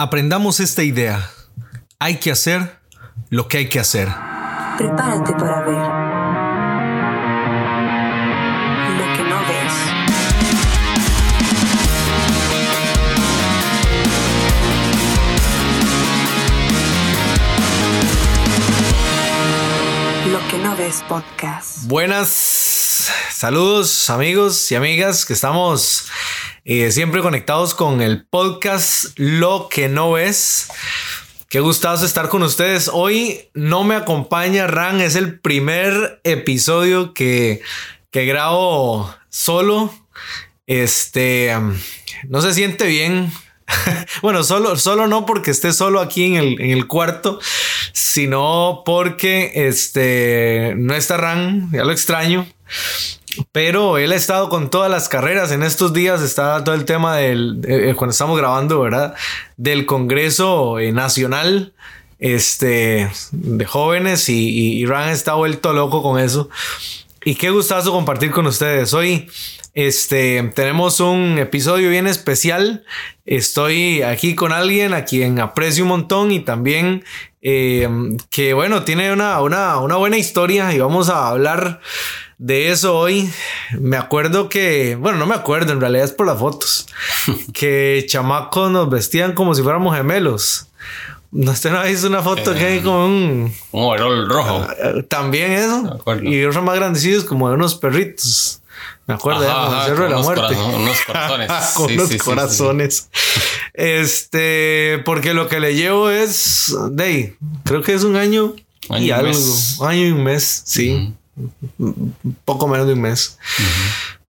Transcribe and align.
Aprendamos 0.00 0.60
esta 0.60 0.84
idea. 0.84 1.28
Hay 1.98 2.20
que 2.20 2.30
hacer 2.30 2.78
lo 3.30 3.48
que 3.48 3.58
hay 3.58 3.68
que 3.68 3.80
hacer. 3.80 4.06
Prepárate 4.76 5.32
para 5.32 5.62
ver 5.62 5.74
lo 8.96 9.16
que 9.16 9.24
no 9.28 9.40
ves. 9.40 9.74
Lo 20.30 20.48
que 20.48 20.58
no 20.58 20.76
ves 20.76 21.02
podcast. 21.08 21.88
Buenas, 21.88 22.30
saludos 23.32 24.08
amigos 24.10 24.70
y 24.70 24.76
amigas 24.76 25.26
que 25.26 25.32
estamos 25.32 26.06
eh, 26.64 26.90
siempre 26.92 27.22
conectados 27.22 27.74
con 27.74 28.02
el 28.02 28.26
podcast 28.26 29.18
Lo 29.18 29.68
que 29.70 29.88
no 29.88 30.12
ves. 30.12 30.68
Qué 31.48 31.60
gustazo 31.60 32.04
estar 32.04 32.28
con 32.28 32.42
ustedes. 32.42 32.90
Hoy 32.92 33.48
no 33.54 33.84
me 33.84 33.94
acompaña 33.94 34.66
Ran, 34.66 35.00
es 35.00 35.14
el 35.14 35.40
primer 35.40 36.20
episodio 36.24 37.14
que, 37.14 37.62
que 38.10 38.26
grabo 38.26 39.14
solo. 39.30 39.94
Este 40.66 41.54
no 42.28 42.42
se 42.42 42.52
siente 42.52 42.86
bien. 42.86 43.32
bueno, 44.22 44.44
solo, 44.44 44.76
solo 44.76 45.06
no 45.06 45.26
porque 45.26 45.50
esté 45.50 45.72
solo 45.72 46.00
aquí 46.00 46.24
en 46.24 46.34
el, 46.34 46.60
en 46.60 46.70
el 46.70 46.86
cuarto, 46.86 47.40
sino 47.92 48.82
porque 48.84 49.52
este 49.54 50.74
no 50.76 50.94
está 50.94 51.16
Ran, 51.16 51.70
ya 51.72 51.84
lo 51.84 51.92
extraño. 51.92 52.46
Pero 53.52 53.98
él 53.98 54.12
ha 54.12 54.16
estado 54.16 54.48
con 54.48 54.70
todas 54.70 54.90
las 54.90 55.08
carreras. 55.08 55.52
En 55.52 55.62
estos 55.62 55.92
días 55.92 56.22
está 56.22 56.62
todo 56.64 56.74
el 56.74 56.84
tema 56.84 57.16
del, 57.16 57.60
eh, 57.66 57.94
cuando 57.96 58.12
estamos 58.12 58.38
grabando, 58.38 58.80
¿verdad? 58.80 59.14
Del 59.56 59.86
Congreso 59.86 60.78
eh, 60.78 60.92
Nacional 60.92 61.72
este, 62.18 63.10
de 63.30 63.64
jóvenes 63.64 64.28
y, 64.28 64.78
y, 64.78 64.86
Ran 64.86 65.10
está 65.10 65.34
vuelto 65.34 65.72
loco 65.72 66.02
con 66.02 66.18
eso. 66.18 66.50
Y 67.24 67.34
qué 67.34 67.50
gustazo 67.50 67.92
compartir 67.92 68.30
con 68.30 68.46
ustedes. 68.46 68.94
Hoy 68.94 69.28
este, 69.74 70.42
tenemos 70.54 71.00
un 71.00 71.38
episodio 71.38 71.90
bien 71.90 72.06
especial. 72.06 72.84
Estoy 73.26 74.02
aquí 74.02 74.34
con 74.34 74.52
alguien 74.52 74.94
a 74.94 75.04
quien 75.04 75.38
aprecio 75.38 75.84
un 75.84 75.90
montón 75.90 76.32
y 76.32 76.40
también 76.40 77.04
eh, 77.42 77.88
que, 78.30 78.54
bueno, 78.54 78.82
tiene 78.82 79.12
una, 79.12 79.40
una, 79.40 79.78
una 79.78 79.96
buena 79.96 80.16
historia 80.16 80.72
y 80.74 80.78
vamos 80.78 81.08
a 81.08 81.28
hablar 81.28 81.80
de 82.38 82.70
eso 82.70 82.96
hoy. 82.96 83.30
Me 83.78 83.96
acuerdo 83.96 84.48
que, 84.48 84.96
bueno, 84.96 85.18
no 85.18 85.26
me 85.26 85.34
acuerdo, 85.34 85.72
en 85.72 85.80
realidad 85.80 86.04
es 86.04 86.12
por 86.12 86.26
las 86.26 86.38
fotos, 86.38 86.86
que 87.52 88.04
chamacos 88.08 88.70
nos 88.70 88.88
vestían 88.88 89.32
como 89.34 89.54
si 89.54 89.62
fuéramos 89.62 89.96
gemelos. 89.96 90.66
No, 91.30 91.50
usted 91.50 91.70
no 91.70 91.78
ha 91.80 91.84
visto 91.84 92.06
una 92.06 92.22
foto 92.22 92.54
que 92.54 92.64
hay 92.64 92.80
con 92.80 92.94
un... 92.94 93.54
Un 93.72 93.84
overol 93.84 94.26
rojo. 94.30 94.66
Uh, 94.82 95.02
también 95.02 95.52
eso. 95.52 96.00
Y 96.22 96.42
otros 96.44 96.64
más 96.64 96.76
grandecidos 96.76 97.24
como 97.24 97.48
de 97.50 97.54
unos 97.56 97.74
perritos. 97.74 98.62
Me 99.06 99.12
acuerdo 99.14 99.46
Ajá, 99.50 99.80
de 99.80 99.86
Cerro 99.88 100.04
de 100.04 100.10
la 100.10 100.18
Muerte. 100.18 100.54
Unos 100.56 100.96
corazones. 101.06 101.50
con 101.74 101.88
Sí, 101.88 101.96
los 101.96 102.08
sí, 102.08 102.14
sí, 102.14 102.18
corazones. 102.18 103.10
Este, 103.74 105.02
porque 105.04 105.34
lo 105.34 105.48
que 105.48 105.60
le 105.60 105.74
llevo 105.74 106.08
es, 106.08 106.74
de, 106.92 107.36
creo 107.64 107.82
que 107.82 107.92
es 107.92 108.04
un 108.04 108.16
año, 108.16 108.54
Año 108.88 109.02
y 109.02 109.08
y 109.08 109.10
un 109.12 109.16
algo. 109.18 109.28
mes. 109.28 109.76
Un 109.80 109.88
año 109.88 110.06
y 110.06 110.10
un 110.12 110.24
mes, 110.24 110.62
sí. 110.64 111.12
Poco 112.44 112.68
menos 112.68 112.86
de 112.86 112.92
un 112.94 113.02
mes. 113.02 113.38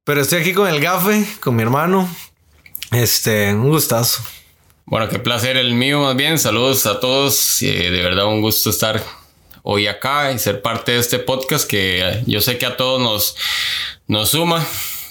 Pero 0.04 0.22
estoy 0.22 0.42
aquí 0.42 0.54
con 0.54 0.68
el 0.68 0.80
gafe, 0.80 1.26
con 1.40 1.56
mi 1.56 1.62
hermano. 1.62 2.10
Este, 2.92 3.54
un 3.54 3.70
gustazo. 3.70 4.24
Bueno, 4.86 5.08
qué 5.08 5.20
placer 5.20 5.56
el 5.58 5.76
mío 5.76 6.02
más 6.02 6.16
bien. 6.16 6.40
Saludos 6.40 6.86
a 6.88 7.00
todos. 7.00 7.62
Eh, 7.62 7.92
de 7.92 8.02
verdad 8.02 8.26
un 8.26 8.42
gusto 8.42 8.72
estar 8.72 9.04
hoy 9.62 9.86
acá 9.86 10.32
y 10.32 10.40
ser 10.40 10.64
parte 10.64 10.94
de 10.94 11.00
este 11.00 11.20
podcast 11.20 11.70
que 11.70 12.02
eh, 12.02 12.24
yo 12.26 12.42
sé 12.42 12.58
que 12.58 12.66
a 12.66 12.76
todos 12.76 13.00
nos, 13.00 13.36
nos 14.08 14.30
suma. 14.32 14.66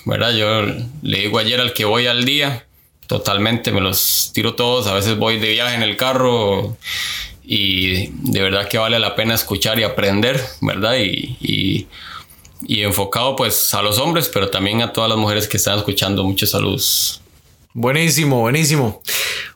¿Verdad? 0.05 0.33
Yo 0.33 0.63
le 1.03 1.19
digo 1.19 1.39
ayer 1.39 1.61
al 1.61 1.75
que 1.75 1.85
voy 1.85 2.07
al 2.07 2.25
día. 2.25 2.67
Totalmente, 3.07 3.71
me 3.71 3.81
los 3.81 4.33
tiro 4.35 4.55
todos. 4.55 4.87
A 4.89 4.95
veces 4.95 5.17
voy 5.17 5.39
de 5.39 5.51
viaje 5.51 5.77
en 5.77 5.83
el 5.83 5.97
carro 5.97 6.77
y 7.51 8.09
de 8.31 8.43
verdad 8.43 8.69
que 8.69 8.77
vale 8.77 8.99
la 8.99 9.15
pena 9.15 9.35
escuchar 9.35 9.79
y 9.79 9.83
aprender, 9.83 10.39
¿verdad? 10.61 10.97
Y, 10.99 11.39
y, 11.41 11.87
y 12.67 12.83
enfocado 12.83 13.37
pues 13.37 13.73
a 13.73 13.81
los 13.81 13.99
hombres, 13.99 14.29
pero 14.29 14.51
también 14.51 14.83
a 14.83 14.93
todas 14.93 15.09
las 15.09 15.19
mujeres 15.19 15.49
que 15.49 15.57
están 15.57 15.79
escuchando. 15.79 16.23
Muchos 16.25 16.51
saludos. 16.51 17.23
Buenísimo, 17.73 18.41
buenísimo. 18.41 19.01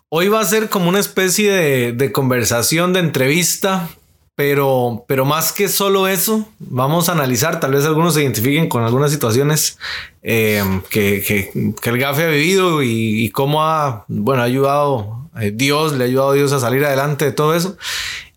Hoy 0.08 0.28
va 0.28 0.40
a 0.40 0.44
ser 0.46 0.70
como 0.70 0.88
una 0.88 1.00
especie 1.00 1.52
de, 1.52 1.92
de 1.92 2.12
conversación, 2.12 2.94
de 2.94 3.00
entrevista, 3.00 3.90
pero, 4.36 5.04
pero 5.06 5.26
más 5.26 5.52
que 5.52 5.68
solo 5.68 6.08
eso, 6.08 6.48
vamos 6.60 7.10
a 7.10 7.12
analizar, 7.12 7.60
tal 7.60 7.72
vez 7.72 7.84
algunos 7.84 8.14
se 8.14 8.22
identifiquen 8.22 8.70
con 8.70 8.84
algunas 8.84 9.10
situaciones 9.10 9.78
eh, 10.22 10.64
que, 10.88 11.22
que, 11.22 11.74
que 11.78 11.90
el 11.90 11.98
GAFE 11.98 12.24
ha 12.24 12.28
vivido 12.28 12.82
y, 12.82 13.22
y 13.22 13.28
cómo 13.28 13.62
ha, 13.62 14.06
bueno, 14.08 14.40
ha 14.40 14.46
ayudado, 14.46 15.21
Dios, 15.52 15.92
le 15.94 16.04
ha 16.04 16.06
ayudado 16.06 16.30
a 16.30 16.34
Dios 16.34 16.52
a 16.52 16.60
salir 16.60 16.84
adelante 16.84 17.24
de 17.24 17.32
todo 17.32 17.54
eso. 17.54 17.76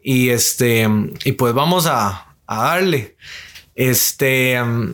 Y 0.01 0.29
este, 0.29 0.88
y 1.23 1.31
pues 1.33 1.53
vamos 1.53 1.88
a, 1.88 2.35
a 2.47 2.63
darle. 2.63 3.16
Este, 3.75 4.61
um, 4.61 4.94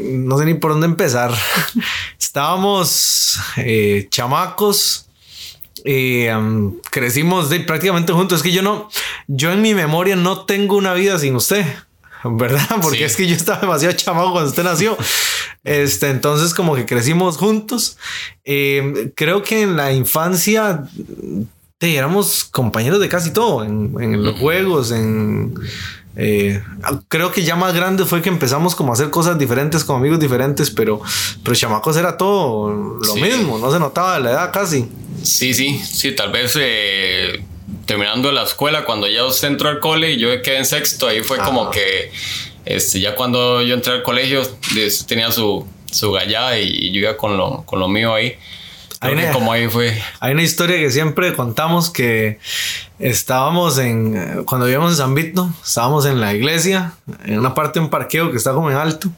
no 0.00 0.38
sé 0.38 0.46
ni 0.46 0.54
por 0.54 0.72
dónde 0.72 0.86
empezar. 0.86 1.32
Estábamos 2.18 3.38
eh, 3.58 4.06
chamacos. 4.10 5.06
eh, 5.84 6.32
crecimos 6.90 7.50
de, 7.50 7.60
prácticamente 7.60 8.12
juntos. 8.12 8.38
Es 8.38 8.42
que 8.42 8.52
yo 8.52 8.62
no, 8.62 8.88
yo 9.26 9.52
en 9.52 9.62
mi 9.62 9.74
memoria 9.74 10.16
no 10.16 10.44
tengo 10.44 10.76
una 10.76 10.94
vida 10.94 11.18
sin 11.18 11.34
usted, 11.36 11.64
¿verdad? 12.38 12.66
Porque 12.82 12.98
Sí. 12.98 13.04
es 13.04 13.16
que 13.16 13.26
yo 13.26 13.34
estaba 13.34 13.60
demasiado 13.60 13.94
chamaco 13.96 14.32
cuando 14.32 14.50
usted 14.50 14.64
nació. 14.64 14.96
Este, 15.62 16.08
entonces 16.08 16.54
como 16.54 16.74
que 16.74 16.86
crecimos 16.86 17.36
juntos. 17.36 17.98
Eh, 18.46 19.12
creo 19.14 19.42
que 19.42 19.60
en 19.60 19.76
la 19.76 19.92
infancia 19.92 20.84
te, 21.76 21.94
éramos 21.96 22.44
compañeros 22.44 22.98
de 22.98 23.10
casi 23.10 23.30
todo, 23.30 23.62
en, 23.62 23.94
en 24.00 24.22
los 24.24 24.38
juegos, 24.40 24.90
en... 24.90 25.52
eh, 26.16 26.62
creo 27.08 27.30
que 27.30 27.42
ya 27.44 27.56
más 27.56 27.74
grande 27.74 28.06
fue 28.06 28.22
que 28.22 28.30
empezamos 28.30 28.74
como 28.74 28.90
a 28.92 28.94
hacer 28.94 29.10
cosas 29.10 29.38
diferentes 29.38 29.84
con 29.84 29.96
amigos 29.96 30.18
diferentes, 30.18 30.70
pero, 30.70 31.02
pero 31.44 31.54
chamacos 31.54 31.94
era 31.98 32.16
todo 32.16 32.70
lo 33.04 33.04
Sí. 33.14 33.20
mismo, 33.20 33.58
no 33.58 33.70
se 33.70 33.78
notaba 33.78 34.18
la 34.18 34.30
edad 34.30 34.52
casi. 34.54 34.88
Sí, 35.22 35.52
sí, 35.52 35.78
sí, 35.78 36.12
tal 36.12 36.32
vez 36.32 36.54
eh, 36.58 37.44
terminando 38.00 38.32
la 38.32 38.44
escuela, 38.44 38.84
cuando 38.84 39.06
ya 39.06 39.24
usted 39.26 39.48
entró 39.48 39.68
al 39.68 39.78
cole 39.78 40.12
y 40.12 40.18
yo 40.18 40.28
quedé 40.42 40.56
en 40.58 40.64
sexto, 40.64 41.06
ahí 41.06 41.20
fue 41.22 41.36
como 41.38 41.70
que 41.70 42.10
este, 42.64 42.98
ya 43.00 43.14
cuando 43.14 43.60
yo 43.62 43.74
entré 43.74 43.92
al 43.92 44.02
colegio, 44.02 44.42
tenía 45.06 45.30
su, 45.30 45.66
su 45.92 46.10
gallada 46.10 46.58
y, 46.58 46.66
y 46.68 46.92
yo 46.92 47.00
iba 47.00 47.16
con 47.18 47.36
lo, 47.36 47.62
con 47.66 47.78
lo 47.78 47.88
mío 47.88 48.14
ahí. 48.14 48.36
Que 49.02 49.14
ne- 49.14 49.30
como 49.32 49.50
ahí 49.52 49.66
fue. 49.68 49.98
Hay 50.20 50.32
una 50.32 50.42
historia 50.42 50.76
que 50.76 50.90
siempre 50.90 51.32
contamos 51.34 51.88
que 51.90 52.38
estábamos 52.98 53.78
en, 53.78 54.44
cuando 54.44 54.66
vivíamos 54.66 54.92
en 54.92 54.96
San 54.98 55.14
Vito, 55.14 55.48
estábamos 55.64 56.04
en 56.06 56.20
la 56.20 56.34
iglesia, 56.34 56.92
en 57.24 57.38
una 57.38 57.54
parte 57.54 57.80
de 57.80 57.84
un 57.84 57.90
parqueo 57.90 58.30
que 58.30 58.36
está 58.36 58.52
como 58.52 58.70
en 58.70 58.76
alto, 58.76 59.08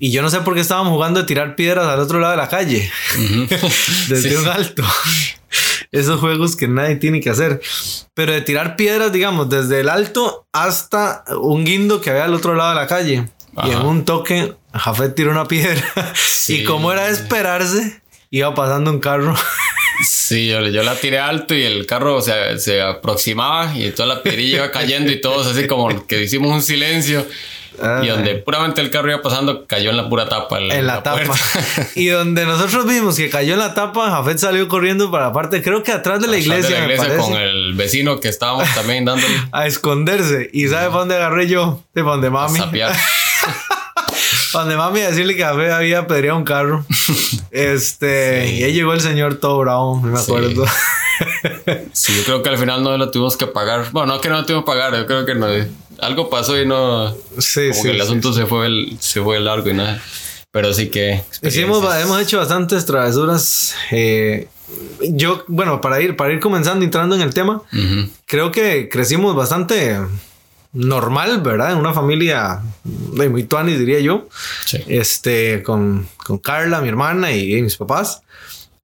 y 0.00 0.10
yo 0.10 0.22
no 0.22 0.30
sé 0.30 0.40
por 0.40 0.54
qué 0.54 0.60
estábamos 0.60 0.92
jugando 0.92 1.20
de 1.20 1.26
tirar 1.26 1.54
piedras 1.54 1.86
al 1.86 2.00
otro 2.00 2.18
lado 2.18 2.32
de 2.32 2.36
la 2.38 2.48
calle, 2.48 2.90
desde 4.08 4.30
Sí, 4.30 4.34
un 4.36 4.48
alto. 4.48 4.82
Esos 5.92 6.20
juegos 6.20 6.56
que 6.56 6.66
nadie 6.68 6.96
tiene 6.96 7.20
que 7.20 7.30
hacer. 7.30 7.60
Pero 8.14 8.32
de 8.32 8.40
tirar 8.40 8.76
piedras, 8.76 9.12
digamos, 9.12 9.48
desde 9.48 9.80
el 9.80 9.88
alto 9.88 10.46
hasta 10.52 11.24
un 11.40 11.64
guindo 11.64 12.00
que 12.00 12.10
había 12.10 12.24
al 12.24 12.34
otro 12.34 12.54
lado 12.54 12.70
de 12.70 12.76
la 12.76 12.86
calle. 12.86 13.28
Y 13.62 13.70
en 13.70 13.82
un 13.82 14.04
toque, 14.04 14.54
Jafet 14.72 15.14
tiró 15.14 15.30
una 15.30 15.46
piedra. 15.46 15.84
Y 16.48 16.64
como 16.64 16.92
era 16.92 17.06
de 17.06 17.12
esperarse, 17.12 18.02
iba 18.30 18.52
pasando 18.54 18.90
un 18.90 18.98
carro. 18.98 19.34
Sí, 20.04 20.48
yo, 20.48 20.60
yo 20.66 20.82
la 20.82 20.96
tiré 20.96 21.20
alto 21.20 21.54
y 21.54 21.62
el 21.62 21.86
carro 21.86 22.20
se, 22.20 22.58
se 22.58 22.82
aproximaba 22.82 23.76
y 23.76 23.90
toda 23.92 24.16
la 24.16 24.22
piedrilla 24.22 24.56
iba 24.56 24.70
cayendo 24.72 25.12
y 25.12 25.20
todos 25.20 25.46
así 25.46 25.68
como 25.68 26.06
que 26.06 26.22
hicimos 26.22 26.50
un 26.50 26.62
silencio. 26.62 27.24
Y 28.02 28.06
donde 28.08 28.34
puramente 28.36 28.80
el 28.80 28.90
carro 28.90 29.10
iba 29.10 29.22
pasando, 29.22 29.66
cayó 29.66 29.90
en 29.90 29.96
la 29.96 30.08
pura 30.08 30.28
tapa. 30.28 30.58
en 30.60 30.86
la, 30.86 31.02
tapa. 31.02 31.34
y 31.94 32.06
donde 32.08 32.44
nosotros 32.44 32.86
vimos 32.86 33.16
que 33.16 33.30
cayó 33.30 33.54
en 33.54 33.58
la 33.60 33.74
tapa, 33.74 34.10
Jafet 34.10 34.38
salió 34.38 34.68
corriendo 34.68 35.10
para 35.10 35.26
la 35.28 35.32
parte, 35.32 35.62
creo 35.62 35.82
que 35.82 35.90
atrás 35.92 36.20
de 36.20 36.26
la 36.28 36.36
Atrás 36.36 36.46
iglesia, 36.46 36.80
de 36.80 36.86
la 36.88 36.94
iglesia 36.94 37.16
con 37.18 37.32
el 37.34 37.74
vecino 37.74 38.20
que 38.20 38.28
estábamos 38.28 38.72
también 38.74 39.04
dándole 39.04 39.34
a 39.52 39.66
esconderse. 39.66 40.50
¿Y 40.52 40.68
sabe 40.68 40.86
para 40.88 40.98
dónde 41.00 41.16
agarré 41.16 41.48
yo? 41.48 41.82
De 41.94 42.02
donde 42.02 42.28
a 42.28 42.30
mami. 42.30 42.60
Para 44.52 44.64
donde 44.64 44.76
mami 44.76 45.00
a 45.00 45.08
decirle 45.10 45.34
que 45.34 45.42
Jafet 45.42 45.70
había 45.72 46.00
apedreado 46.00 46.36
un 46.38 46.44
carro. 46.44 46.84
este, 47.50 48.46
Sí. 48.46 48.54
y 48.56 48.64
ahí 48.64 48.72
llegó 48.72 48.92
el 48.92 49.00
señor 49.00 49.36
todo 49.36 49.58
bravo, 49.58 50.00
me 50.00 50.16
Sí. 50.18 50.24
acuerdo. 50.24 50.64
Sí, 51.92 52.14
yo 52.16 52.24
creo 52.24 52.42
que 52.42 52.48
al 52.50 52.58
final 52.58 52.82
no 52.82 52.96
lo 52.96 53.10
tuvimos 53.10 53.36
que 53.36 53.46
pagar. 53.46 53.86
Bueno, 53.92 54.14
no 54.14 54.20
que 54.20 54.28
no 54.28 54.36
lo 54.36 54.44
tuvimos 54.46 54.64
que 54.64 54.70
pagar, 54.70 54.94
yo 54.96 55.06
creo 55.06 55.24
que 55.26 55.34
no. 55.34 55.46
Algo 56.02 56.28
pasó 56.28 56.60
y 56.60 56.66
no. 56.66 57.14
sí, 57.38 57.68
Como 57.70 57.74
sí. 57.74 57.82
que 57.82 57.90
el 57.90 57.96
sí, 57.96 58.02
asunto 58.02 58.32
se 58.32 58.44
fue 58.46 58.66
el, 58.66 58.96
se 59.00 59.22
fue 59.22 59.40
largo 59.40 59.70
y 59.70 59.74
nada. 59.74 60.02
Pero 60.50 60.74
sí 60.74 60.88
que. 60.90 61.22
Hicimos, 61.42 61.82
hemos 61.96 62.20
hecho 62.20 62.38
bastantes 62.38 62.84
travesuras. 62.84 63.74
eh, 63.90 64.48
yo, 65.00 65.44
bueno, 65.48 65.80
para 65.80 66.00
ir, 66.00 66.16
para 66.16 66.32
ir 66.32 66.40
comenzando, 66.40 66.84
entrando 66.84 67.14
en 67.14 67.22
el 67.22 67.32
tema, 67.32 67.62
creo 68.26 68.50
que 68.50 68.88
crecimos 68.88 69.34
bastante 69.36 69.98
normal, 70.72 71.40
¿verdad? 71.42 71.72
En 71.72 71.78
una 71.78 71.92
familia 71.94 72.60
de 72.84 73.28
muy 73.28 73.44
tuanis, 73.44 73.78
diría 73.78 74.00
yo. 74.00 74.28
Sí. 74.66 74.78
Este, 74.88 75.62
con, 75.62 76.08
con 76.16 76.38
Carla, 76.38 76.80
mi 76.80 76.88
hermana 76.88 77.32
y, 77.32 77.54
y 77.56 77.62
mis 77.62 77.76
papás. 77.76 78.22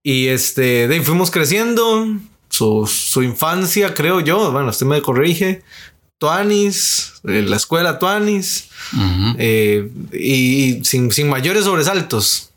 Y 0.02 0.28
este, 0.28 0.88
de 0.88 1.00
fuimos 1.02 1.30
creciendo. 1.30 2.06
Su, 2.50 2.86
su 2.86 3.22
infancia, 3.22 3.92
creo 3.92 4.20
yo, 4.20 4.50
bueno, 4.52 4.70
usted 4.70 4.86
me 4.86 5.02
corrige. 5.02 5.62
Tuanis, 6.18 7.14
eh, 7.24 7.44
la 7.46 7.56
escuela 7.56 7.98
Tuanis. 7.98 8.68
Eh, 9.38 9.90
y, 10.12 10.18
y 10.18 10.84
sin, 10.84 11.10
sin 11.10 11.28
mayores 11.28 11.64
sobresaltos. 11.64 12.50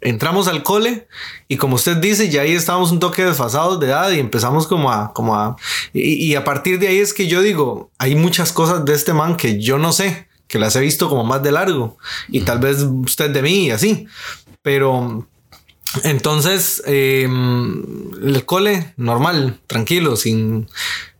Entramos 0.00 0.48
al 0.48 0.62
cole 0.62 1.06
y 1.48 1.56
como 1.56 1.76
usted 1.76 1.96
dice, 1.96 2.28
ya 2.28 2.42
ahí 2.42 2.52
estábamos 2.52 2.92
un 2.92 3.00
toque 3.00 3.24
desfasados 3.24 3.80
de 3.80 3.86
edad 3.86 4.10
y 4.10 4.18
empezamos 4.18 4.66
como 4.66 4.92
a, 4.92 5.14
como 5.14 5.34
a, 5.34 5.56
y, 5.94 6.14
y 6.14 6.34
a 6.34 6.44
partir 6.44 6.78
de 6.78 6.88
ahí 6.88 6.98
es 6.98 7.14
que 7.14 7.26
yo 7.26 7.40
digo, 7.40 7.90
hay 7.96 8.14
muchas 8.14 8.52
cosas 8.52 8.84
de 8.84 8.92
este 8.92 9.14
man 9.14 9.38
que 9.38 9.58
yo 9.62 9.78
no 9.78 9.92
sé, 9.92 10.28
que 10.46 10.58
las 10.58 10.76
he 10.76 10.80
visto 10.80 11.08
como 11.08 11.24
más 11.24 11.42
de 11.42 11.52
largo 11.52 11.96
y 12.28 12.42
tal 12.42 12.58
vez 12.58 12.82
usted 12.82 13.30
de 13.30 13.40
mí 13.40 13.66
y 13.66 13.70
así, 13.70 14.06
pero 14.60 15.26
entonces 16.02 16.82
eh, 16.86 17.22
el 17.22 18.44
cole 18.44 18.92
normal, 18.98 19.58
tranquilo, 19.66 20.16
sin, 20.16 20.68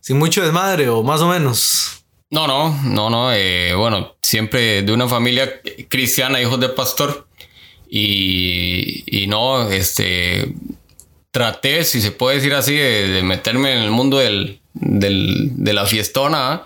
sin 0.05 0.19
mucho 0.19 0.43
desmadre 0.43 0.87
o 0.87 1.01
más 1.01 1.19
o 1.21 1.27
menos. 1.27 2.03
No, 2.29 2.45
no, 2.45 2.79
no, 2.83 3.09
no. 3.09 3.33
eh, 3.33 3.73
bueno, 3.73 4.15
siempre 4.21 4.83
de 4.83 4.91
una 4.93 5.07
familia 5.07 5.61
cristiana, 5.89 6.39
hijos 6.39 6.59
de 6.59 6.69
pastor. 6.69 7.27
Y, 7.89 9.03
y 9.07 9.25
no, 9.25 9.67
este, 9.71 10.53
traté, 11.31 11.83
si 11.85 12.01
se 12.01 12.11
puede 12.11 12.35
decir 12.35 12.53
así, 12.53 12.75
de, 12.75 13.23
meterme 13.23 13.73
en 13.73 13.79
el 13.81 13.89
mundo 13.89 14.17
del, 14.19 14.59
del- 14.73 15.49
de 15.55 15.73
la 15.73 15.87
fiestona. 15.87 16.63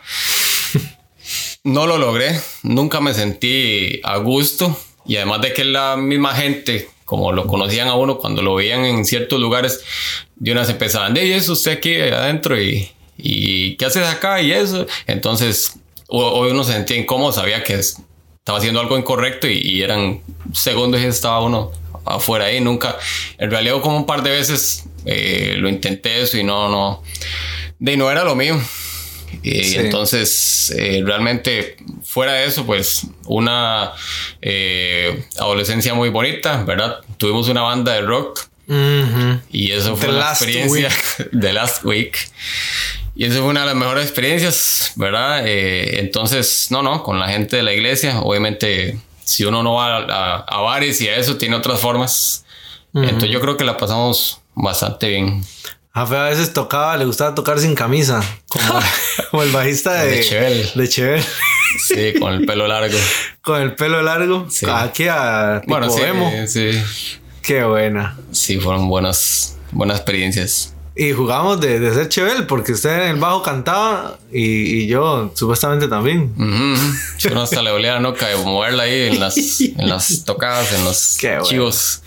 No 1.63 1.87
lo 1.87 1.97
logré, 1.97 2.39
nunca 2.63 2.99
me 2.99 3.13
sentí 3.13 4.01
a 4.03 4.17
gusto. 4.17 4.77
Y 5.05 5.15
además 5.15 5.41
de 5.41 5.53
que 5.53 5.63
la 5.63 5.95
misma 5.95 6.33
gente, 6.35 6.89
como 7.05 7.31
lo 7.31 7.47
conocían 7.47 7.87
a 7.87 7.95
uno 7.95 8.17
cuando 8.17 8.41
lo 8.41 8.55
veían 8.55 8.83
en 8.83 9.05
ciertos 9.05 9.39
lugares, 9.39 9.79
de 10.35 10.51
unas 10.51 10.69
empezaban, 10.69 11.13
de 11.13 11.35
eso 11.37 11.53
usted 11.53 11.71
aquí 11.77 11.95
adentro 11.95 12.59
y, 12.61 12.89
y 13.21 13.75
¿qué 13.75 13.85
haces 13.85 14.07
acá? 14.07 14.41
Y 14.41 14.51
eso. 14.51 14.85
Entonces, 15.07 15.73
hoy 16.07 16.51
uno 16.51 16.63
se 16.63 16.73
sentía 16.73 16.97
incómodo, 16.97 17.31
sabía 17.31 17.63
que 17.63 17.75
es- 17.75 17.97
estaba 18.37 18.57
haciendo 18.57 18.79
algo 18.79 18.97
incorrecto 18.97 19.47
y, 19.47 19.57
y 19.59 19.81
eran 19.83 20.21
segundos 20.53 21.01
y 21.01 21.05
estaba 21.05 21.41
uno 21.41 21.71
afuera 22.05 22.45
ahí. 22.45 22.59
Nunca, 22.61 22.97
en 23.37 23.51
realidad, 23.51 23.79
como 23.81 23.97
un 23.97 24.05
par 24.05 24.23
de 24.23 24.31
veces 24.31 24.85
eh, 25.05 25.55
lo 25.57 25.69
intenté 25.69 26.21
eso 26.21 26.37
y 26.37 26.43
no, 26.43 26.69
no, 26.69 27.03
de 27.77 27.95
no 27.97 28.09
era 28.09 28.23
lo 28.23 28.35
mío. 28.35 28.59
Y 29.43 29.63
Sí. 29.63 29.75
entonces, 29.77 30.73
eh, 30.75 31.03
realmente, 31.05 31.77
fuera 32.03 32.33
de 32.33 32.45
eso, 32.47 32.65
pues 32.65 33.05
una 33.25 33.91
eh, 34.41 35.23
adolescencia 35.37 35.93
muy 35.93 36.09
bonita, 36.09 36.63
¿verdad? 36.63 36.97
Tuvimos 37.17 37.47
una 37.47 37.61
banda 37.61 37.93
de 37.93 38.01
rock 38.01 38.47
Ujú. 38.67 39.39
y 39.51 39.71
eso 39.71 39.95
fue 39.95 40.07
The 40.07 40.13
Last 40.13 40.41
experiencia 40.41 40.89
de 41.31 41.53
Last 41.59 41.85
Week. 41.85 42.17
Y 43.21 43.25
eso 43.25 43.39
fue 43.41 43.49
una 43.49 43.59
de 43.61 43.65
las 43.65 43.75
mejores 43.75 44.05
experiencias, 44.05 44.93
¿verdad? 44.95 45.41
Eh, 45.45 45.99
entonces, 45.99 46.67
no, 46.69 46.81
no, 46.81 47.03
con 47.03 47.19
la 47.19 47.27
gente 47.27 47.57
de 47.57 47.63
la 47.63 47.73
iglesia, 47.73 48.21
obviamente, 48.21 48.97
si 49.25 49.43
uno 49.43 49.61
no 49.61 49.73
va 49.73 49.97
a, 49.97 49.99
a- 50.37 50.37
a 50.47 50.61
bares 50.61 51.01
y 51.01 51.09
a 51.09 51.17
eso, 51.17 51.35
tiene 51.37 51.57
otras 51.57 51.81
formas. 51.81 52.45
Entonces, 52.93 53.29
yo 53.29 53.41
creo 53.41 53.57
que 53.57 53.65
la 53.65 53.75
pasamos 53.75 54.39
bastante 54.55 55.09
bien. 55.09 55.43
A 55.91 56.05
Fe 56.05 56.15
a 56.15 56.23
veces 56.23 56.53
tocaba, 56.53 56.95
le 56.95 57.03
gustaba 57.03 57.35
tocar 57.35 57.59
sin 57.59 57.75
camisa, 57.75 58.23
como, 58.47 58.79
como 59.31 59.43
el 59.43 59.51
bajista 59.51 59.95
de, 60.03 60.11
De 60.75 60.87
Chevelle, 60.87 61.23
Sí, 61.85 62.13
con 62.19 62.33
el 62.33 62.45
pelo 62.45 62.67
largo. 62.67 62.97
con 63.41 63.61
el 63.61 63.75
pelo 63.75 64.01
largo, 64.01 64.47
Sí. 64.49 64.65
aquí 64.71 65.07
a 65.09 65.59
tipo 65.61 65.73
Bueno, 65.77 65.89
sí, 65.91 66.01
emo. 66.03 66.31
sí, 66.47 66.71
Qué 67.41 67.65
buena. 67.65 68.17
sí, 68.31 68.59
fueron 68.61 68.87
buenas, 68.87 69.57
buenas 69.71 69.97
experiencias. 69.97 70.73
Y 71.01 71.13
jugábamos 71.13 71.61
de, 71.61 71.79
de 71.79 71.93
ser 71.93 72.09
Chevelle, 72.09 72.43
porque 72.43 72.73
usted 72.73 73.03
en 73.03 73.11
el 73.11 73.15
bajo 73.15 73.41
cantaba 73.41 74.19
y, 74.33 74.81
y 74.81 74.87
yo 74.87 75.31
supuestamente 75.33 75.87
también. 75.87 76.33
Sí, 77.17 77.29
Uno 77.31 77.43
hasta 77.43 77.61
le 77.61 77.71
olía 77.71 77.93
la 77.93 77.99
nuca 78.01 78.27
de 78.27 78.35
moverla 78.35 78.83
ahí 78.83 79.07
en 79.07 79.17
las, 79.17 79.61
en 79.61 79.87
las 79.87 80.25
tocadas, 80.25 80.73
en 80.73 80.83
los 80.83 81.15
Qué 81.17 81.37
chivos. 81.43 82.01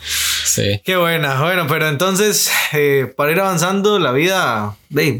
Sí. 0.44 0.82
Qué 0.84 0.96
buena. 0.96 1.40
Bueno, 1.40 1.66
pero 1.68 1.88
entonces, 1.88 2.50
eh, 2.74 3.10
para 3.16 3.32
ir 3.32 3.40
avanzando, 3.40 3.98
la 3.98 4.12
vida 4.12 4.76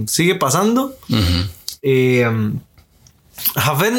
sigue 0.07 0.35
pasando. 0.35 0.95
Ujú. 1.09 1.49
Eh, 1.81 2.31
Jafet, 3.55 3.95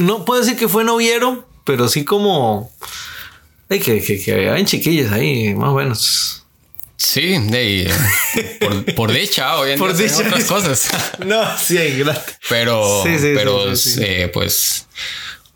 no 0.00 0.24
puedo 0.24 0.40
decir 0.40 0.58
que 0.58 0.66
fue 0.66 0.82
noviero, 0.82 1.46
pero 1.62 1.86
sí 1.86 2.04
como. 2.04 2.72
ay, 3.70 3.78
que, 3.78 4.02
que, 4.02 4.20
que 4.20 4.50
hay 4.50 4.64
chiquillos 4.64 5.12
ahí, 5.12 5.54
más 5.54 5.68
o 5.68 5.74
menos. 5.74 6.44
Sí, 7.00 7.38
de 7.38 7.82
eh, 7.84 8.58
por, 8.60 8.94
por 8.96 9.12
dicha, 9.12 9.56
hoy 9.56 9.70
en 9.70 9.78
Por 9.78 9.96
día 9.96 10.08
dicha. 10.08 10.26
otras 10.26 10.44
cosas. 10.44 10.88
No, 11.24 11.56
sí, 11.56 11.76
gracias. 11.98 12.38
Pero, 12.48 13.02
Sí, 13.04 13.18
sí, 13.20 13.32
pero 13.36 13.76
sí, 13.76 14.00
eh, 14.02 14.28
pues, 14.34 14.86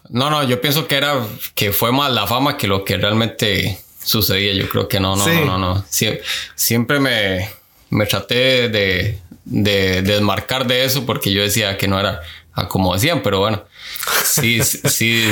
no, 0.09 0.31
no, 0.31 0.45
yo 0.45 0.61
pienso 0.61 0.87
que 0.87 0.95
era, 0.95 1.17
que 1.57 1.73
fue 1.73 1.91
más 1.91 2.13
la 2.13 2.29
fama 2.29 2.57
que 2.57 2.69
lo 2.69 2.85
que 2.85 2.97
realmente 2.97 3.81
sucedía. 4.05 4.53
Yo 4.55 4.69
creo 4.69 4.87
que 4.89 5.01
no, 5.01 5.17
no, 5.17 5.27
no, 5.27 5.45
no, 5.45 5.59
no. 5.59 5.85
Sie- 5.91 6.21
siempre 6.55 7.01
me, 7.01 7.51
me 7.91 8.07
traté 8.07 8.69
de, 8.69 9.19
de, 9.45 10.03
desmarcar 10.03 10.67
de 10.69 10.85
eso 10.85 11.05
porque 11.05 11.33
yo 11.33 11.43
decía 11.43 11.77
que 11.77 11.89
no 11.89 11.99
era 11.99 12.21
a 12.55 12.69
como 12.69 12.95
decían, 12.95 13.21
pero 13.23 13.41
bueno, 13.41 13.65
sí, 14.25 14.63
sí, 14.63 15.25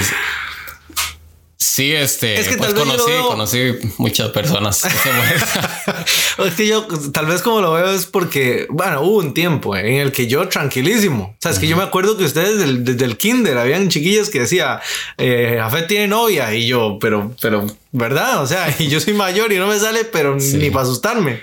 sí. 1.61 1.71
Sí, 1.81 1.93
este, 1.93 2.39
Es 2.41 2.49
que 2.49 2.57
pues 2.57 2.75
tal 2.75 2.75
vez 2.75 2.85
conocí, 2.97 3.11
veo- 3.11 3.27
conocí 3.29 3.59
muchas 3.99 4.31
personas. 4.31 4.83
Es 6.39 6.55
que 6.55 6.67
yo, 6.67 6.87
tal 7.13 7.27
vez 7.27 7.43
como 7.43 7.61
lo 7.61 7.73
veo 7.75 7.91
es 7.91 8.07
porque, 8.07 8.67
bueno, 8.71 9.03
hubo 9.03 9.19
un 9.19 9.35
tiempo 9.35 9.77
en 9.77 9.95
el 9.97 10.11
que 10.13 10.27
yo 10.27 10.49
tranquilísimo. 10.49 11.35
O 11.39 11.43
sea, 11.43 11.51
es 11.53 11.59
que 11.59 11.67
yo 11.69 11.77
me 11.77 11.83
acuerdo 11.83 12.17
que 12.17 12.25
ustedes 12.25 12.59
desde 12.59 12.65
el, 12.65 12.85
desde 12.85 13.05
el 13.05 13.17
kinder 13.19 13.59
habían 13.59 13.89
chiquillas 13.91 14.31
que 14.31 14.41
decía, 14.41 14.81
eh, 15.19 15.57
Jafet 15.61 15.87
tiene 15.87 16.09
novia 16.09 16.55
y 16.55 16.67
yo, 16.67 16.97
pero, 17.01 17.35
pero, 17.43 17.67
¿verdad? 17.93 18.43
O 18.43 18.47
sea, 18.47 18.75
y 18.79 18.89
yo 18.89 19.01
soy 19.01 19.13
mayor 19.13 19.53
y 19.53 19.59
no 19.59 19.67
me 19.67 19.79
sale, 19.79 20.05
pero 20.05 20.37
ni 20.37 20.71
para 20.71 20.85
asustarme. 20.85 21.41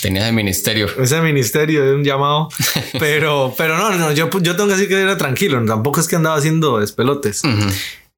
Tenía 0.00 0.22
ese 0.24 0.32
ministerio. 0.32 0.88
Ese 1.00 1.20
ministerio 1.20 1.84
de 1.84 1.94
un 1.94 2.02
llamado. 2.04 2.48
Pero, 2.98 3.54
pero 3.56 3.78
no, 3.78 3.90
no, 3.92 4.10
yo, 4.12 4.28
yo 4.40 4.56
tengo 4.56 4.66
que 4.68 4.74
decir 4.74 4.88
que 4.88 5.00
era 5.00 5.16
tranquilo. 5.16 5.64
Tampoco 5.64 6.00
es 6.00 6.08
que 6.08 6.16
andaba 6.16 6.34
haciendo 6.36 6.80
despelotes. 6.80 7.42
Ujú. 7.44 7.68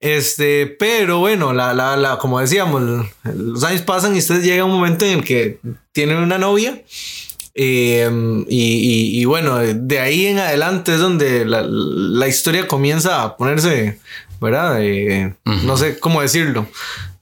Este, 0.04 0.66
pero 0.66 1.18
bueno, 1.20 1.54
la, 1.54 1.72
la, 1.72 1.96
la, 1.96 2.18
como 2.18 2.38
decíamos, 2.38 3.06
los 3.24 3.64
años 3.64 3.80
pasan 3.80 4.14
y 4.14 4.18
ustedes 4.18 4.44
llega 4.44 4.62
un 4.64 4.70
momento 4.72 5.06
en 5.06 5.18
el 5.20 5.24
que 5.24 5.58
tienen 5.92 6.18
una 6.18 6.36
novia. 6.36 6.82
eh, 7.54 8.10
y, 8.48 8.58
y- 8.58 9.20
y 9.20 9.24
bueno, 9.24 9.58
de 9.58 10.00
ahí 10.00 10.26
en 10.26 10.38
adelante 10.40 10.92
es 10.92 10.98
donde 11.00 11.44
la, 11.46 11.62
la 11.66 12.28
historia 12.28 12.68
comienza 12.68 13.22
a 13.22 13.36
ponerse, 13.38 13.98
¿verdad? 14.40 14.76
Eh, 14.82 15.34
No 15.62 15.76
sé 15.78 15.98
cómo 15.98 16.20
decirlo. 16.20 16.66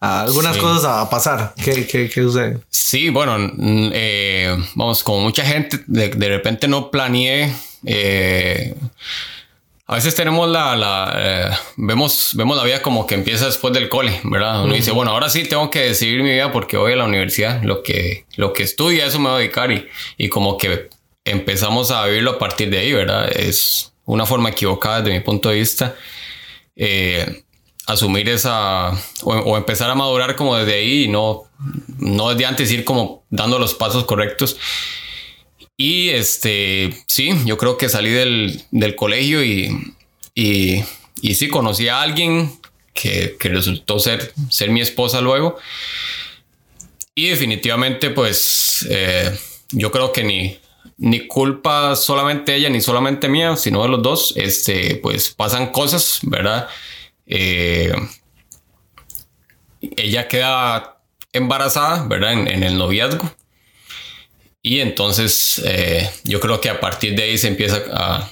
a 0.00 0.22
algunas 0.22 0.56
Sí. 0.56 0.60
cosas 0.60 0.84
a 0.84 1.08
pasar. 1.08 1.54
¿Qué, 1.62 1.86
qué, 1.86 2.08
qué 2.08 2.22
sucede? 2.22 2.58
Sí, 2.68 3.10
bueno, 3.10 3.36
eh, 3.92 4.56
vamos, 4.74 5.04
como 5.04 5.20
mucha 5.20 5.44
gente, 5.44 5.78
de, 5.86 6.08
de 6.08 6.28
repente 6.28 6.66
no 6.66 6.90
planeé. 6.90 7.54
A 9.86 9.96
veces 9.96 10.14
tenemos 10.14 10.48
la, 10.48 10.76
la, 10.76 11.14
eh, 11.16 11.50
vemos, 11.76 12.30
vemos 12.34 12.56
la 12.56 12.64
vida 12.64 12.80
como 12.82 13.06
que 13.06 13.14
empieza 13.14 13.46
después 13.46 13.74
del 13.74 13.88
cole, 13.88 14.20
¿verdad? 14.24 14.64
Uno 14.64 14.74
dice, 14.74 14.92
bueno, 14.92 15.10
ahora 15.10 15.28
sí 15.28 15.44
tengo 15.44 15.70
que 15.70 15.80
decidir 15.80 16.22
mi 16.22 16.30
vida 16.30 16.52
porque 16.52 16.76
voy 16.76 16.92
a 16.92 16.96
la 16.96 17.04
universidad, 17.04 17.62
lo 17.62 17.82
que, 17.82 18.24
lo 18.36 18.52
que 18.52 18.62
estudio, 18.62 19.02
a 19.04 19.06
eso 19.08 19.18
me 19.18 19.28
voy 19.28 19.36
a 19.36 19.38
dedicar 19.40 19.70
y, 19.72 19.86
y 20.16 20.28
como 20.28 20.56
que 20.56 20.88
empezamos 21.24 21.90
a 21.90 22.06
vivirlo 22.06 22.32
a 22.32 22.38
partir 22.38 22.70
de 22.70 22.78
ahí, 22.78 22.92
¿verdad? 22.92 23.30
Es 23.36 23.92
una 24.04 24.24
forma 24.26 24.50
equivocada 24.50 25.00
desde 25.02 25.18
mi 25.18 25.24
punto 25.24 25.48
de 25.50 25.56
vista. 25.56 25.94
eh, 26.76 27.42
asumir 27.86 28.28
esa 28.28 28.90
o, 29.22 29.32
o 29.34 29.56
empezar 29.56 29.90
a 29.90 29.94
madurar 29.94 30.36
como 30.36 30.56
desde 30.56 30.74
ahí 30.74 31.04
y 31.04 31.08
no, 31.08 31.42
no 31.98 32.30
desde 32.30 32.46
antes 32.46 32.70
ir 32.70 32.84
como 32.84 33.24
dando 33.30 33.58
los 33.58 33.74
pasos 33.74 34.04
correctos. 34.04 34.56
Y 35.84 36.10
este, 36.10 36.96
sí, 37.08 37.34
yo 37.44 37.58
creo 37.58 37.76
que 37.76 37.88
salí 37.88 38.10
del, 38.10 38.62
del 38.70 38.94
colegio 38.94 39.42
y, 39.42 39.96
y, 40.32 40.84
y 41.20 41.34
sí 41.34 41.48
conocí 41.48 41.88
a 41.88 42.02
alguien 42.02 42.52
que, 42.94 43.34
que 43.36 43.48
resultó 43.48 43.98
ser, 43.98 44.32
ser 44.48 44.70
mi 44.70 44.80
esposa 44.80 45.20
luego. 45.20 45.58
Y 47.16 47.30
definitivamente, 47.30 48.10
pues, 48.10 48.86
eh, 48.90 49.36
yo 49.72 49.90
creo 49.90 50.12
que 50.12 50.22
ni, 50.22 50.56
ni 50.98 51.26
culpa 51.26 51.96
solamente 51.96 52.54
ella 52.54 52.70
ni 52.70 52.80
solamente 52.80 53.28
mía, 53.28 53.56
sino 53.56 53.82
de 53.82 53.88
los 53.88 54.02
dos. 54.04 54.34
Este, 54.36 55.00
pues 55.02 55.30
pasan 55.30 55.72
cosas, 55.72 56.20
¿verdad? 56.22 56.68
Eh, 57.26 57.92
ella 59.96 60.28
queda 60.28 61.00
embarazada, 61.32 62.06
¿verdad? 62.06 62.34
En, 62.34 62.46
en 62.46 62.62
el 62.62 62.78
noviazgo. 62.78 63.28
Y 64.62 64.78
entonces 64.78 65.60
eh, 65.64 66.08
yo 66.22 66.38
creo 66.38 66.60
que 66.60 66.70
a 66.70 66.78
partir 66.78 67.16
de 67.16 67.24
ahí 67.24 67.38
se 67.38 67.48
empieza 67.48 67.82
a... 67.92 68.30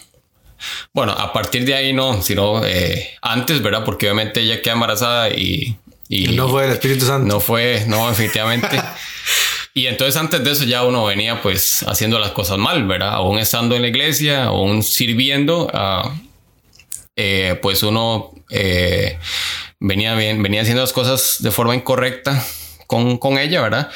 Bueno, 0.93 1.13
a 1.13 1.33
partir 1.33 1.65
de 1.65 1.75
ahí 1.75 1.93
no, 1.93 2.23
sino 2.23 2.65
eh, 2.65 3.11
antes, 3.21 3.61
¿verdad? 3.63 3.85
Porque 3.85 4.07
obviamente 4.07 4.41
ella 4.41 4.63
queda 4.63 4.75
embarazada 4.75 5.31
y... 5.31 5.77
y 6.09 6.29
no 6.29 6.49
fue 6.49 6.67
el 6.67 6.73
Espíritu 6.73 7.07
Santo. 7.07 7.27
No 7.27 7.41
fue, 7.41 7.85
no, 7.89 8.09
efectivamente. 8.09 8.81
y 9.75 9.87
entonces 9.87 10.17
antes 10.17 10.45
de 10.45 10.53
eso 10.53 10.65
ya 10.65 10.85
uno 10.85 11.05
venía 11.05 11.43
pues 11.43 11.83
haciendo 11.89 12.21
las 12.21 12.31
cosas 12.31 12.59
mal, 12.59 12.87
¿verdad? 12.87 13.15
Aún 13.15 13.39
estando 13.39 13.75
en 13.75 13.83
la 13.83 13.89
iglesia, 13.89 14.45
aún 14.45 14.85
sirviendo, 14.85 15.69
eh, 17.17 17.59
pues 17.61 17.83
uno 17.83 18.35
venía, 19.81 20.15
bien, 20.15 20.43
venía 20.43 20.61
haciendo 20.61 20.83
las 20.83 20.93
cosas 20.93 21.39
de 21.41 21.51
forma 21.51 21.75
incorrecta 21.75 22.45
con, 22.87 23.19
con 23.19 23.39
ella, 23.39 23.63
¿verdad? 23.63 23.91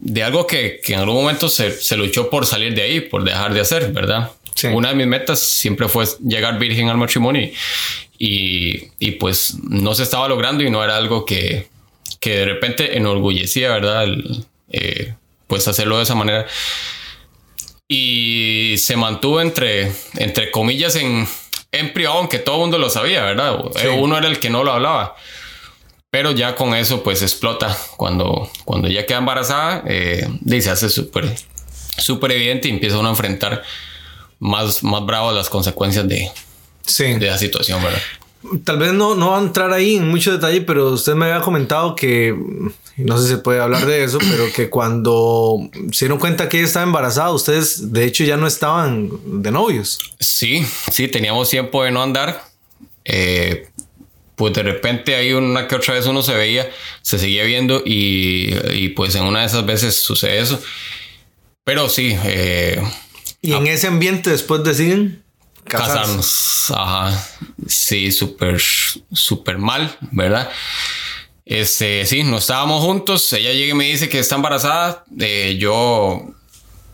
De 0.00 0.22
algo 0.22 0.46
que, 0.46 0.80
que 0.82 0.94
en 0.94 1.00
algún 1.00 1.16
momento 1.16 1.48
se, 1.48 1.70
se, 1.70 1.96
luchó 1.96 2.30
por 2.30 2.46
salir 2.46 2.74
de 2.74 2.82
ahí, 2.82 3.00
por 3.00 3.24
dejar 3.24 3.54
de 3.54 3.60
hacer, 3.60 3.92
¿verdad? 3.92 4.30
Sí. 4.54 4.68
Una 4.68 4.90
de 4.90 4.94
mis 4.94 5.06
metas 5.06 5.40
siempre 5.40 5.88
fue 5.88 6.06
llegar 6.26 6.58
virgen 6.58 6.88
al 6.88 6.96
matrimonio 6.96 7.50
y, 8.18 8.84
y, 8.98 9.12
pues 9.12 9.56
no 9.62 9.94
se 9.94 10.04
estaba 10.04 10.28
logrando 10.28 10.62
y 10.62 10.70
no 10.70 10.84
era 10.84 10.96
algo 10.96 11.24
que, 11.24 11.68
que 12.20 12.38
de 12.38 12.44
repente 12.44 12.96
enorgullecía, 12.96 13.70
¿verdad? 13.70 14.04
El, 14.04 14.46
eh, 14.70 15.14
pues 15.46 15.66
hacerlo 15.68 15.98
de 15.98 16.04
esa 16.04 16.14
manera. 16.14 16.46
Y 17.88 18.76
se 18.78 18.96
mantuvo 18.96 19.40
entre, 19.40 19.92
entre 20.16 20.50
comillas 20.50 20.96
en, 20.96 21.28
en 21.72 21.92
privado, 21.92 22.18
aunque 22.18 22.38
todo 22.38 22.56
el 22.56 22.60
mundo 22.62 22.78
lo 22.78 22.88
sabía, 22.88 23.22
¿verdad? 23.24 23.58
Sí. 23.76 23.88
Uno 23.88 24.16
era 24.16 24.28
el 24.28 24.38
que 24.38 24.50
no 24.50 24.64
lo 24.64 24.72
hablaba. 24.72 25.16
Pero 26.14 26.30
ya 26.30 26.54
con 26.54 26.76
eso 26.76 27.02
pues 27.02 27.22
explota. 27.22 27.76
Cuando, 27.96 28.48
cuando 28.64 28.86
ella 28.86 29.04
queda 29.04 29.18
embarazada, 29.18 29.82
eh, 29.84 30.24
se 30.60 30.70
hace 30.70 30.88
súper 30.88 31.34
súper 31.98 32.30
evidente 32.30 32.68
y 32.68 32.70
empieza 32.70 32.98
uno 32.98 33.08
a 33.08 33.10
enfrentar 33.10 33.64
más, 34.38 34.84
más 34.84 35.04
bravo 35.04 35.32
las 35.32 35.50
consecuencias 35.50 36.06
de, 36.06 36.30
sí. 36.86 37.14
de 37.14 37.26
la 37.26 37.36
situación, 37.36 37.82
¿verdad? 37.82 37.98
Tal 38.62 38.78
vez 38.78 38.92
no, 38.92 39.16
no 39.16 39.30
va 39.30 39.38
a 39.38 39.42
entrar 39.42 39.72
ahí 39.72 39.96
en 39.96 40.08
mucho 40.08 40.30
detalle, 40.30 40.60
pero 40.60 40.90
usted 40.90 41.16
me 41.16 41.26
había 41.26 41.40
comentado 41.40 41.96
que, 41.96 42.32
no 42.96 43.18
sé 43.18 43.24
si 43.24 43.30
se 43.30 43.38
puede 43.38 43.60
hablar 43.60 43.84
de 43.84 44.04
eso, 44.04 44.18
pero 44.20 44.44
que 44.54 44.70
cuando 44.70 45.68
se 45.90 46.04
dieron 46.04 46.20
cuenta 46.20 46.48
que 46.48 46.58
ella 46.58 46.66
estaba 46.68 46.86
embarazada, 46.86 47.32
ustedes 47.32 47.92
de 47.92 48.04
hecho 48.04 48.22
ya 48.22 48.36
no 48.36 48.46
estaban 48.46 49.10
de 49.42 49.50
novios. 49.50 49.98
Sí, 50.20 50.64
sí, 50.92 51.08
teníamos 51.08 51.50
tiempo 51.50 51.82
de 51.82 51.90
no 51.90 52.04
andar. 52.04 52.40
Eh, 53.04 53.66
pues 54.36 54.52
de 54.54 54.62
repente 54.62 55.14
ahí 55.14 55.32
una 55.32 55.68
que 55.68 55.76
otra 55.76 55.94
vez 55.94 56.06
uno 56.06 56.22
se 56.22 56.34
veía, 56.34 56.70
se 57.02 57.18
seguía 57.18 57.44
viendo 57.44 57.82
y, 57.84 58.54
y 58.72 58.88
pues 58.90 59.14
en 59.14 59.24
una 59.24 59.40
de 59.40 59.46
esas 59.46 59.64
veces 59.64 60.02
sucede 60.02 60.40
eso. 60.40 60.60
Pero 61.64 61.88
sí. 61.88 62.16
Eh, 62.24 62.82
y 63.40 63.52
en 63.52 63.66
ese 63.66 63.86
ambiente 63.86 64.30
después 64.30 64.62
deciden 64.64 65.22
casarse. 65.64 65.92
casarnos. 65.94 66.70
Ajá. 66.74 67.28
Sí, 67.66 68.12
súper, 68.12 68.60
súper 68.60 69.58
mal, 69.58 69.96
¿verdad? 70.12 70.50
Este, 71.44 72.06
sí, 72.06 72.22
no 72.22 72.38
estábamos 72.38 72.82
juntos. 72.82 73.32
Ella 73.32 73.52
llega 73.52 73.72
y 73.72 73.76
me 73.76 73.86
dice 73.86 74.08
que 74.08 74.18
está 74.18 74.36
embarazada. 74.36 75.04
Eh, 75.20 75.56
yo, 75.58 76.34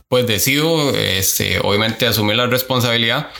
pues 0.09 0.27
decido, 0.27 0.95
este, 0.97 1.61
obviamente, 1.61 2.07
asumir 2.07 2.37
la 2.37 2.47
responsabilidad. 2.47 3.31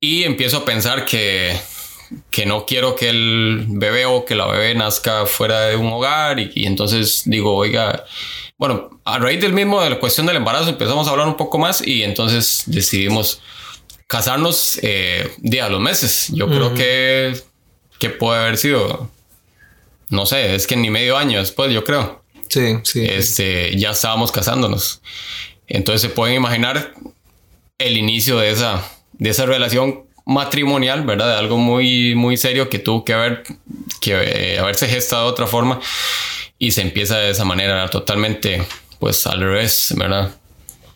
Y 0.00 0.24
empiezo 0.24 0.58
a 0.58 0.64
pensar 0.64 1.04
que 1.04 1.58
que 2.30 2.46
no 2.46 2.66
quiero 2.66 2.94
que 2.96 3.08
el 3.08 3.66
bebé 3.68 4.06
o 4.06 4.24
que 4.24 4.34
la 4.34 4.46
bebé 4.46 4.74
nazca 4.74 5.26
fuera 5.26 5.66
de 5.66 5.76
un 5.76 5.92
hogar 5.92 6.38
y, 6.40 6.50
y, 6.54 6.66
entonces 6.66 7.22
digo, 7.26 7.54
oiga, 7.54 8.04
bueno, 8.58 9.00
a 9.04 9.18
raíz 9.18 9.40
del 9.40 9.52
mismo 9.52 9.82
de 9.82 9.90
la 9.90 10.00
cuestión 10.00 10.26
del 10.26 10.36
embarazo 10.36 10.68
empezamos 10.68 11.06
a 11.08 11.10
hablar 11.10 11.26
un 11.26 11.36
poco 11.36 11.58
más 11.58 11.86
y 11.86 12.02
entonces 12.02 12.64
decidimos 12.66 13.40
casarnos 14.06 14.78
eh, 14.82 15.32
día 15.38 15.66
a 15.66 15.68
los 15.68 15.80
meses. 15.80 16.28
Yo 16.32 16.46
creo 16.48 16.74
que, 16.74 17.36
que 17.98 18.10
puede 18.10 18.40
haber 18.40 18.58
sido, 18.58 19.10
no 20.10 20.26
sé, 20.26 20.54
es 20.54 20.66
que 20.66 20.76
ni 20.76 20.90
medio 20.90 21.16
año 21.16 21.38
después, 21.38 21.72
yo 21.72 21.84
creo, 21.84 22.22
Sí, 22.48 22.78
sí. 22.84 23.04
este, 23.04 23.76
ya 23.76 23.90
estábamos 23.90 24.30
casándonos. 24.30 25.02
Entonces 25.66 26.02
se 26.02 26.08
pueden 26.10 26.36
imaginar 26.36 26.94
el 27.78 27.96
inicio 27.96 28.38
de 28.38 28.50
esa, 28.50 28.88
de 29.14 29.30
esa 29.30 29.46
relación 29.46 30.04
matrimonial, 30.24 31.02
¿verdad? 31.04 31.28
De 31.32 31.38
algo 31.38 31.56
muy, 31.58 32.14
muy 32.14 32.36
serio 32.36 32.68
que 32.68 32.78
tuvo 32.78 33.04
que 33.04 33.12
haber, 33.14 33.42
que 34.00 34.12
eh, 34.12 34.58
haberse 34.58 34.88
gestado 34.88 35.24
de 35.24 35.30
otra 35.30 35.46
forma 35.46 35.80
y 36.58 36.70
se 36.70 36.80
empieza 36.82 37.18
de 37.18 37.30
esa 37.30 37.44
manera 37.44 37.88
totalmente, 37.88 38.64
pues 38.98 39.26
al 39.26 39.40
revés, 39.40 39.92
¿verdad? 39.96 40.34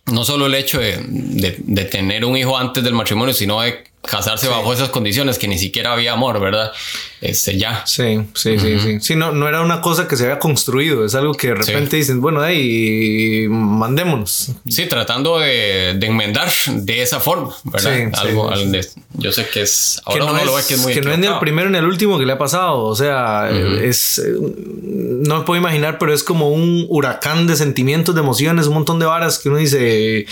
No 0.06 0.24
solo 0.24 0.46
el 0.46 0.54
hecho 0.54 0.80
de, 0.80 0.98
de, 1.06 1.56
de 1.58 1.84
tener 1.84 2.24
un 2.24 2.36
hijo 2.36 2.56
antes 2.56 2.82
del 2.82 2.94
matrimonio, 2.94 3.34
sino 3.34 3.60
de 3.60 3.84
casarse 4.00 4.46
Sí. 4.46 4.52
bajo 4.52 4.72
esas 4.72 4.88
condiciones 4.88 5.38
que 5.38 5.48
ni 5.48 5.58
siquiera 5.58 5.92
había 5.92 6.12
amor, 6.12 6.40
¿verdad? 6.40 6.72
Este, 7.20 7.58
ya. 7.58 7.82
Sí, 7.86 8.20
sí, 8.34 8.58
sí, 8.58 8.78
sí. 8.78 9.00
Sí, 9.00 9.16
no, 9.16 9.32
no 9.32 9.48
era 9.48 9.60
una 9.62 9.80
cosa 9.80 10.06
que 10.06 10.16
se 10.16 10.24
había 10.24 10.38
construido, 10.38 11.04
es 11.04 11.14
algo 11.16 11.34
que 11.34 11.48
de 11.48 11.54
repente 11.56 11.96
dicen, 11.96 12.20
bueno, 12.20 12.44
hey, 12.46 13.46
mandémonos. 13.48 14.52
Sí, 14.68 14.86
tratando 14.86 15.38
de, 15.40 15.94
de 15.98 16.06
enmendar 16.06 16.48
de 16.66 17.02
esa 17.02 17.18
forma, 17.20 17.52
¿verdad? 17.64 17.92
Sí, 18.12 18.20
Algo, 18.28 18.54
sí, 18.56 18.66
de- 18.70 18.86
yo 19.14 19.32
sé 19.32 19.46
que 19.52 19.62
es. 19.62 20.00
que 20.06 20.12
Ahora 20.12 20.24
no, 20.26 20.30
uno 20.32 20.40
es, 20.40 20.46
lo 20.46 20.54
ve 20.54 20.62
que 20.68 20.74
es 20.74 20.80
muy 20.80 20.94
que 20.94 21.00
no 21.00 21.10
es 21.10 21.18
ni 21.18 21.26
el 21.26 21.38
primero 21.40 21.68
ni 21.70 21.78
el 21.78 21.86
último 21.86 22.18
que 22.18 22.26
le 22.26 22.32
ha 22.34 22.38
pasado. 22.38 22.84
O 22.84 22.94
sea, 22.94 23.50
es. 23.50 24.18
eh, 24.18 24.34
No 24.38 25.38
me 25.38 25.44
puedo 25.44 25.60
imaginar, 25.60 25.98
pero 25.98 26.14
es 26.14 26.22
como 26.22 26.50
un 26.50 26.86
huracán 26.88 27.46
de 27.48 27.56
sentimientos, 27.56 28.14
de 28.14 28.20
emociones, 28.20 28.66
un 28.68 28.74
montón 28.74 28.98
de 29.00 29.06
varas 29.06 29.38
que 29.38 29.48
uno 29.48 29.58
dice. 29.58 30.20
eh, 30.20 30.26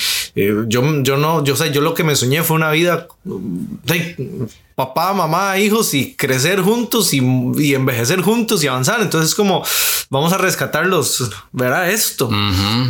yo, 0.68 1.02
yo 1.02 1.16
no, 1.16 1.42
yo 1.44 1.56
sé, 1.56 1.72
yo 1.72 1.80
lo 1.80 1.94
que 1.94 2.04
me 2.04 2.14
soñé 2.14 2.42
fue 2.44 2.54
una 2.56 2.70
vida. 2.70 3.08
de 3.24 4.16
papá, 4.76 5.12
mamá, 5.14 5.58
hijos 5.58 5.94
y 5.94 6.14
crecer 6.14 6.60
juntos 6.60 7.12
y, 7.12 7.20
y 7.58 7.74
envejecer 7.74 8.20
juntos 8.20 8.62
y 8.62 8.68
avanzar. 8.68 9.00
Entonces, 9.00 9.30
es 9.30 9.34
como 9.34 9.64
vamos 10.10 10.32
a 10.32 10.38
rescatarlos, 10.38 11.30
¿verdad? 11.50 11.90
Esto. 11.90 12.30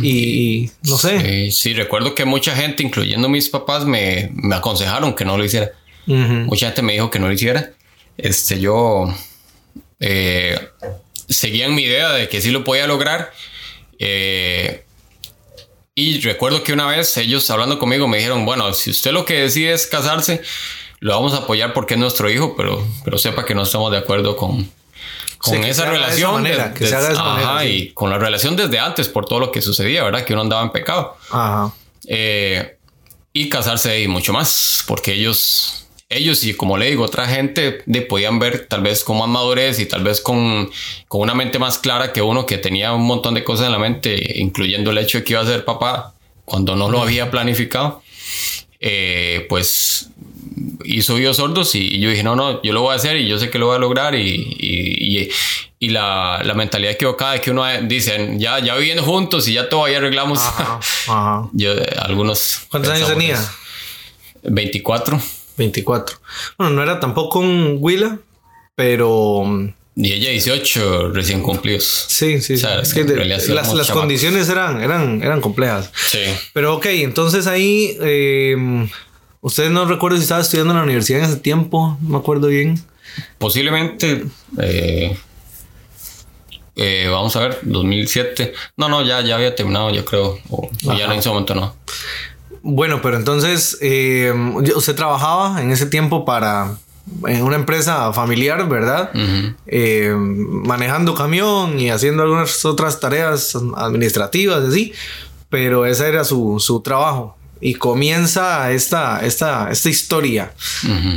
Y, 0.03 0.09
y 0.09 0.71
no 0.83 0.97
sé. 0.97 1.49
Sí, 1.49 1.51
sí, 1.51 1.73
recuerdo 1.73 2.13
que 2.13 2.25
mucha 2.25 2.55
gente, 2.55 2.83
incluyendo 2.83 3.29
mis 3.29 3.49
papás, 3.49 3.85
me, 3.85 4.29
me 4.33 4.55
aconsejaron 4.55 5.15
que 5.15 5.25
no 5.25 5.37
lo 5.37 5.43
hiciera. 5.43 5.71
Mucha 6.05 6.67
gente 6.67 6.83
me 6.83 6.93
dijo 6.93 7.09
que 7.09 7.19
no 7.19 7.27
lo 7.27 7.33
hiciera. 7.33 7.71
Este, 8.17 8.59
yo 8.59 9.13
eh, 9.99 10.69
seguía 11.27 11.65
en 11.65 11.75
mi 11.75 11.83
idea 11.83 12.11
de 12.11 12.29
que 12.29 12.41
sí 12.41 12.51
lo 12.51 12.63
podía 12.63 12.85
lograr. 12.85 13.31
Eh, 13.99 14.83
y 15.95 16.19
recuerdo 16.19 16.63
que 16.63 16.73
una 16.73 16.85
vez 16.85 17.17
ellos 17.17 17.49
hablando 17.49 17.79
conmigo 17.79 18.07
me 18.07 18.17
dijeron, 18.17 18.45
bueno, 18.45 18.73
si 18.73 18.91
usted 18.91 19.11
lo 19.11 19.25
que 19.25 19.41
decide 19.41 19.73
es 19.73 19.87
casarse, 19.87 20.41
lo 20.99 21.13
vamos 21.13 21.33
a 21.33 21.37
apoyar 21.37 21.73
porque 21.73 21.93
es 21.95 21.99
nuestro 21.99 22.29
hijo, 22.29 22.55
pero, 22.55 22.85
pero 23.03 23.17
sepa 23.17 23.45
que 23.45 23.53
no 23.55 23.63
estamos 23.63 23.91
de 23.91 23.97
acuerdo 23.97 24.35
con, 24.35 24.69
con 25.37 25.53
Sí, 25.53 25.55
esa 25.55 25.59
haga 25.59 25.65
de 25.65 25.69
esa 25.71 25.85
relación. 25.91 26.33
manera, 26.33 26.73
que 26.73 26.87
se 26.87 26.95
haga 26.95 27.07
de 27.07 27.13
esa 27.13 27.21
ajá, 27.21 27.31
manera, 27.45 27.61
sí. 27.61 27.67
Y 27.67 27.89
con 27.93 28.09
la 28.09 28.17
relación 28.17 28.55
desde 28.55 28.79
antes, 28.79 29.07
por 29.07 29.25
todo 29.25 29.39
lo 29.39 29.51
que 29.51 29.61
sucedía, 29.61 30.03
¿verdad? 30.03 30.25
Que 30.25 30.33
uno 30.33 30.41
andaba 30.43 30.63
en 30.63 30.71
pecado. 30.71 31.15
Ajá. 31.29 31.73
Eh, 32.07 32.77
y 33.33 33.49
casarse 33.49 34.01
y 34.01 34.07
mucho 34.07 34.33
más, 34.33 34.83
porque 34.87 35.13
ellos, 35.13 35.87
ellos 36.09 36.43
y 36.43 36.55
como 36.55 36.75
le 36.77 36.87
digo, 36.89 37.03
otra 37.03 37.27
gente 37.27 37.83
de, 37.85 38.01
podían 38.01 38.39
ver 38.39 38.65
tal 38.67 38.81
vez 38.81 39.03
con 39.03 39.19
más 39.19 39.27
madurez 39.27 39.77
y 39.79 39.85
tal 39.85 40.03
vez 40.03 40.21
con, 40.21 40.71
con 41.07 41.21
una 41.21 41.35
mente 41.35 41.59
más 41.59 41.77
clara 41.77 42.11
que 42.13 42.23
uno 42.23 42.47
que 42.47 42.57
tenía 42.57 42.93
un 42.93 43.03
montón 43.05 43.35
de 43.35 43.43
cosas 43.43 43.67
en 43.67 43.73
la 43.73 43.77
mente, 43.79 44.39
incluyendo 44.39 44.89
el 44.89 44.97
hecho 44.97 45.19
de 45.19 45.23
que 45.23 45.33
iba 45.33 45.41
a 45.41 45.45
ser 45.45 45.65
papá 45.65 46.15
cuando 46.45 46.75
no 46.75 46.89
lo 46.89 46.99
había 47.01 47.29
planificado, 47.29 48.01
eh, 48.79 49.45
pues 49.49 50.09
hizo 50.85 51.13
oídos 51.15 51.37
sordos 51.37 51.75
y, 51.75 51.95
y 51.95 51.99
yo 51.99 52.09
dije, 52.09 52.23
no, 52.23 52.35
no, 52.35 52.61
yo 52.63 52.73
lo 52.73 52.81
voy 52.81 52.93
a 52.93 52.95
hacer 52.95 53.17
y 53.17 53.27
yo 53.27 53.37
sé 53.39 53.49
que 53.49 53.59
lo 53.59 53.67
voy 53.67 53.75
a 53.75 53.79
lograr 53.79 54.15
y, 54.15 54.21
y, 54.59 55.19
y- 55.23 55.29
y 55.79 55.89
la, 55.89 56.41
la 56.43 56.55
mentalidad 56.55 56.93
equivocada 56.93 57.33
de 57.33 57.41
que 57.41 57.51
uno 57.51 57.63
dice, 57.83 58.33
ya, 58.37 58.57
ya 58.59 58.75
viviendo 58.75 59.03
juntos 59.03 59.47
y 59.47 59.53
ya 59.53 59.69
todo 59.69 59.85
ahí 59.85 59.93
arreglamos. 59.93 60.39
Ajá. 60.39 60.79
Ajá. 61.07 61.49
Yo, 61.53 61.73
eh, 61.73 61.85
algunos. 62.01 62.61
¿Cuántos 62.69 62.91
años 62.93 63.07
tenía? 63.07 63.35
eso. 63.35 63.47
24. 64.43 65.19
24. 65.57 66.17
Bueno, 66.57 66.73
no 66.73 66.83
era 66.83 66.99
tampoco 66.99 67.39
un 67.39 67.77
Willa, 67.79 68.17
pero 68.75 69.43
mm, 69.45 69.69
Y 69.97 70.13
ella 70.13 70.29
18 70.31 71.09
recién 71.11 71.41
cumplidos. 71.41 72.05
sí, 72.07 72.41
sí. 72.41 72.53
O 72.53 72.57
sea, 72.57 72.83
sí. 72.85 72.99
es 72.99 73.05
Es 73.07 73.47
que 73.47 73.53
las 73.53 73.73
las 73.73 73.89
condiciones 73.91 74.49
eran, 74.49 74.81
eran, 74.81 75.21
eran 75.23 75.41
complejas. 75.41 75.91
Sí. 76.07 76.19
Pero 76.53 76.75
ok, 76.75 76.85
entonces 76.87 77.47
ahí, 77.47 77.95
eh, 78.01 78.55
ustedes 79.41 79.71
no 79.71 79.85
recuerdo 79.85 80.17
si 80.17 80.23
estaba 80.23 80.41
estudiando 80.41 80.71
en 80.73 80.77
la 80.77 80.83
universidad 80.83 81.19
en 81.23 81.29
ese 81.29 81.39
tiempo, 81.39 81.97
no 82.01 82.09
me 82.09 82.17
acuerdo 82.17 82.47
bien. 82.47 82.79
Posiblemente. 83.37 84.25
eh, 84.59 85.17
eh, 86.75 87.07
vamos 87.11 87.35
a 87.35 87.39
ver, 87.39 87.59
2007. 87.63 88.53
No, 88.77 88.87
no, 88.89 89.01
ya, 89.01 89.21
ya 89.21 89.35
había 89.35 89.55
terminado, 89.55 89.89
yo 89.91 90.05
creo. 90.05 90.37
O, 90.49 90.69
o 90.85 90.93
ya 90.93 91.05
en 91.05 91.13
ese 91.13 91.29
momento 91.29 91.55
no. 91.55 91.75
Bueno, 92.61 93.01
pero 93.01 93.17
entonces, 93.17 93.77
eh, 93.81 94.31
usted 94.75 94.95
trabajaba 94.95 95.61
en 95.61 95.71
ese 95.71 95.85
tiempo 95.87 96.25
para 96.25 96.75
en 97.25 97.41
una 97.43 97.55
empresa 97.55 98.11
familiar, 98.11 98.67
¿verdad? 98.67 99.11
Eh, 99.65 100.13
manejando 100.13 101.15
camión 101.15 101.79
y 101.79 101.89
haciendo 101.89 102.23
algunas 102.23 102.65
otras 102.65 102.99
tareas 102.99 103.55
administrativas, 103.77 104.63
así. 104.65 104.91
pero 105.49 105.85
ese 105.85 106.07
era 106.09 106.25
su, 106.25 106.59
su 106.59 106.81
trabajo. 106.81 107.36
Y 107.61 107.75
comienza 107.75 108.71
esta, 108.71 109.25
esta, 109.25 109.71
esta 109.71 109.89
historia. 109.89 110.53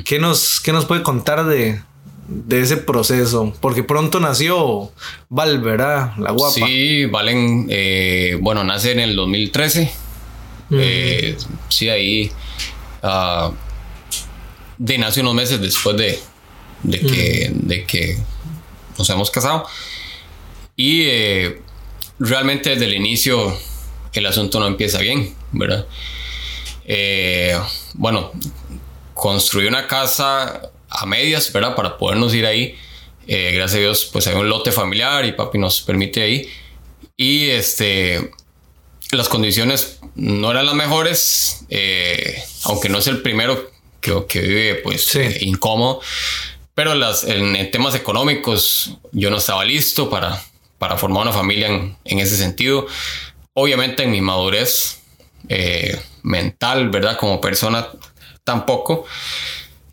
¿Qué, 0.05 0.19
nos, 0.19 0.61
¿Qué 0.61 0.73
nos 0.73 0.87
puede 0.87 1.03
contar 1.03 1.45
de, 1.45 1.81
de 2.29 2.61
ese 2.61 2.77
proceso? 2.77 3.55
Porque 3.61 3.83
pronto 3.83 4.21
nació 4.21 4.93
Val, 5.29 5.61
¿verdad? 5.61 6.13
La 6.19 6.33
guapa. 6.33 6.67
Sí, 6.67 7.07
Valen, 7.07 7.67
eh, 7.69 8.39
bueno, 8.41 8.65
nace 8.65 8.93
en 8.93 9.01
el 9.01 9.17
2013. 9.17 9.93
Eh, 10.73 11.37
sí, 11.69 11.89
ahí 11.89 12.31
ah, 13.03 13.51
de 14.79 14.99
nace 14.99 15.21
unos 15.21 15.35
meses 15.35 15.61
después 15.61 15.97
de, 15.97 16.19
de, 16.85 17.01
que, 17.01 17.51
de 17.53 17.85
que 17.85 18.17
nos 18.97 19.11
hemos 19.11 19.31
casado. 19.31 19.67
Y 20.77 21.03
eh, 21.03 21.61
realmente 22.19 22.71
desde 22.71 22.87
el 22.87 22.95
inicio 22.95 23.55
el 24.13 24.27
asunto 24.27 24.61
no 24.61 24.67
empieza 24.67 24.99
bien, 24.99 25.35
¿verdad? 25.53 25.87
Bueno, 27.95 28.33
construí 29.15 29.67
una 29.67 29.87
casa 29.87 30.71
a 30.89 31.07
medias, 31.07 31.53
¿verdad? 31.53 31.77
Para 31.77 31.97
podernos 31.99 32.35
ir 32.35 32.47
ahí. 32.47 32.75
Eh, 33.27 33.53
gracias 33.55 33.77
a 33.77 33.81
Dios, 33.81 34.11
pues 34.13 34.27
hay 34.27 34.35
un 34.35 34.49
lote 34.49 34.73
familiar 34.73 35.25
y 35.25 35.33
papi 35.33 35.59
nos 35.59 35.83
permite 35.83 36.23
ahí. 36.23 36.49
Y 37.17 37.51
este, 37.51 38.31
las 39.13 39.29
condiciones 39.29 40.01
no 40.15 40.51
eran 40.51 40.67
las 40.67 40.75
mejores, 40.75 41.65
eh, 41.69 42.43
aunque 42.65 42.89
no 42.89 42.99
es 42.99 43.07
el 43.07 43.23
primero 43.23 43.71
que, 44.01 44.25
que 44.27 44.41
vive 44.41 44.75
pues 44.77 45.15
eh, 45.15 45.39
incómodo. 45.43 46.01
Pero 46.75 46.95
las, 46.95 47.25
en, 47.25 47.71
temas 47.71 47.95
económicos 47.95 48.97
yo 49.13 49.31
no 49.31 49.37
estaba 49.37 49.65
listo 49.65 50.09
para, 50.09 50.43
para 50.79 50.97
formar 50.97 51.23
una 51.23 51.33
familia 51.33 51.69
en, 51.69 51.97
en 52.05 52.19
ese 52.19 52.37
sentido. 52.37 52.87
Obviamente 53.53 54.03
en 54.05 54.11
mi 54.11 54.23
madurez 54.23 55.03
mental, 56.23 56.91
¿verdad? 56.91 57.17
Como 57.17 57.41
persona 57.41 57.87
tampoco. 58.45 59.07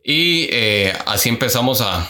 Y 0.03 0.47
eh, 0.51 0.93
así 1.05 1.29
empezamos 1.29 1.81
a, 1.81 2.09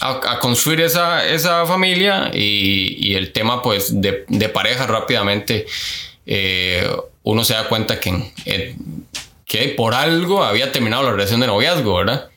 a, 0.00 0.38
construir 0.40 0.80
esa, 0.80 1.28
esa 1.28 1.66
familia 1.66 2.30
y, 2.32 2.96
y, 2.98 3.14
el 3.16 3.32
tema 3.32 3.62
pues 3.62 4.00
de, 4.00 4.24
de 4.28 4.48
pareja 4.48 4.86
rápidamente 4.86 5.66
eh, 6.24 6.88
uno 7.24 7.44
se 7.44 7.52
da 7.52 7.68
cuenta 7.68 8.00
que, 8.00 8.32
eh, 8.46 8.76
que 9.44 9.68
por 9.76 9.94
algo 9.94 10.42
había 10.42 10.72
terminado 10.72 11.02
la 11.02 11.12
relación 11.12 11.40
de 11.40 11.48
noviazgo, 11.48 11.96
¿verdad? 11.96 12.30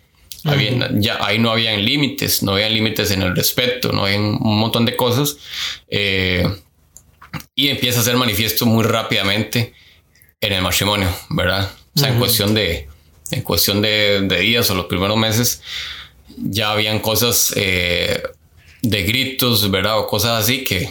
ya, 0.95 1.23
ahí 1.23 1.37
no 1.37 1.51
habían 1.51 1.85
límites, 1.85 2.41
no 2.41 2.53
habían 2.53 2.73
límites 2.73 3.11
en 3.11 3.21
el 3.21 3.35
respeto, 3.35 3.91
no 3.91 4.05
había 4.05 4.17
un 4.17 4.59
montón 4.59 4.85
de 4.85 4.95
cosas. 4.95 5.37
y 7.55 7.67
empieza 7.69 8.01
a 8.01 8.03
ser 8.03 8.17
manifiesto 8.17 8.65
muy 8.65 8.83
rápidamente 8.83 9.73
en 10.41 10.53
el 10.53 10.61
matrimonio, 10.61 11.07
¿verdad? 11.29 11.71
O 11.95 11.99
sea, 11.99 12.09
en 12.09 12.19
cuestión 12.19 12.53
de, 12.53 12.89
en 13.29 13.41
cuestión 13.43 13.81
de, 13.81 14.27
días 14.41 14.69
o 14.71 14.75
los 14.75 14.85
primeros 14.87 15.17
meses, 15.17 15.61
ya 16.37 16.71
habían 16.71 16.99
cosas 16.99 17.53
eh, 17.55 18.21
de 18.81 19.03
gritos, 19.03 19.69
¿verdad? 19.69 19.99
O 19.99 20.07
cosas 20.07 20.43
así 20.43 20.63
que, 20.63 20.89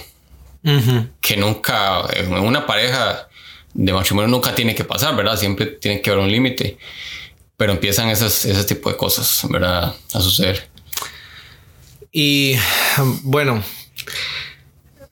que 1.20 1.36
nunca, 1.36 2.04
en 2.14 2.32
una 2.32 2.66
pareja 2.66 3.28
de 3.74 3.92
matrimonio 3.92 4.28
nunca 4.28 4.54
tiene 4.54 4.74
que 4.74 4.84
pasar, 4.84 5.16
¿verdad? 5.16 5.36
Siempre 5.36 5.66
tiene 5.66 6.00
que 6.00 6.10
haber 6.10 6.24
un 6.24 6.30
límite. 6.30 6.78
Pero 7.56 7.72
empiezan 7.72 8.08
esas, 8.08 8.44
ese 8.44 8.64
tipo 8.64 8.88
de 8.88 8.96
cosas, 8.96 9.42
¿verdad? 9.50 9.94
A 10.14 10.20
suceder. 10.20 10.68
Y 12.12 12.56
bueno, 13.22 13.62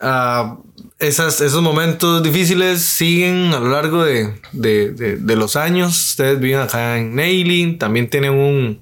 uh, 0.01 0.63
esas, 0.99 1.41
esos 1.41 1.63
momentos 1.63 2.23
difíciles 2.23 2.83
siguen 2.83 3.55
a 3.55 3.61
lo 3.61 3.69
largo 3.69 4.05
de, 4.05 4.35
de, 4.53 4.91
de, 4.91 5.37
los 5.37 5.55
años. 5.55 6.11
Ustedes 6.11 6.41
viven 6.41 6.61
acá 6.61 6.99
en 6.99 7.15
Nailing, 7.15 7.79
también 7.79 8.11
tienen 8.11 8.33
un, 8.33 8.81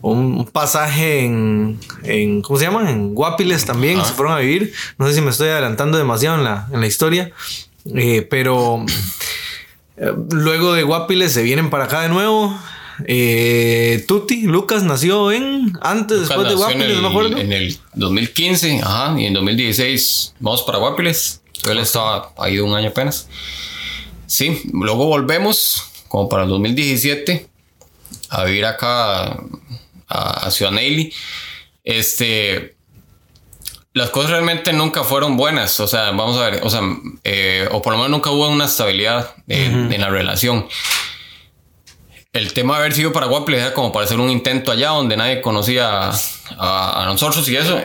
un 0.00 0.46
pasaje 0.46 1.24
en, 1.24 1.78
en, 2.04 2.40
¿cómo 2.40 2.58
se 2.58 2.64
llama? 2.64 2.90
En 2.90 3.14
Guapiles 3.14 3.66
también, 3.66 4.02
se 4.02 4.14
fueron 4.14 4.34
a 4.34 4.38
vivir. 4.38 4.72
No 4.96 5.06
sé 5.06 5.14
si 5.14 5.20
me 5.20 5.30
estoy 5.30 5.48
adelantando 5.48 5.98
demasiado 5.98 6.38
en 6.38 6.44
la, 6.44 6.68
en 6.72 6.80
la 6.80 6.86
historia, 6.86 7.32
eh, 7.94 8.26
pero 8.30 8.86
eh, 9.98 10.12
luego 10.30 10.72
de 10.72 10.84
Guapiles 10.84 11.32
se 11.32 11.42
vienen 11.42 11.68
para 11.68 11.84
acá 11.84 12.00
de 12.00 12.08
nuevo. 12.08 12.58
Eh, 13.06 14.04
Tuti, 14.08 14.42
Lucas 14.42 14.84
nació 14.84 15.32
en 15.32 15.72
antes, 15.82 16.20
después 16.20 16.48
de 16.48 16.54
Guapiles, 16.54 16.96
no 16.96 17.02
me 17.02 17.08
acuerdo. 17.08 17.36
En 17.36 17.52
el 17.52 17.76
2015, 17.94 18.80
ajá, 18.82 19.20
y 19.20 19.26
en 19.26 19.34
2016 19.34 20.34
vamos 20.40 20.62
para 20.62 20.78
Guapiles. 20.78 21.41
Él 21.64 21.78
estaba 21.78 22.32
ahí 22.38 22.58
un 22.58 22.74
año 22.74 22.88
apenas. 22.88 23.28
Sí, 24.26 24.62
luego 24.72 25.06
volvemos, 25.06 25.84
como 26.08 26.28
para 26.28 26.44
el 26.44 26.48
2017, 26.48 27.48
a 28.30 28.44
vivir 28.44 28.64
acá 28.64 29.38
a, 30.08 30.50
Ciudad 30.50 30.72
Neily. 30.72 31.12
Este, 31.84 32.76
las 33.92 34.10
cosas 34.10 34.30
realmente 34.30 34.72
nunca 34.72 35.04
fueron 35.04 35.36
buenas, 35.36 35.78
o 35.80 35.86
sea, 35.86 36.10
vamos 36.10 36.38
a 36.38 36.50
ver, 36.50 36.60
o 36.62 36.70
sea, 36.70 36.80
eh, 37.24 37.68
o 37.70 37.82
por 37.82 37.92
lo 37.92 37.98
menos 37.98 38.10
nunca 38.10 38.30
hubo 38.30 38.48
una 38.48 38.64
estabilidad 38.66 39.34
en 39.48 40.00
la 40.00 40.08
relación. 40.08 40.66
El 42.32 42.54
tema 42.54 42.74
de 42.74 42.80
haber 42.80 42.94
sido 42.94 43.12
para 43.12 43.26
Guaple 43.26 43.58
era 43.58 43.74
como 43.74 43.92
para 43.92 44.06
hacer 44.06 44.18
un 44.18 44.30
intento 44.30 44.72
allá 44.72 44.88
donde 44.88 45.18
nadie 45.18 45.42
conocía 45.42 46.10
a, 46.58 47.04
nosotros 47.06 47.46
y 47.50 47.56
eso, 47.56 47.78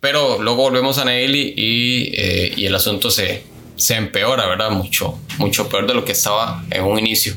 pero 0.00 0.42
luego 0.42 0.62
volvemos 0.62 0.98
a 0.98 1.04
Nelly 1.04 1.54
y, 1.56 2.12
eh, 2.14 2.52
y, 2.56 2.66
el 2.66 2.74
asunto 2.74 3.10
se, 3.10 3.44
empeora, 3.88 4.46
¿verdad? 4.46 4.70
Mucho, 4.70 5.18
mucho 5.38 5.68
peor 5.68 5.86
de 5.86 5.94
lo 5.94 6.04
que 6.04 6.12
estaba 6.12 6.64
en 6.70 6.84
un 6.84 6.98
inicio. 6.98 7.36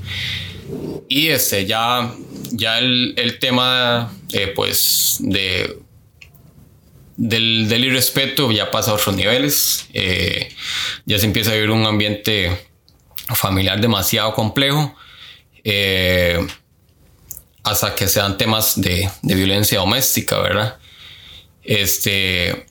Y 1.08 1.30
este, 1.30 1.66
ya, 1.66 2.14
ya 2.52 2.80
el, 2.80 3.38
tema, 3.40 4.14
eh, 4.32 4.52
pues, 4.56 5.18
de, 5.20 5.78
del, 7.18 7.68
del, 7.70 7.86
irrespeto 7.86 8.52
ya 8.52 8.72
pasa 8.72 8.92
a 8.92 8.94
otros 8.96 9.16
niveles. 9.16 9.88
Eh, 9.94 10.50
ya 11.06 11.18
se 11.20 11.26
empieza 11.26 11.52
a 11.52 11.54
vivir 11.56 11.72
un 11.72 11.86
ambiente 11.86 12.68
familiar 13.36 13.80
demasiado 13.80 14.34
complejo. 14.34 14.96
hasta 17.64 17.96
que 17.96 18.08
sean 18.10 18.38
temas 18.38 18.82
de, 18.82 19.10
de 19.22 19.36
violencia 19.36 19.80
doméstica, 19.80 20.40
¿verdad? 20.40 20.78
Este, 21.64 22.66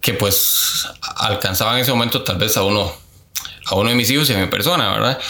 que 0.00 0.14
pues 0.14 0.86
alcanzaba 1.16 1.74
en 1.74 1.82
ese 1.82 1.92
momento 1.92 2.22
tal 2.22 2.38
vez 2.38 2.56
a 2.56 2.64
uno, 2.64 2.92
a 3.66 3.74
uno 3.76 3.90
de 3.90 3.96
mis 3.96 4.10
hijos 4.10 4.28
y 4.30 4.34
a 4.34 4.38
mi 4.38 4.48
persona, 4.48 4.90
¿verdad? 4.92 5.20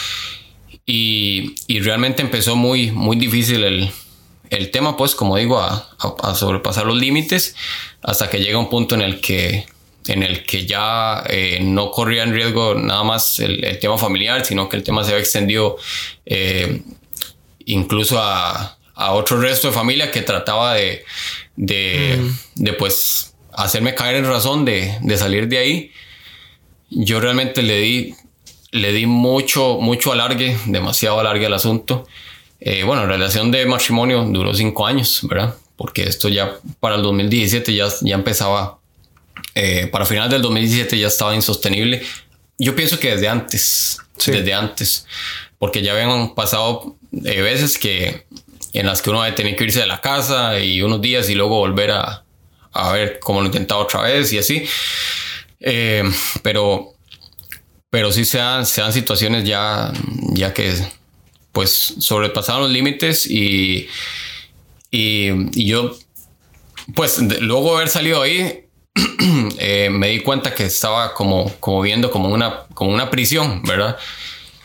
Y, 0.85 1.55
y 1.67 1.79
realmente 1.79 2.21
empezó 2.21 2.55
muy, 2.55 2.91
muy 2.91 3.15
difícil 3.15 3.63
el, 3.63 3.91
el 4.49 4.71
tema, 4.71 4.97
pues 4.97 5.15
como 5.15 5.37
digo, 5.37 5.59
a, 5.59 6.35
sobrepasar 6.35 6.85
los 6.85 6.97
límites 6.97 7.55
hasta 8.01 8.29
que 8.29 8.39
llega 8.39 8.57
un 8.57 8.69
punto 8.69 8.95
en 8.95 9.01
el 9.01 9.21
que, 9.21 9.65
en 10.07 10.23
el 10.23 10.43
que 10.45 10.65
ya 10.65 11.23
eh, 11.27 11.59
no 11.61 11.91
corría 11.91 12.23
en 12.23 12.33
riesgo 12.33 12.75
nada 12.75 13.03
más 13.03 13.39
el, 13.39 13.63
el, 13.63 13.79
tema 13.79 13.97
familiar, 13.97 14.45
sino 14.45 14.69
que 14.69 14.77
el 14.77 14.83
tema 14.83 15.03
se 15.03 15.11
había 15.11 15.21
extendido 15.21 15.77
eh, 16.25 16.81
incluso 17.65 18.19
a, 18.21 18.77
a 18.95 19.13
otro 19.13 19.39
resto 19.39 19.67
de 19.67 19.73
familia 19.73 20.11
que 20.11 20.21
trataba 20.21 20.75
de, 20.75 21.03
de, 21.55 22.19
mm. 22.19 22.63
de 22.63 22.73
pues 22.73 23.33
hacerme 23.51 23.95
caer 23.95 24.17
en 24.17 24.25
razón 24.25 24.65
de, 24.65 24.97
de, 25.01 25.17
salir 25.17 25.47
de 25.47 25.57
ahí. 25.57 25.91
Yo 26.89 27.19
realmente 27.19 27.61
le 27.61 27.79
di, 27.79 28.15
le 28.71 28.91
di 28.91 29.05
mucho, 29.05 29.77
mucho 29.79 30.11
alargue, 30.11 30.57
demasiado 30.65 31.19
alargue 31.19 31.45
al 31.45 31.53
asunto. 31.53 32.07
Eh, 32.59 32.83
bueno, 32.83 33.03
la 33.05 33.13
relación 33.13 33.51
de 33.51 33.65
matrimonio 33.65 34.23
duró 34.23 34.53
cinco 34.53 34.85
años, 34.85 35.19
¿verdad? 35.23 35.55
Porque 35.75 36.03
esto 36.03 36.29
ya 36.29 36.57
para 36.79 36.95
el 36.95 37.01
2017 37.01 37.73
ya, 37.73 37.87
ya 38.01 38.15
empezaba, 38.15 38.79
eh, 39.55 39.87
para 39.87 40.05
final 40.05 40.29
del 40.29 40.41
2017 40.41 40.97
ya 40.97 41.07
estaba 41.07 41.35
insostenible. 41.35 42.01
Yo 42.57 42.75
pienso 42.75 42.99
que 42.99 43.11
desde 43.11 43.27
antes, 43.27 43.97
desde 44.25 44.53
antes, 44.53 45.05
porque 45.57 45.81
ya 45.81 45.93
habían 45.93 46.35
pasado 46.35 46.95
eh, 47.25 47.41
veces 47.41 47.77
que 47.77 48.25
en 48.73 48.87
las 48.87 49.01
que 49.01 49.09
uno 49.09 49.19
va 49.19 49.27
a 49.27 49.35
tener 49.35 49.55
que 49.55 49.63
irse 49.63 49.79
de 49.79 49.87
la 49.87 50.01
casa 50.01 50.59
y 50.59 50.81
unos 50.81 51.01
días 51.01 51.29
y 51.29 51.35
luego 51.35 51.57
volver 51.57 51.91
a, 51.91 52.23
a 52.71 52.91
ver 52.91 53.19
cómo 53.19 53.39
lo 53.39 53.45
intentado 53.45 53.81
otra 53.81 54.01
vez 54.01 54.33
y 54.33 54.39
así. 54.39 54.65
Eh, 55.59 56.03
pero, 56.41 56.93
pero 57.89 58.11
sí 58.11 58.25
se 58.25 58.39
dan, 58.39 58.65
se 58.65 58.81
dan 58.81 58.91
situaciones 58.91 59.45
ya, 59.45 59.93
ya 60.33 60.53
que 60.53 60.73
pues 61.51 61.93
sobrepasaron 61.99 62.63
los 62.63 62.71
límites 62.71 63.27
y, 63.29 63.87
y, 64.89 65.29
y 65.53 65.67
yo, 65.67 65.95
pues 66.95 67.19
luego 67.41 67.69
de 67.69 67.75
haber 67.75 67.89
salido 67.89 68.23
ahí, 68.23 68.65
eh, 69.59 69.89
me 69.91 70.09
di 70.09 70.21
cuenta 70.21 70.53
que 70.53 70.65
estaba 70.65 71.13
como, 71.13 71.53
como 71.59 71.81
viendo 71.81 72.11
como 72.11 72.29
una, 72.29 72.65
como 72.73 72.91
una 72.91 73.11
prisión, 73.11 73.61
¿verdad? 73.63 73.97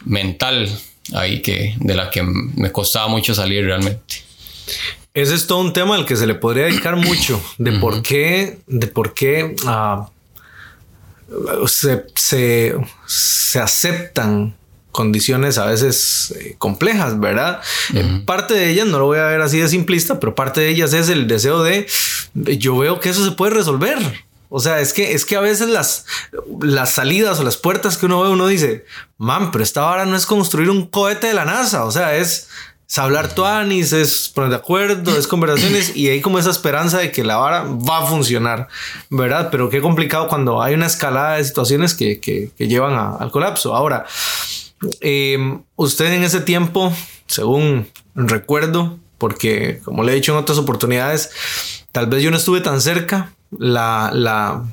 Mental 0.04 0.68
ahí 1.14 1.42
que 1.42 1.74
de 1.78 1.94
la 1.94 2.10
que 2.10 2.22
me 2.22 2.72
costaba 2.72 3.08
mucho 3.08 3.34
salir 3.34 3.64
realmente. 3.64 4.22
Ese 5.14 5.34
es 5.34 5.46
todo 5.46 5.60
un 5.60 5.72
tema 5.72 5.94
al 5.96 6.06
que 6.06 6.16
se 6.16 6.26
le 6.26 6.34
podría 6.34 6.64
dedicar 6.64 6.96
mucho 6.96 7.42
de 7.58 7.72
por 7.72 8.02
qué, 8.02 8.58
de 8.66 8.86
por 8.86 9.14
qué 9.14 9.56
uh, 9.64 10.06
se, 11.66 12.04
se, 12.14 12.76
se 13.06 13.58
aceptan 13.58 14.54
condiciones 14.92 15.58
a 15.58 15.66
veces 15.66 16.34
eh, 16.38 16.54
complejas, 16.58 17.18
¿verdad? 17.20 17.60
Eh, 17.94 18.22
parte 18.26 18.54
de 18.54 18.70
ellas, 18.70 18.86
no 18.86 18.98
lo 18.98 19.06
voy 19.06 19.18
a 19.18 19.26
ver 19.26 19.40
así 19.40 19.58
de 19.58 19.68
simplista, 19.68 20.18
pero 20.18 20.34
parte 20.34 20.60
de 20.60 20.68
ellas 20.70 20.92
es 20.92 21.08
el 21.08 21.26
deseo 21.26 21.62
de, 21.62 21.86
yo 22.34 22.76
veo 22.76 23.00
que 23.00 23.08
eso 23.08 23.24
se 23.24 23.32
puede 23.32 23.54
resolver. 23.54 23.98
O 24.48 24.60
sea, 24.60 24.80
es 24.80 24.92
que, 24.92 25.12
es 25.12 25.24
que 25.24 25.36
a 25.36 25.40
veces 25.40 25.68
las, 25.68 26.06
las 26.62 26.92
salidas 26.92 27.38
o 27.38 27.44
las 27.44 27.56
puertas 27.56 27.98
que 27.98 28.06
uno 28.06 28.22
ve, 28.22 28.30
uno 28.30 28.46
dice, 28.46 28.86
man, 29.18 29.50
pero 29.50 29.62
esta 29.62 29.82
vara 29.82 30.06
no 30.06 30.16
es 30.16 30.26
construir 30.26 30.70
un 30.70 30.86
cohete 30.86 31.26
de 31.26 31.34
la 31.34 31.44
NASA, 31.44 31.84
o 31.84 31.90
sea, 31.90 32.16
es, 32.16 32.48
es 32.88 32.98
hablar 32.98 33.34
tuanis, 33.34 33.92
es 33.92 34.30
poner 34.30 34.50
de 34.50 34.56
acuerdo, 34.56 35.18
es 35.18 35.26
conversaciones 35.26 35.94
y 35.94 36.08
hay 36.08 36.22
como 36.22 36.38
esa 36.38 36.50
esperanza 36.50 36.98
de 36.98 37.12
que 37.12 37.24
la 37.24 37.36
vara 37.36 37.64
va 37.64 37.98
a 37.98 38.06
funcionar, 38.06 38.68
¿verdad? 39.10 39.48
Pero 39.50 39.68
qué 39.68 39.82
complicado 39.82 40.28
cuando 40.28 40.62
hay 40.62 40.74
una 40.74 40.86
escalada 40.86 41.36
de 41.36 41.44
situaciones 41.44 41.94
que, 41.94 42.18
que, 42.18 42.50
que 42.56 42.68
llevan 42.68 42.94
a, 42.94 43.16
al 43.16 43.30
colapso. 43.30 43.76
Ahora, 43.76 44.06
eh, 45.02 45.58
usted 45.76 46.12
en 46.12 46.22
ese 46.22 46.40
tiempo, 46.40 46.92
según 47.26 47.88
recuerdo, 48.14 48.98
porque 49.18 49.80
como 49.84 50.04
le 50.04 50.12
he 50.12 50.14
dicho 50.14 50.32
en 50.32 50.38
otras 50.38 50.56
oportunidades, 50.58 51.30
tal 51.92 52.06
vez 52.06 52.22
yo 52.22 52.30
no 52.30 52.36
estuve 52.36 52.60
tan 52.60 52.80
cerca, 52.80 53.32
la, 53.50 54.10
la, 54.12 54.64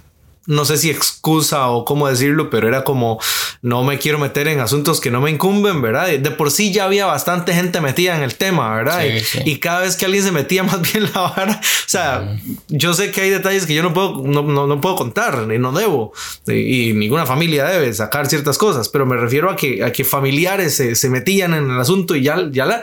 no 0.48 0.66
sé 0.66 0.78
si 0.78 0.90
excusa 0.90 1.70
o 1.70 1.86
cómo 1.86 2.08
decirlo, 2.08 2.50
pero 2.50 2.68
era 2.68 2.84
como 2.84 3.20
no 3.62 3.84
me 3.84 3.98
quiero 3.98 4.20
meter 4.20 4.48
en 4.48 4.60
asuntos 4.60 5.02
que 5.02 5.10
no 5.10 5.20
me 5.22 5.32
incumben, 5.32 5.82
¿verdad? 5.82 6.08
De 6.08 6.32
por 6.32 6.52
sí 6.52 6.72
ya 6.72 6.86
había 6.86 7.08
bastante 7.08 7.54
gente 7.54 7.82
metida 7.82 8.16
en 8.16 8.22
el 8.22 8.36
tema, 8.36 8.76
¿verdad? 8.76 9.02
Sí, 9.02 9.08
y, 9.08 9.20
sí. 9.22 9.40
y 9.44 9.58
cada 9.58 9.82
vez 9.82 9.96
que 9.96 10.06
alguien 10.06 10.24
se 10.24 10.32
metía 10.32 10.62
más 10.64 10.82
bien 10.82 11.10
la 11.14 11.22
vara, 11.22 11.60
o 11.62 11.90
sea, 11.90 12.38
yo 12.68 12.94
sé 12.94 13.12
que 13.12 13.22
hay 13.22 13.30
detalles 13.32 13.66
que 13.66 13.74
yo 13.74 13.82
no 13.82 13.94
puedo, 13.94 14.22
no, 14.24 14.44
no, 14.44 14.68
no 14.68 14.82
puedo 14.82 14.96
contar, 14.96 15.48
ni 15.48 15.58
no 15.58 15.72
debo, 15.72 16.14
y, 16.48 16.90
y 16.90 16.94
ninguna 16.94 17.26
familia 17.26 17.66
debe 17.66 17.92
sacar 17.94 18.28
ciertas 18.28 18.58
cosas, 18.58 18.90
pero 18.90 19.06
me 19.06 19.18
refiero 19.18 19.50
a 19.50 19.56
que, 19.56 19.84
a 19.84 19.92
que 19.92 20.04
familiares 20.04 20.76
se, 20.76 20.96
se 20.96 21.10
metían 21.10 21.54
en 21.56 21.72
el 21.72 21.80
asunto 21.80 22.16
y 22.16 22.24
ya, 22.24 22.48
ya 22.52 22.66
la... 22.66 22.82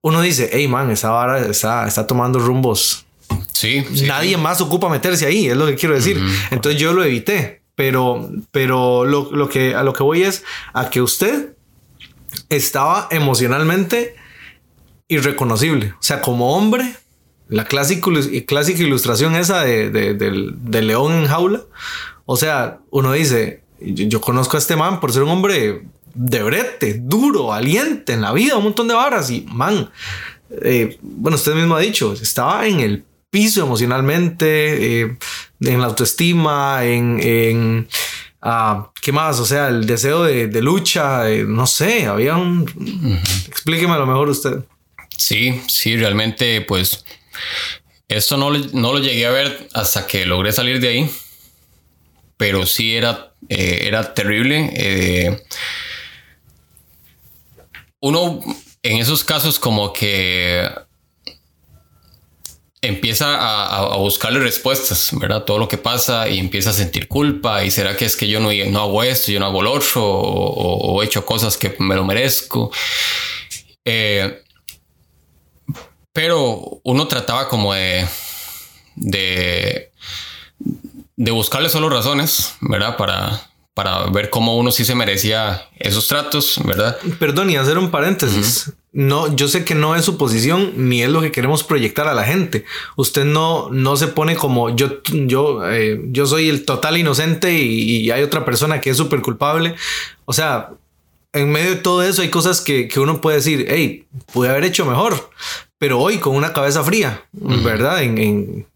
Uno 0.00 0.20
dice, 0.20 0.50
hey 0.52 0.68
man, 0.68 0.90
esa 0.90 1.08
vara 1.10 1.38
está, 1.38 1.88
está 1.88 2.06
tomando 2.06 2.38
rumbos 2.38 3.03
Sí, 3.52 3.84
sí. 3.94 4.06
Nadie 4.06 4.36
más 4.36 4.60
ocupa 4.60 4.88
meterse 4.88 5.26
ahí, 5.26 5.46
es 5.48 5.56
lo 5.56 5.66
que 5.66 5.74
quiero 5.74 5.94
decir. 5.94 6.20
Entonces 6.50 6.80
yo 6.80 6.92
lo 6.92 7.02
evité, 7.04 7.62
pero, 7.74 8.30
pero 8.50 9.04
lo, 9.04 9.30
lo 9.32 9.48
que, 9.48 9.74
a 9.74 9.82
lo 9.82 9.92
que 9.92 10.02
voy 10.02 10.22
es 10.22 10.44
a 10.72 10.90
que 10.90 11.00
usted 11.02 11.54
estaba 12.48 13.08
emocionalmente 13.10 14.14
irreconocible. 15.08 15.92
O 15.98 16.02
sea, 16.02 16.20
como 16.20 16.56
hombre, 16.56 16.94
la 17.48 17.64
clásica, 17.66 18.10
ilus- 18.10 18.44
clásica 18.46 18.82
ilustración 18.82 19.36
esa 19.36 19.62
de, 19.62 19.90
de- 19.90 20.14
del, 20.14 20.54
del 20.58 20.86
león 20.86 21.12
en 21.12 21.26
jaula. 21.26 21.62
O 22.26 22.36
sea, 22.36 22.78
uno 22.90 23.12
dice, 23.12 23.62
yo, 23.80 24.06
yo 24.06 24.20
conozco 24.20 24.56
a 24.56 24.60
este 24.60 24.76
man 24.76 25.00
por 25.00 25.12
ser 25.12 25.22
un 25.22 25.30
hombre 25.30 25.82
de 26.14 26.42
brete, 26.42 26.94
duro, 27.02 27.46
valiente 27.46 28.12
en 28.12 28.20
la 28.22 28.32
vida, 28.32 28.56
un 28.56 28.64
montón 28.64 28.88
de 28.88 28.94
varas 28.94 29.30
y 29.30 29.44
man, 29.50 29.90
eh, 30.62 30.96
bueno, 31.02 31.34
usted 31.36 31.54
mismo 31.54 31.74
ha 31.74 31.80
dicho, 31.80 32.12
estaba 32.12 32.66
en 32.66 32.80
el 32.80 33.04
piso 33.34 33.62
emocionalmente, 33.64 35.00
eh, 35.00 35.18
en 35.60 35.80
la 35.80 35.86
autoestima, 35.88 36.84
en, 36.84 37.18
en 37.20 37.88
ah, 38.40 38.92
¿qué 39.02 39.10
más? 39.10 39.40
O 39.40 39.44
sea, 39.44 39.66
el 39.66 39.86
deseo 39.86 40.22
de, 40.22 40.46
de 40.46 40.62
lucha, 40.62 41.28
eh, 41.28 41.42
no 41.44 41.66
sé, 41.66 42.06
había 42.06 42.36
un... 42.36 42.64
Explíqueme 43.48 43.92
a 43.94 43.98
lo 43.98 44.06
mejor 44.06 44.28
usted. 44.28 44.60
Sí, 45.18 45.60
sí, 45.66 45.96
realmente, 45.96 46.60
pues 46.60 47.04
esto 48.06 48.36
no, 48.36 48.50
lo- 48.50 48.64
no 48.72 48.92
lo 48.92 49.00
llegué 49.00 49.26
a 49.26 49.30
ver 49.32 49.68
hasta 49.74 50.06
que 50.06 50.26
logré 50.26 50.52
salir 50.52 50.78
de 50.78 50.88
ahí, 50.90 51.10
pero 52.36 52.66
sí 52.66 52.94
era, 52.94 53.32
eh, 53.48 53.80
era 53.88 54.14
terrible. 54.14 55.42
uno 57.98 58.40
en 58.84 58.98
esos 58.98 59.24
casos 59.24 59.58
como 59.58 59.92
que 59.92 60.68
empieza 62.86 63.36
a, 63.36 63.76
a- 63.94 63.96
buscarle 63.96 64.40
respuestas, 64.40 65.10
¿verdad? 65.12 65.44
Todo 65.44 65.58
lo 65.58 65.68
que 65.68 65.78
pasa 65.78 66.28
y 66.28 66.38
empieza 66.38 66.70
a 66.70 66.72
sentir 66.72 67.08
culpa 67.08 67.64
y 67.64 67.70
será 67.70 67.96
que 67.96 68.04
es 68.04 68.16
que 68.16 68.28
yo 68.28 68.40
no, 68.40 68.50
no 68.52 68.80
hago 68.80 69.02
esto, 69.02 69.32
yo 69.32 69.40
no 69.40 69.46
hago 69.46 69.62
lo 69.62 69.72
otro 69.72 70.02
o, 70.04 71.02
he 71.02 71.06
hecho 71.06 71.24
cosas 71.24 71.56
que 71.56 71.74
me 71.78 71.94
lo 71.94 72.04
merezco. 72.04 72.70
Eh, 73.84 74.40
pero 76.12 76.80
uno 76.84 77.08
trataba 77.08 77.48
como 77.48 77.74
de, 77.74 78.06
de, 78.94 79.90
de 81.16 81.30
buscarle 81.32 81.68
solo 81.68 81.88
razones, 81.88 82.54
¿verdad? 82.60 82.96
Para, 82.96 83.50
para 83.74 84.04
ver 84.06 84.30
cómo 84.30 84.56
uno 84.56 84.70
sí 84.70 84.84
se 84.84 84.94
merecía 84.94 85.68
esos 85.78 86.06
tratos, 86.06 86.60
¿verdad? 86.64 86.96
Perdón, 87.18 87.50
y 87.50 87.56
hacer 87.56 87.78
un 87.78 87.90
paréntesis. 87.90 88.72
No, 88.96 89.34
yo 89.34 89.48
sé 89.48 89.64
que 89.64 89.74
no 89.74 89.96
es 89.96 90.04
su 90.04 90.16
posición 90.16 90.72
ni 90.76 91.02
es 91.02 91.10
lo 91.10 91.20
que 91.20 91.32
queremos 91.32 91.64
proyectar 91.64 92.06
a 92.06 92.14
la 92.14 92.22
gente. 92.22 92.64
Usted 92.94 93.24
no, 93.24 93.68
no 93.70 93.96
se 93.96 94.06
pone 94.06 94.36
como 94.36 94.74
yo, 94.76 95.02
yo, 95.12 95.68
eh, 95.68 96.00
yo 96.12 96.26
soy 96.26 96.48
el 96.48 96.64
total 96.64 96.96
inocente 96.96 97.52
y, 97.58 98.02
y 98.02 98.10
hay 98.12 98.22
otra 98.22 98.44
persona 98.44 98.80
que 98.80 98.90
es 98.90 98.96
súper 98.96 99.20
culpable. 99.20 99.74
O 100.26 100.32
sea, 100.32 100.70
en 101.32 101.50
medio 101.50 101.70
de 101.70 101.76
todo 101.76 102.04
eso 102.04 102.22
hay 102.22 102.30
cosas 102.30 102.60
que, 102.60 102.86
que 102.86 103.00
uno 103.00 103.20
puede 103.20 103.38
decir, 103.38 103.66
hey, 103.68 104.06
pude 104.32 104.48
haber 104.48 104.62
hecho 104.62 104.86
mejor, 104.86 105.28
pero 105.76 105.98
hoy 105.98 106.18
con 106.18 106.36
una 106.36 106.52
cabeza 106.52 106.84
fría, 106.84 107.24
¿verdad? 107.32 108.00
En, 108.04 108.18
en- 108.18 108.66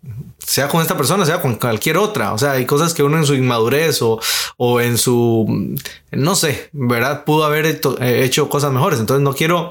sea 0.48 0.66
con 0.68 0.80
esta 0.80 0.96
persona, 0.96 1.26
sea 1.26 1.42
con 1.42 1.56
cualquier 1.56 1.98
otra. 1.98 2.32
O 2.32 2.38
sea, 2.38 2.52
hay 2.52 2.64
cosas 2.64 2.94
que 2.94 3.02
uno 3.02 3.18
en 3.18 3.26
su 3.26 3.34
inmadurez 3.34 4.00
o, 4.00 4.18
o 4.56 4.80
en 4.80 4.96
su, 4.96 5.76
no 6.10 6.34
sé, 6.34 6.70
¿verdad? 6.72 7.24
Pudo 7.24 7.44
haber 7.44 7.66
hecho, 7.66 8.00
eh, 8.00 8.24
hecho 8.24 8.48
cosas 8.48 8.72
mejores. 8.72 8.98
Entonces 8.98 9.22
no 9.22 9.34
quiero 9.34 9.70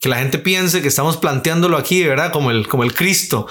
que 0.00 0.08
la 0.08 0.18
gente 0.18 0.38
piense 0.38 0.82
que 0.82 0.88
estamos 0.88 1.16
planteándolo 1.16 1.76
aquí, 1.76 2.02
¿verdad? 2.02 2.32
Como 2.32 2.50
el, 2.50 2.66
como 2.66 2.82
el 2.82 2.92
Cristo. 2.92 3.46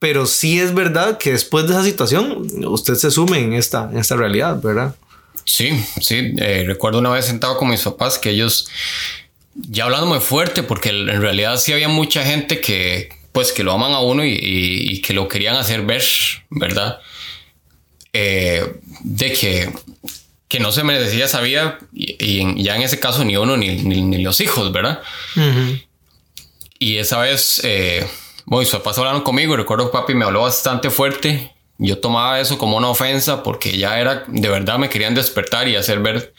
Pero 0.00 0.26
sí 0.26 0.58
es 0.58 0.74
verdad 0.74 1.18
que 1.18 1.30
después 1.30 1.68
de 1.68 1.74
esa 1.74 1.84
situación, 1.84 2.44
usted 2.66 2.96
se 2.96 3.12
sume 3.12 3.38
en 3.38 3.52
esta, 3.52 3.88
en 3.88 3.98
esta 3.98 4.16
realidad, 4.16 4.60
¿verdad? 4.60 4.96
Sí, 5.44 5.70
sí. 6.00 6.34
eh, 6.38 6.64
recuerdo 6.66 6.98
una 6.98 7.10
vez 7.10 7.26
sentado 7.26 7.56
con 7.58 7.68
mis 7.68 7.82
papás 7.82 8.18
que 8.18 8.30
ellos, 8.30 8.68
ya 9.54 9.84
hablando 9.84 10.06
muy 10.06 10.18
fuerte, 10.18 10.64
porque 10.64 10.88
en 10.88 11.22
realidad 11.22 11.58
sí 11.58 11.72
había 11.72 11.88
mucha 11.88 12.24
gente 12.24 12.60
que, 12.60 13.17
pues, 13.32 13.52
que 13.52 13.62
lo 13.62 13.72
aman 13.72 13.92
a 13.92 14.00
uno 14.00 14.24
y, 14.24 14.30
y- 14.32 14.92
y 14.94 15.00
que 15.02 15.12
lo 15.12 15.28
querían 15.28 15.56
hacer 15.56 15.82
ver, 15.82 16.02
¿verdad? 16.50 17.00
Eh, 18.12 18.80
de 19.00 19.32
que, 19.32 19.70
que 20.48 20.60
no 20.60 20.72
se 20.72 20.82
merecía 20.82 21.26
esa 21.26 21.40
vida 21.40 21.78
y, 21.92 22.16
y 22.18 22.62
ya 22.62 22.74
en 22.76 22.82
ese 22.82 22.98
caso 22.98 23.24
ni 23.24 23.36
uno 23.36 23.56
ni, 23.56 23.76
ni- 23.82 24.02
ni 24.02 24.22
los 24.22 24.40
hijos, 24.40 24.72
¿verdad? 24.72 25.00
Y 26.78 26.96
esa 26.96 27.18
vez, 27.20 27.60
eh, 27.64 28.06
bueno, 28.46 28.60
mis 28.60 28.70
papás 28.70 28.96
hablaron 28.98 29.22
conmigo 29.22 29.56
recuerdo 29.56 29.86
que 29.90 29.92
papi 29.98 30.14
me 30.14 30.24
habló 30.24 30.42
bastante 30.42 30.90
fuerte. 30.90 31.52
Yo 31.78 31.98
tomaba 32.00 32.40
eso 32.40 32.58
como 32.58 32.76
una 32.76 32.88
ofensa 32.88 33.42
porque 33.44 33.76
ya 33.78 34.00
era, 34.00 34.24
de 34.26 34.48
verdad 34.48 34.78
me 34.78 34.88
querían 34.88 35.14
despertar 35.14 35.68
y 35.68 35.76
hacer 35.76 36.00
ver 36.00 36.34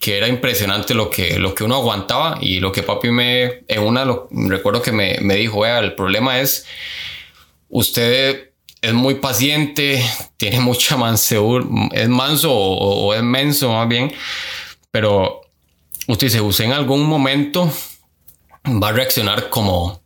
que 0.00 0.16
era 0.16 0.28
impresionante 0.28 0.94
lo 0.94 1.10
que, 1.10 1.38
lo 1.38 1.54
que 1.54 1.64
uno 1.64 1.74
aguantaba 1.76 2.38
y 2.40 2.60
lo 2.60 2.72
que 2.72 2.82
papi 2.82 3.10
me, 3.10 3.64
en 3.68 3.80
una, 3.82 4.04
lo- 4.04 4.28
recuerdo 4.30 4.80
que 4.80 4.92
me, 4.92 5.18
me 5.20 5.34
dijo, 5.36 5.60
vea, 5.60 5.78
el 5.80 5.94
problema 5.94 6.40
es, 6.40 6.66
usted 7.68 8.50
es 8.80 8.94
muy 8.94 9.16
paciente, 9.16 10.02
tiene 10.36 10.60
mucha 10.60 10.96
manseur, 10.96 11.66
es 11.92 12.08
manso 12.08 12.52
o, 12.52 13.06
o- 13.08 13.14
es 13.14 13.22
menso 13.22 13.72
más 13.72 13.88
bien, 13.88 14.12
pero 14.90 15.42
usted 16.06 16.28
dice, 16.28 16.40
usted 16.40 16.64
en 16.66 16.72
algún 16.72 17.02
momento 17.04 17.70
va 18.82 18.88
a 18.88 18.92
reaccionar 18.92 19.48
como, 19.50 20.00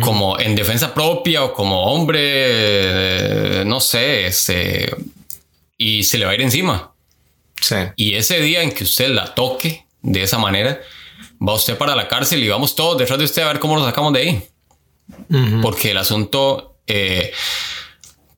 como 0.00 0.38
en 0.38 0.54
defensa 0.54 0.94
propia 0.94 1.42
o 1.44 1.52
como 1.52 1.84
hombre, 1.92 2.20
eh, 2.22 3.64
no 3.66 3.80
sé, 3.80 4.26
este, 4.26 4.94
y 5.76 6.04
se 6.04 6.18
le 6.18 6.24
va 6.24 6.30
a 6.32 6.34
ir 6.34 6.42
encima. 6.42 6.92
Sí. 7.60 7.76
Y 7.96 8.14
ese 8.14 8.40
día 8.40 8.62
en 8.62 8.72
que 8.72 8.84
usted 8.84 9.08
la 9.10 9.34
toque 9.34 9.84
de 10.02 10.22
esa 10.22 10.38
manera, 10.38 10.80
va 11.46 11.54
usted 11.54 11.76
para 11.76 11.96
la 11.96 12.06
cárcel 12.08 12.42
y 12.44 12.48
vamos 12.48 12.74
todos 12.76 12.98
detrás 12.98 13.18
de 13.18 13.24
usted 13.24 13.42
a 13.42 13.48
ver 13.48 13.58
cómo 13.58 13.74
lo 13.76 13.84
sacamos 13.84 14.12
de 14.12 14.20
ahí. 14.20 14.42
Porque 15.62 15.90
el 15.90 15.96
asunto, 15.98 16.76
eh, 16.86 17.32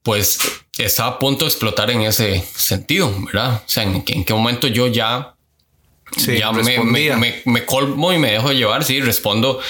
pues, 0.03 0.39
está 0.79 1.07
a 1.07 1.19
punto 1.19 1.45
de 1.45 1.51
explotar 1.51 1.91
en 1.91 2.03
ese 2.03 2.43
sentido, 2.55 3.13
¿verdad? 3.27 3.57
O 3.65 3.69
sea, 3.69 3.83
en, 3.83 4.03
en 4.07 4.25
qué 4.25 4.33
momento 4.33 4.67
yo 4.69 4.87
ya 4.87 5.35
Sí, 6.17 6.39
ya 6.39 6.53
me, 6.53 6.79
me, 6.85 7.17
me- 7.17 7.43
me 7.45 7.67
colmo 7.67 8.13
y 8.13 8.19
me 8.19 8.31
dejo 8.33 8.53
llevar, 8.53 8.85
sí, 8.85 9.01
respondo 9.01 9.61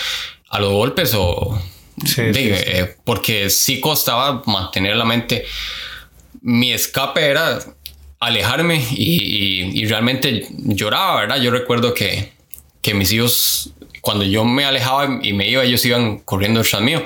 a 0.56 0.60
los 0.60 0.72
golpes 0.72 1.12
o... 1.14 1.60
Sí, 2.04 2.22
de- 2.22 2.34
sí, 2.34 2.40
sí. 2.42 2.50
eh, 2.52 2.94
porque 3.04 3.48
sí 3.50 3.80
costaba 3.80 4.42
mantener 4.46 4.96
la 4.96 5.04
mente. 5.04 5.44
Mi 6.42 6.72
escape 6.72 7.24
era 7.24 7.58
alejarme 8.20 8.84
y, 8.92 9.22
y- 9.22 9.80
y 9.82 9.86
realmente 9.86 10.46
lloraba, 10.58 11.20
¿verdad? 11.20 11.40
Yo 11.40 11.50
recuerdo 11.50 11.94
que, 11.94 12.32
que 12.82 12.92
mis 12.94 13.12
hijos, 13.12 13.70
cuando 14.02 14.24
yo 14.24 14.44
me 14.44 14.64
alejaba 14.64 15.20
y 15.22 15.32
me 15.32 15.48
iba, 15.48 15.64
ellos 15.64 15.84
iban 15.86 16.18
corriendo 16.18 16.62
detrás 16.62 16.82
mío. 16.82 17.02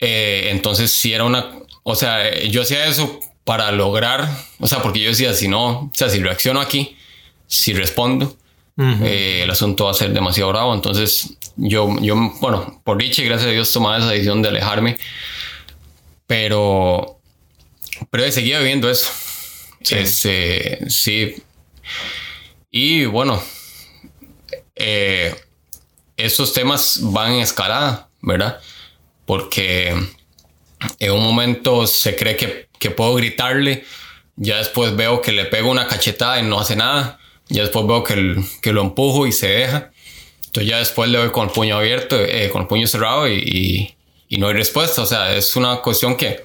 Eh, 0.00 0.48
entonces 0.50 0.90
sí 0.92 1.12
era 1.12 1.24
una... 1.24 1.46
O 1.84 1.94
sea, 1.94 2.42
yo 2.44 2.62
hacía 2.62 2.86
eso 2.86 3.18
para 3.44 3.72
lograr, 3.72 4.28
o 4.60 4.68
sea, 4.68 4.82
porque 4.82 5.00
yo 5.00 5.08
decía, 5.10 5.34
si 5.34 5.48
no, 5.48 5.66
o 5.68 5.90
sea, 5.94 6.08
si 6.08 6.20
reacciono 6.22 6.60
aquí, 6.60 6.96
si 7.48 7.72
respondo, 7.72 8.36
eh, 8.78 9.40
el 9.42 9.50
asunto 9.50 9.84
va 9.84 9.90
a 9.90 9.94
ser 9.94 10.12
demasiado 10.12 10.50
bravo. 10.50 10.74
Entonces, 10.74 11.36
yo, 11.56 11.94
yo 12.00 12.16
bueno, 12.40 12.80
por 12.84 12.98
dicha 12.98 13.22
gracias 13.22 13.48
a 13.48 13.52
Dios 13.52 13.72
tomaba 13.72 13.98
esa 13.98 14.10
decisión 14.10 14.42
de 14.42 14.48
alejarme, 14.48 14.98
pero, 16.26 17.20
pero 18.10 18.30
seguía 18.30 18.58
viviendo 18.58 18.90
eso. 18.90 19.10
Sí. 19.82 19.96
Este, 19.96 20.90
sí. 20.90 21.42
Y 22.70 23.04
bueno, 23.04 23.42
eh, 24.74 25.34
estos 26.16 26.52
temas 26.54 27.00
van 27.02 27.32
en 27.32 27.40
escalada, 27.40 28.08
¿verdad? 28.22 28.60
Porque 29.26 29.94
en 30.98 31.12
un 31.12 31.22
momento 31.22 31.86
se 31.86 32.16
cree 32.16 32.36
que, 32.36 32.68
que 32.78 32.90
puedo 32.90 33.14
gritarle, 33.14 33.84
ya 34.36 34.56
después 34.56 34.96
veo 34.96 35.20
que 35.20 35.32
le 35.32 35.44
pego 35.44 35.70
una 35.70 35.86
cachetada 35.86 36.40
y 36.40 36.44
no 36.44 36.58
hace 36.58 36.76
nada 36.76 37.18
ya 37.52 37.62
después 37.62 37.86
veo 37.86 38.02
que, 38.02 38.42
que, 38.60 38.72
lo 38.72 38.82
empujo 38.82 39.26
y 39.26 39.32
se 39.32 39.48
deja. 39.48 39.90
Entonces 40.46 40.70
ya 40.70 40.78
después 40.78 41.08
le 41.10 41.18
doy 41.18 41.30
con 41.30 41.48
el 41.48 41.52
puño 41.52 41.76
abierto, 41.76 42.18
eh, 42.18 42.50
con 42.50 42.62
el 42.62 42.68
puño 42.68 42.86
cerrado 42.86 43.28
y, 43.28 43.94
y, 44.28 44.36
no 44.38 44.48
hay 44.48 44.54
respuesta. 44.54 45.02
O 45.02 45.06
sea, 45.06 45.36
es 45.36 45.54
una 45.56 45.76
cuestión 45.76 46.16
que, 46.16 46.42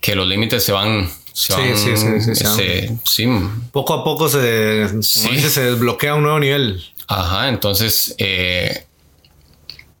que 0.00 0.14
los 0.14 0.26
límites 0.28 0.62
se 0.62 0.72
van... 0.72 1.10
Se 1.32 1.52
van 1.52 1.76
sí, 1.76 1.96
sí, 1.96 2.34
sí, 2.34 2.98
sí, 3.04 3.28
Poco 3.72 3.94
a 3.94 4.04
poco 4.04 4.28
se, 4.28 5.02
se 5.02 5.60
desbloquea 5.62 6.14
un 6.14 6.22
nuevo 6.22 6.38
nivel. 6.38 6.84
Ajá, 7.08 7.48
entonces... 7.48 8.14
Eh, 8.18 8.86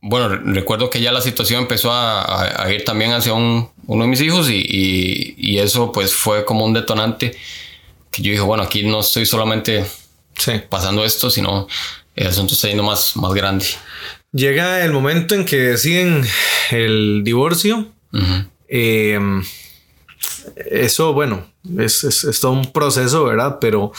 bueno, 0.06 0.28
recuerdo 0.28 0.90
que 0.90 1.00
ya 1.00 1.12
la 1.12 1.22
situación 1.22 1.62
empezó 1.62 1.90
a, 1.90 2.62
a, 2.62 2.70
ir 2.70 2.84
también 2.84 3.12
hacia 3.12 3.32
un, 3.32 3.70
uno 3.86 4.04
de 4.04 4.10
mis 4.10 4.20
hijos 4.20 4.50
y, 4.50 4.56
y, 4.56 5.34
y, 5.38 5.58
eso 5.60 5.92
pues 5.92 6.14
fue 6.14 6.44
como 6.44 6.66
un 6.66 6.74
detonante 6.74 7.34
que 8.10 8.22
yo 8.22 8.30
dije, 8.30 8.42
bueno, 8.42 8.62
aquí 8.62 8.82
no 8.82 9.00
estoy 9.00 9.24
solamente 9.24 9.86
pasando 10.68 11.04
esto, 11.04 11.30
sino 11.30 11.66
el 12.14 12.26
asunto 12.26 12.54
está 12.54 12.68
yendo 12.68 12.82
más, 12.82 13.16
más 13.16 13.32
grande. 13.32 13.66
Llega 14.32 14.84
el 14.84 14.92
momento 14.92 15.34
en 15.34 15.44
que 15.44 15.56
deciden 15.56 16.24
el 16.70 17.22
divorcio. 17.24 17.92
Eh, 18.68 19.18
eso, 20.70 21.12
bueno, 21.12 21.46
es, 21.78 22.04
es, 22.04 22.40
todo 22.40 22.52
un 22.52 22.72
proceso, 22.72 23.24
¿verdad? 23.24 23.58
Pero 23.60 23.92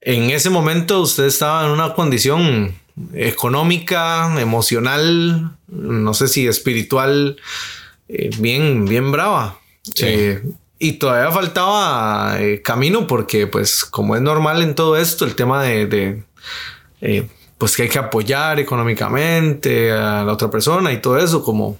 en 0.00 0.30
ese 0.30 0.50
momento 0.50 1.00
usted 1.00 1.24
estaba 1.24 1.64
en 1.64 1.70
una 1.70 1.94
condición 1.94 2.74
económica, 3.14 4.40
emocional, 4.40 5.56
no 5.68 6.14
sé 6.14 6.28
si 6.28 6.46
espiritual, 6.46 7.36
eh, 8.08 8.30
bien, 8.38 8.84
bien 8.84 9.12
brava. 9.12 9.58
Eh, 10.02 10.42
y 10.82 10.94
todavía 10.94 11.30
faltaba 11.30 12.36
eh, 12.40 12.62
camino 12.62 13.06
porque, 13.06 13.46
pues, 13.46 13.84
como 13.84 14.16
es 14.16 14.22
normal 14.22 14.62
en 14.62 14.74
todo 14.74 14.96
esto, 14.96 15.26
el 15.26 15.36
tema 15.36 15.62
de, 15.62 16.24
eh, 17.02 17.28
pues 17.58 17.76
que 17.76 17.82
hay 17.82 17.88
que 17.90 17.98
apoyar 17.98 18.58
económicamente 18.58 19.92
a 19.92 20.24
la 20.24 20.32
otra 20.32 20.50
persona 20.50 20.90
y 20.90 20.96
todo 20.96 21.18
eso, 21.18 21.44
como, 21.44 21.78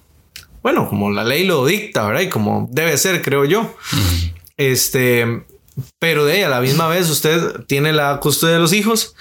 bueno, 0.63 0.87
como 0.87 1.11
la 1.11 1.25
ley 1.25 1.45
lo 1.45 1.65
dicta, 1.65 2.07
¿verdad? 2.07 2.21
Y 2.21 2.29
como 2.29 2.69
debe 2.71 2.99
ser, 2.99 3.23
creo 3.23 3.47
yo. 3.47 3.75
Este, 4.59 5.45
pero 5.99 6.27
de 6.27 6.45
a 6.45 6.51
la 6.51 6.61
misma 6.61 6.87
vez 6.87 7.09
usted 7.09 7.65
tiene 7.67 7.95
la 7.95 8.21
custodia 8.21 8.57
de 8.57 8.61
los 8.61 8.75
hijos 8.75 9.17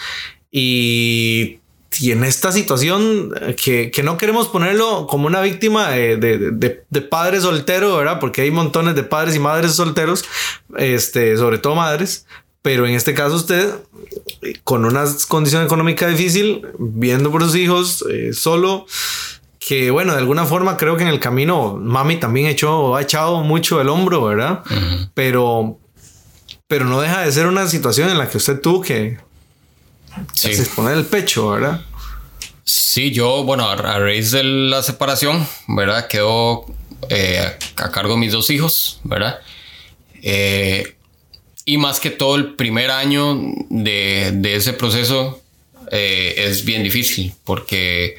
y 0.52 1.59
y 2.00 2.12
en 2.12 2.24
esta 2.24 2.52
situación 2.52 3.32
eh, 3.42 3.56
que, 3.56 3.92
que, 3.92 4.04
no 4.04 4.18
queremos 4.18 4.48
ponerlo 4.48 5.06
como 5.08 5.28
una 5.28 5.42
víctima 5.42 5.90
de, 5.90 6.18
de, 6.18 6.84
de, 6.90 7.02
padre 7.02 7.42
soltero, 7.42 7.98
¿verdad? 7.98 8.20
Porque 8.20 8.42
hay 8.42 8.52
montones 8.52 8.96
de 8.96 9.04
padres 9.04 9.36
y 9.36 9.40
madres 9.40 9.74
solteros, 9.74 10.24
este, 10.78 11.36
sobre 11.38 11.58
todo 11.58 11.76
madres, 11.76 12.26
pero 12.62 12.88
en 12.88 12.94
este 12.94 13.14
caso 13.14 13.36
usted, 13.36 13.74
con 14.64 14.86
una 14.86 15.04
condición 15.28 15.64
económica 15.64 16.08
difícil, 16.08 16.66
viendo 16.78 17.32
por 17.32 17.44
sus 17.44 17.56
hijos, 17.56 18.06
eh, 18.10 18.32
solo, 18.34 18.86
que 19.60 19.92
bueno, 19.92 20.14
de 20.14 20.20
alguna 20.20 20.46
forma 20.46 20.78
creo 20.78 20.96
que 20.96 21.04
en 21.04 21.10
el 21.10 21.20
camino 21.20 21.78
mami 21.82 22.18
también 22.18 22.48
echó, 22.48 22.96
ha 22.96 23.02
echado 23.02 23.44
mucho 23.44 23.82
el 23.82 23.90
hombro, 23.90 24.24
¿verdad? 24.24 24.64
Pero, 25.14 25.80
pero 26.68 26.86
no 26.86 27.02
deja 27.02 27.22
de 27.22 27.32
ser 27.32 27.48
una 27.48 27.68
situación 27.68 28.10
en 28.10 28.18
la 28.18 28.30
que 28.30 28.38
usted 28.38 28.62
tuvo 28.62 28.82
que 28.82 29.18
sí. 30.34 30.50
exponer 30.50 30.98
el 30.98 31.06
pecho, 31.06 31.50
¿verdad? 31.50 31.82
Sí, 32.70 33.10
yo, 33.10 33.44
bueno, 33.44 33.68
a, 33.68 33.76
raíz 33.76 34.30
de 34.30 34.44
la 34.44 34.84
separación, 34.84 35.48
¿verdad? 35.68 36.08
Quedó 36.08 36.68
eh, 37.10 37.44
a 37.78 37.90
cargo 37.90 38.14
de 38.14 38.20
mis 38.20 38.32
dos 38.32 38.52
hijos, 38.52 39.00
¿verdad? 39.04 39.40
Eh, 40.22 40.96
y 41.66 41.78
más 41.78 42.00
que 42.00 42.12
todo 42.12 42.36
el 42.36 42.54
primer 42.54 42.92
año 42.92 43.42
de, 43.72 44.34
de 44.36 44.56
ese 44.56 44.74
proceso 44.74 45.42
eh, 45.92 46.36
es 46.38 46.64
bien 46.64 46.84
difícil 46.84 47.34
porque, 47.44 48.18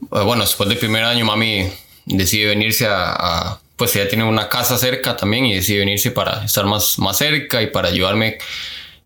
bueno, 0.00 0.42
después 0.42 0.68
del 0.68 0.78
primer 0.78 1.04
año 1.04 1.24
mami 1.24 1.68
decide 2.06 2.46
venirse 2.46 2.88
a, 2.88 3.12
a, 3.12 3.60
pues 3.76 3.94
ella 3.94 4.08
tiene 4.08 4.24
una 4.24 4.48
casa 4.48 4.78
cerca 4.78 5.16
también 5.16 5.46
y 5.46 5.54
decide 5.54 5.78
venirse 5.78 6.10
para 6.10 6.44
estar 6.44 6.66
más, 6.66 6.98
más 6.98 7.18
cerca 7.18 7.62
y 7.62 7.68
para 7.68 7.86
ayudarme 7.86 8.38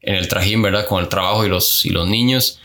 en 0.01 0.15
el 0.15 0.27
trajín, 0.27 0.63
¿verdad? 0.63 0.87
Con 0.87 1.03
el 1.03 1.11
trabajo 1.11 1.45
y 1.45 1.51
los, 1.51 1.85
y 1.85 1.91
los 1.91 2.09
niños. 2.09 2.61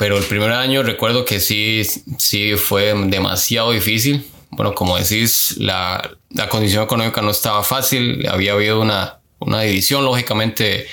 Pero 0.00 0.16
el 0.16 0.24
primer 0.24 0.50
año 0.50 0.82
recuerdo 0.82 1.26
que 1.26 1.40
sí, 1.40 1.82
sí 2.16 2.56
fue 2.56 2.94
demasiado 3.08 3.70
difícil. 3.70 4.24
Bueno, 4.48 4.74
como 4.74 4.96
decís, 4.96 5.56
la, 5.58 6.16
la 6.30 6.48
condición 6.48 6.84
económica 6.84 7.20
no 7.20 7.30
estaba 7.30 7.62
fácil. 7.62 8.26
Había 8.26 8.52
habido 8.52 8.80
una, 8.80 9.18
una 9.40 9.60
división, 9.60 10.06
lógicamente, 10.06 10.86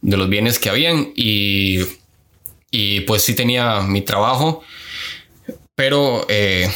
de 0.00 0.16
los 0.16 0.28
bienes 0.28 0.60
que 0.60 0.70
habían. 0.70 1.12
Y, 1.16 1.80
y 2.70 3.00
pues 3.00 3.22
sí 3.22 3.34
tenía 3.34 3.80
mi 3.80 4.02
trabajo. 4.02 4.62
Pero 5.74 6.24
eh, 6.28 6.72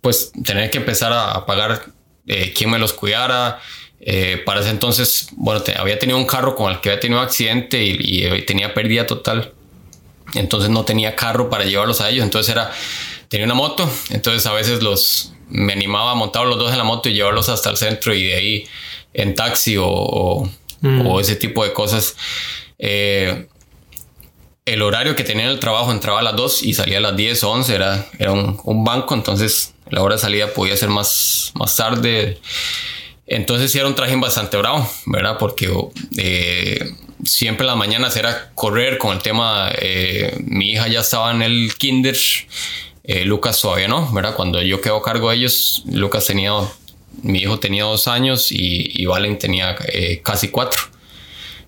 pues 0.00 0.32
tener 0.44 0.68
que 0.68 0.78
empezar 0.78 1.12
a, 1.12 1.46
pagar 1.46 1.92
eh, 2.26 2.52
quién 2.56 2.70
me 2.70 2.78
los 2.80 2.92
cuidara. 2.92 3.60
Eh, 4.00 4.42
para 4.44 4.62
ese 4.62 4.70
entonces, 4.70 5.28
bueno, 5.36 5.62
había 5.78 5.96
tenido 6.00 6.18
un 6.18 6.26
carro 6.26 6.56
con 6.56 6.72
el 6.72 6.80
que 6.80 6.88
había 6.88 7.00
tenido 7.00 7.20
accidente 7.20 7.80
y, 7.84 8.26
y 8.26 8.42
tenía 8.42 8.74
pérdida 8.74 9.06
total 9.06 9.54
entonces 10.34 10.70
no 10.70 10.84
tenía 10.84 11.16
carro 11.16 11.50
para 11.50 11.64
llevarlos 11.64 12.00
a 12.00 12.10
ellos, 12.10 12.24
entonces 12.24 12.52
era, 12.52 12.70
tenía 13.28 13.46
una 13.46 13.54
moto, 13.54 13.90
entonces 14.10 14.46
a 14.46 14.52
veces 14.52 14.82
los, 14.82 15.32
me 15.48 15.72
animaba 15.72 16.12
a 16.12 16.14
montar 16.14 16.46
los 16.46 16.58
dos 16.58 16.72
en 16.72 16.78
la 16.78 16.84
moto 16.84 17.08
y 17.08 17.14
llevarlos 17.14 17.48
hasta 17.48 17.70
el 17.70 17.76
centro 17.76 18.14
y 18.14 18.24
de 18.24 18.34
ahí 18.34 18.68
en 19.14 19.34
taxi 19.34 19.76
o, 19.78 20.48
mm. 20.80 21.18
ese 21.20 21.36
tipo 21.36 21.64
de 21.64 21.72
cosas. 21.72 22.16
Eh, 22.78 23.48
el 24.72 24.82
horario 24.82 25.16
que 25.16 25.24
tenía 25.24 25.44
en 25.44 25.50
el 25.50 25.60
trabajo 25.60 25.90
entraba 25.92 26.20
a 26.20 26.22
las 26.22 26.36
2 26.36 26.62
y 26.62 26.74
salía 26.74 26.98
a 26.98 27.00
las 27.00 27.16
10 27.16 27.42
o 27.44 27.50
11, 27.50 27.74
era, 27.74 28.06
era 28.18 28.32
un, 28.32 28.84
banco, 28.84 29.14
entonces 29.14 29.74
la 29.88 30.02
hora 30.02 30.16
de 30.16 30.20
salida 30.20 30.52
podía 30.52 30.76
ser 30.76 30.90
más, 30.90 31.52
más 31.54 31.74
tarde. 31.76 32.38
Entonces 33.26 33.72
sí 33.72 33.78
era 33.78 33.88
un 33.88 33.94
traje 33.94 34.14
bastante 34.16 34.56
bravo, 34.56 34.88
¿verdad? 35.06 35.36
Porque 35.38 35.70
eh, 36.18 36.94
siempre 37.24 37.64
en 37.64 37.68
las 37.68 37.76
mañanas 37.76 38.16
era 38.16 38.50
correr 38.54 38.98
con 38.98 39.16
el 39.16 39.22
tema, 39.22 39.70
eh, 39.80 40.36
mi 40.44 40.72
hija 40.72 40.88
ya 40.88 41.00
estaba 41.00 41.30
en 41.30 41.42
el 41.42 41.74
kinder, 41.76 42.16
eh, 43.04 43.24
Lucas 43.24 43.60
todavía 43.60 43.88
no, 43.88 44.10
¿verdad? 44.12 44.34
Cuando 44.34 44.60
yo 44.62 44.80
quedo 44.80 44.96
a 44.96 45.02
cargo 45.02 45.30
de 45.30 45.36
ellos, 45.36 45.82
Lucas 45.86 46.26
tenía, 46.26 46.52
mi 47.22 47.40
hijo 47.40 47.58
tenía 47.58 47.84
dos 47.84 48.06
años 48.06 48.48
y, 48.50 49.04
Valen 49.06 49.38
tenía 49.38 49.76
eh, 49.86 50.20
casi 50.22 50.48
cuatro. 50.48 50.82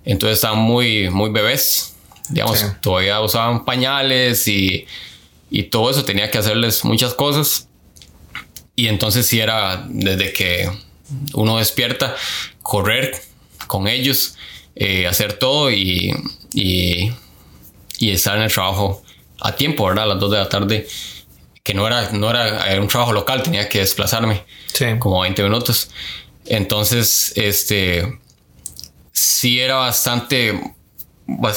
Entonces 0.04 0.38
estaban 0.38 0.58
muy, 0.58 1.10
muy 1.10 1.30
bebés, 1.30 1.96
digamos, 2.28 2.64
todavía 2.80 3.20
usaban 3.20 3.64
pañales 3.64 4.46
y, 4.48 4.86
y 5.50 5.64
todo 5.64 5.90
eso, 5.90 6.04
tenía 6.04 6.30
que 6.30 6.38
hacerles 6.38 6.84
muchas 6.84 7.14
cosas. 7.14 7.68
Y 8.76 8.88
entonces 8.88 9.26
sí 9.26 9.40
era 9.40 9.84
desde 9.88 10.32
que 10.32 10.70
uno 11.34 11.58
despierta, 11.58 12.14
correr 12.62 13.20
con 13.66 13.88
ellos 13.88 14.36
eh, 14.82 15.06
hacer 15.06 15.34
todo 15.34 15.70
y, 15.70 16.10
y, 16.54 17.12
estar 18.00 18.38
en 18.38 18.44
el 18.44 18.50
trabajo 18.50 19.02
a 19.38 19.54
tiempo, 19.54 19.84
¿verdad? 19.84 20.04
A 20.04 20.06
las 20.06 20.20
2 20.20 20.30
de 20.30 20.38
la 20.38 20.48
tarde, 20.48 20.88
que 21.62 21.74
no 21.74 21.86
era, 21.86 22.10
no 22.12 22.30
era, 22.30 22.80
un 22.80 22.88
trabajo 22.88 23.12
local, 23.12 23.42
tenía 23.42 23.68
que 23.68 23.80
desplazarme 23.80 24.42
como 24.98 25.20
20 25.20 25.42
minutos. 25.42 25.90
Entonces, 26.46 27.34
este, 27.36 28.20
sí 29.12 29.60
era 29.60 29.74
bastante, 29.74 30.58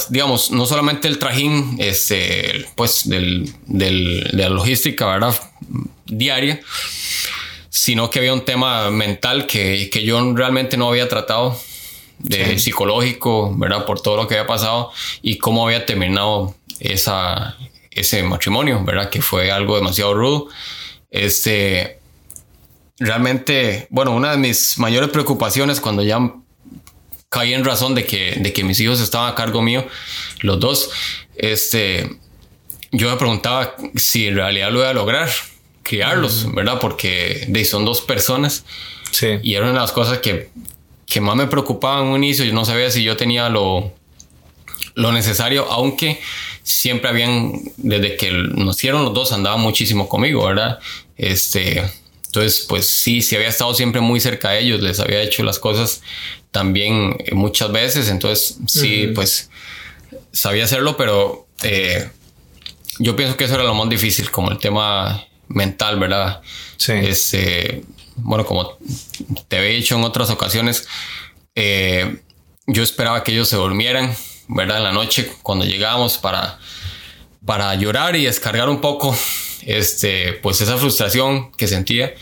digamos, 0.09 0.51
no 0.51 0.65
solamente 0.65 1.07
el 1.07 1.17
trajín, 1.17 1.77
este, 1.79 2.65
pues, 2.75 3.07
del, 3.07 3.53
del, 3.67 4.31
de 4.33 4.43
la 4.43 4.49
logística, 4.49 5.05
¿verdad? 5.05 5.33
Diaria, 6.07 6.59
sino 7.69 8.09
que 8.09 8.19
había 8.19 8.33
un 8.33 8.43
tema 8.43 8.91
mental 8.91 9.47
que, 9.47 9.89
que 9.89 10.03
yo 10.03 10.35
realmente 10.35 10.75
no 10.75 10.89
había 10.89 11.07
tratado 11.07 11.57
de 12.19 12.57
psicológico, 12.59 13.55
¿verdad? 13.57 13.85
Por 13.85 14.01
todo 14.01 14.17
lo 14.17 14.27
que 14.27 14.35
había 14.35 14.47
pasado 14.47 14.91
y 15.21 15.37
cómo 15.37 15.65
había 15.65 15.85
terminado 15.85 16.55
esa, 16.79 17.57
ese 17.91 18.23
matrimonio, 18.23 18.83
¿verdad? 18.83 19.09
Que 19.09 19.21
fue 19.21 19.51
algo 19.51 19.75
demasiado 19.75 20.13
rudo. 20.13 20.47
Este, 21.11 21.99
realmente, 22.97 23.87
bueno, 23.89 24.11
una 24.11 24.31
de 24.31 24.37
mis 24.37 24.77
mayores 24.77 25.09
preocupaciones 25.09 25.79
cuando 25.79 26.03
ya 26.03 26.33
caí 27.29 27.53
en 27.53 27.65
razón 27.65 27.95
de 27.95 28.05
que, 28.05 28.37
de 28.39 28.53
que 28.53 28.63
mis 28.63 28.79
hijos 28.79 28.99
estaban 28.99 29.31
a 29.31 29.35
cargo 29.35 29.61
mío, 29.61 29.85
los 30.41 30.59
dos, 30.59 30.91
este, 31.35 32.17
yo 32.91 33.09
me 33.09 33.17
preguntaba 33.17 33.75
si 33.95 34.27
en 34.27 34.35
realidad 34.35 34.71
lo 34.71 34.79
iba 34.79 34.89
a 34.89 34.93
lograr, 34.93 35.29
criarlos, 35.81 36.53
¿verdad? 36.53 36.79
Porque 36.79 37.45
de, 37.47 37.65
son 37.65 37.85
dos 37.85 38.01
personas. 38.01 38.65
Sí. 39.11 39.39
Y 39.43 39.55
era 39.55 39.65
una 39.65 39.73
de 39.73 39.79
las 39.79 39.91
cosas 39.91 40.19
que, 40.19 40.49
que 41.05 41.21
más 41.21 41.35
me 41.35 41.47
preocupaban 41.47 42.05
en 42.05 42.11
un 42.11 42.23
inicio. 42.23 42.45
Yo 42.45 42.53
no 42.53 42.65
sabía 42.65 42.89
si 42.91 43.03
yo 43.03 43.17
tenía 43.17 43.49
lo, 43.49 43.93
lo 44.95 45.11
necesario, 45.11 45.71
aunque 45.71 46.19
siempre 46.63 47.09
habían, 47.09 47.53
desde 47.77 48.15
que 48.15 48.31
nos 48.31 48.77
hicieron 48.77 49.03
los 49.03 49.13
dos, 49.13 49.31
andaban 49.31 49.61
muchísimo 49.61 50.07
conmigo, 50.07 50.45
¿verdad? 50.45 50.79
Este, 51.17 51.83
entonces, 52.25 52.65
pues 52.67 52.87
sí, 52.87 53.21
sí 53.21 53.35
había 53.35 53.49
estado 53.49 53.73
siempre 53.73 54.01
muy 54.01 54.19
cerca 54.19 54.51
de 54.51 54.61
ellos, 54.61 54.81
les 54.81 54.99
había 54.99 55.21
hecho 55.21 55.43
las 55.43 55.59
cosas 55.59 56.01
también 56.51 57.17
eh, 57.19 57.33
muchas 57.33 57.71
veces, 57.71 58.09
entonces 58.09 58.57
sí, 58.67 59.11
pues 59.13 59.49
sabía 60.31 60.63
hacerlo, 60.63 60.97
pero 60.97 61.47
eh, 61.63 62.09
yo 62.99 63.15
pienso 63.15 63.37
que 63.37 63.43
eso 63.43 63.55
era 63.55 63.63
lo 63.63 63.73
más 63.73 63.89
difícil, 63.89 64.31
como 64.31 64.51
el 64.51 64.59
tema 64.59 65.25
mental, 65.47 65.99
¿verdad? 65.99 66.41
Sí. 66.77 66.93
Este, 66.93 67.83
bueno, 68.17 68.45
como 68.45 68.77
te 69.47 69.57
había 69.57 69.69
dicho 69.71 69.95
en 69.95 70.03
otras 70.03 70.29
ocasiones, 70.29 70.87
eh, 71.55 72.21
yo 72.67 72.83
esperaba 72.83 73.23
que 73.23 73.31
ellos 73.33 73.49
se 73.49 73.55
durmieran, 73.57 74.15
¿verdad? 74.47 74.77
En 74.77 74.83
la 74.83 74.91
noche 74.91 75.31
cuando 75.41 75.65
llegábamos 75.65 76.17
para, 76.17 76.59
para 77.45 77.73
llorar 77.75 78.15
y 78.15 78.25
descargar 78.25 78.69
un 78.69 78.79
poco, 78.81 79.15
este, 79.65 80.33
pues 80.33 80.61
esa 80.61 80.77
frustración 80.77 81.51
que 81.53 81.67
sentía, 81.67 82.13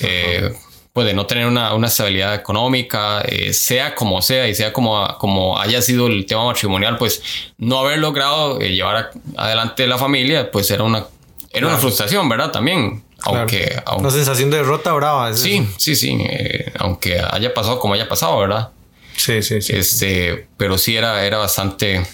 eh, 0.00 0.52
pues 0.92 1.06
de 1.06 1.14
no 1.14 1.26
tener 1.26 1.46
una, 1.46 1.72
una 1.74 1.86
estabilidad 1.86 2.34
económica, 2.34 3.20
eh, 3.22 3.52
sea 3.52 3.94
como 3.94 4.20
sea 4.22 4.48
y 4.48 4.54
sea 4.54 4.72
como, 4.72 5.06
como 5.18 5.58
haya 5.58 5.80
sido 5.82 6.08
el 6.08 6.26
tema 6.26 6.44
matrimonial, 6.46 6.98
pues 6.98 7.22
no 7.58 7.78
haber 7.78 7.98
logrado 7.98 8.60
eh, 8.60 8.70
llevar 8.74 8.96
a- 8.96 9.10
adelante 9.44 9.86
la 9.86 9.98
familia, 9.98 10.50
pues 10.50 10.70
era 10.70 10.82
una, 10.82 11.06
era 11.52 11.66
una 11.66 11.76
Claro. 11.76 11.78
frustración, 11.80 12.28
¿verdad? 12.28 12.50
También, 12.50 13.04
aunque, 13.22 13.64
Claro. 13.66 13.82
aunque 13.86 14.02
Una 14.06 14.10
sensación 14.10 14.50
de 14.50 14.58
derrota 14.58 14.92
brava. 14.92 15.30
es 15.30 15.40
Sí, 15.40 15.56
eso. 15.56 15.74
sí, 15.78 15.96
sí. 15.96 16.16
eh, 16.20 16.72
aunque 16.78 17.20
haya 17.30 17.52
pasado 17.54 17.78
como 17.78 17.94
haya 17.94 18.08
pasado, 18.08 18.38
¿verdad? 18.38 18.70
Sí, 19.16 19.42
sí, 19.42 19.60
sí. 19.60 19.74
Este, 19.74 20.46
pero 20.56 20.78
sí 20.78 20.96
era, 20.96 21.24
era 21.24 21.38
bastante 21.38 22.04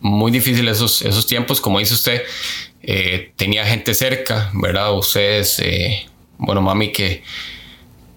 muy 0.00 0.30
difícil 0.30 0.66
esos, 0.68 1.02
esos 1.02 1.26
tiempos. 1.26 1.60
Como 1.60 1.78
dice 1.78 1.94
usted, 1.94 2.22
eh, 2.82 3.32
tenía 3.36 3.64
gente 3.66 3.94
cerca, 3.94 4.50
¿verdad? 4.54 4.94
Ustedes, 4.96 5.58
eh, 5.58 6.06
bueno, 6.38 6.60
mami 6.62 6.90
que, 6.92 7.22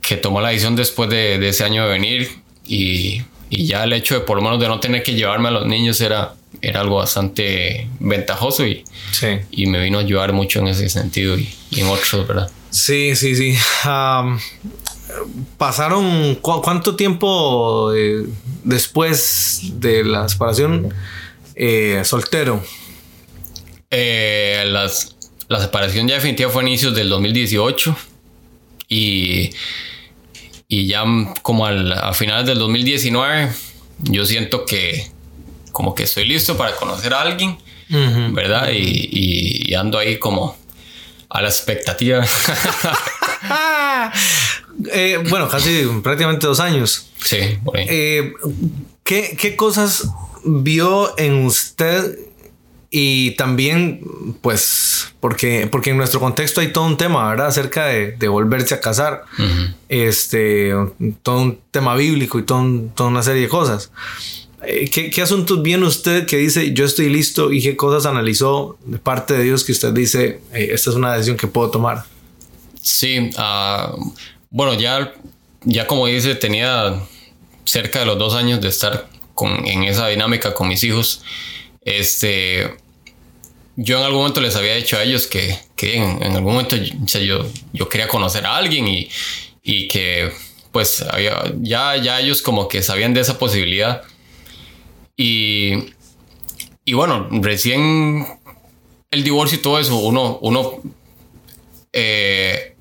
que 0.01 0.17
tomó 0.17 0.39
la 0.41 0.49
decisión 0.49 0.75
después 0.75 1.09
de, 1.09 1.37
de 1.39 1.49
ese 1.49 1.63
año 1.63 1.83
de 1.85 1.89
venir 1.91 2.31
y, 2.65 3.21
y 3.49 3.67
ya 3.67 3.83
el 3.83 3.93
hecho 3.93 4.15
de 4.15 4.21
por 4.21 4.37
lo 4.37 4.43
menos 4.43 4.59
de 4.59 4.67
no 4.67 4.79
tener 4.79 5.03
que 5.03 5.13
llevarme 5.13 5.49
a 5.49 5.51
los 5.51 5.65
niños 5.65 5.99
era, 6.01 6.33
era 6.61 6.81
algo 6.81 6.97
bastante 6.97 7.87
ventajoso 7.99 8.65
y, 8.65 8.83
Sí. 9.11 9.27
y 9.51 9.65
me 9.67 9.81
vino 9.83 9.97
a 9.97 10.01
ayudar 10.01 10.33
mucho 10.33 10.59
en 10.59 10.67
ese 10.67 10.89
sentido 10.89 11.37
y, 11.37 11.49
y 11.71 11.81
en 11.81 11.87
otros, 11.87 12.27
¿verdad? 12.27 12.49
Sí, 12.69 13.15
sí, 13.15 13.35
sí. 13.35 13.55
Pasaron 15.57 16.35
cu- 16.35 16.61
cuánto 16.61 16.95
tiempo 16.95 17.93
eh, 17.95 18.25
después 18.63 19.61
de 19.75 20.03
la 20.03 20.27
separación 20.27 20.93
eh, 21.55 22.01
soltero. 22.03 22.61
Eh, 23.91 24.63
las- 24.67 25.15
la 25.47 25.61
separación 25.61 26.07
ya 26.07 26.15
definitiva 26.15 26.49
fue 26.49 26.63
a 26.63 26.67
inicios 26.67 26.95
del 26.95 27.07
2018 27.07 27.95
y, 28.89 29.51
y 30.67 30.87
ya 30.87 31.03
como 31.43 31.65
al- 31.65 31.93
a 31.93 32.13
finales 32.13 32.45
del 32.47 32.57
2019 32.57 33.51
yo 33.99 34.25
siento 34.25 34.65
que 34.65 35.07
como 35.75 35.93
que 35.93 36.03
estoy 36.03 36.25
listo 36.25 36.55
para 36.55 36.73
conocer 36.77 37.13
a 37.13 37.19
alguien, 37.21 37.57
¿verdad? 38.31 38.69
Y, 38.71 38.77
y- 39.11 39.63
y 39.71 39.73
ando 39.75 39.97
ahí 39.99 40.17
como 40.17 40.55
a 41.29 41.41
la 41.41 41.49
expectativa. 41.49 42.25
Eh, 44.91 45.17
bueno, 45.29 45.47
casi 45.47 45.85
prácticamente 46.03 46.47
dos 46.47 46.59
años. 46.59 47.09
sí, 47.17 47.37
por 47.63 47.77
ahí. 47.77 47.85
Eh, 47.89 48.33
¿qué, 49.03 49.37
qué 49.39 49.55
cosas 49.55 50.09
vio 50.43 51.17
en 51.17 51.45
usted? 51.45 52.19
Y 52.91 53.31
también, 53.31 54.01
pues, 54.41 55.13
porque, 55.19 55.67
porque 55.71 55.89
en 55.91 55.97
nuestro 55.97 56.19
contexto 56.19 56.61
hay 56.61 56.71
todo 56.71 56.85
un 56.85 56.97
tema, 56.97 57.27
¿verdad? 57.29 57.47
Acerca 57.47 57.85
de, 57.87 58.11
de 58.13 58.27
volverse 58.27 58.73
a 58.73 58.79
casar. 58.81 59.23
Ujú. 59.37 59.73
Este, 59.89 60.71
todo 61.23 61.39
un 61.41 61.59
tema 61.71 61.95
bíblico 61.95 62.37
y 62.39 62.43
todo 62.43 62.59
un- 62.59 62.89
toda 62.93 63.09
una 63.09 63.23
serie 63.23 63.43
de 63.43 63.49
cosas. 63.49 63.91
Eh, 64.67 64.89
¿Qué, 64.89 65.09
qué 65.09 65.21
asuntos 65.21 65.61
viene 65.61 65.85
usted 65.85 66.25
que 66.25 66.37
dice 66.37 66.73
yo 66.73 66.85
estoy 66.85 67.09
listo 67.09 67.51
y 67.51 67.61
qué 67.61 67.75
cosas 67.75 68.05
analizó 68.05 68.77
de 68.85 68.97
parte 68.97 69.33
de 69.35 69.43
Dios 69.43 69.63
que 69.63 69.71
usted 69.71 69.91
dice 69.93 70.39
"Eh, 70.53 70.69
esta 70.71 70.89
es 70.89 70.95
una 70.95 71.13
decisión 71.13 71.37
que 71.37 71.47
puedo 71.47 71.69
tomar? 71.71 72.03
Sí, 72.81 73.29
ah, 73.37 73.95
bueno, 74.49 74.73
ya, 74.73 75.13
ya 75.63 75.87
como 75.87 76.07
dice, 76.07 76.35
tenía 76.35 77.01
cerca 77.65 77.99
de 77.99 78.05
los 78.05 78.17
dos 78.17 78.35
años 78.35 78.61
de 78.61 78.67
estar 78.69 79.09
con, 79.33 79.65
en 79.67 79.83
esa 79.83 80.07
dinámica 80.07 80.53
con 80.53 80.67
mis 80.67 80.83
hijos. 80.83 81.21
Este, 81.81 82.75
yo 83.75 83.97
en 83.97 84.03
algún 84.03 84.19
momento 84.19 84.39
les 84.41 84.55
había 84.55 84.75
dicho 84.75 84.97
a 84.97 85.03
ellos 85.03 85.27
que, 85.27 85.57
que 85.75 85.97
en, 85.97 86.21
en 86.23 86.35
algún 86.35 86.53
momento 86.53 86.75
o 87.03 87.07
sea, 87.07 87.21
yo, 87.21 87.45
yo 87.73 87.89
quería 87.89 88.07
conocer 88.07 88.45
a 88.45 88.55
alguien 88.55 88.87
y, 88.87 89.09
y 89.63 89.87
que 89.87 90.31
pues 90.71 91.01
había, 91.01 91.43
ya, 91.61 91.95
ya 91.97 92.19
ellos 92.19 92.41
como 92.41 92.67
que 92.67 92.83
sabían 92.83 93.13
de 93.13 93.21
esa 93.21 93.37
posibilidad. 93.39 94.03
Y, 95.17 95.73
y 96.83 96.93
bueno, 96.93 97.27
recién 97.31 98.25
el 99.11 99.23
divorcio 99.23 99.57
y 99.57 99.61
todo 99.61 99.79
eso, 99.79 99.95
uno, 99.97 100.39
uno 100.41 100.81
eh, 101.93 102.75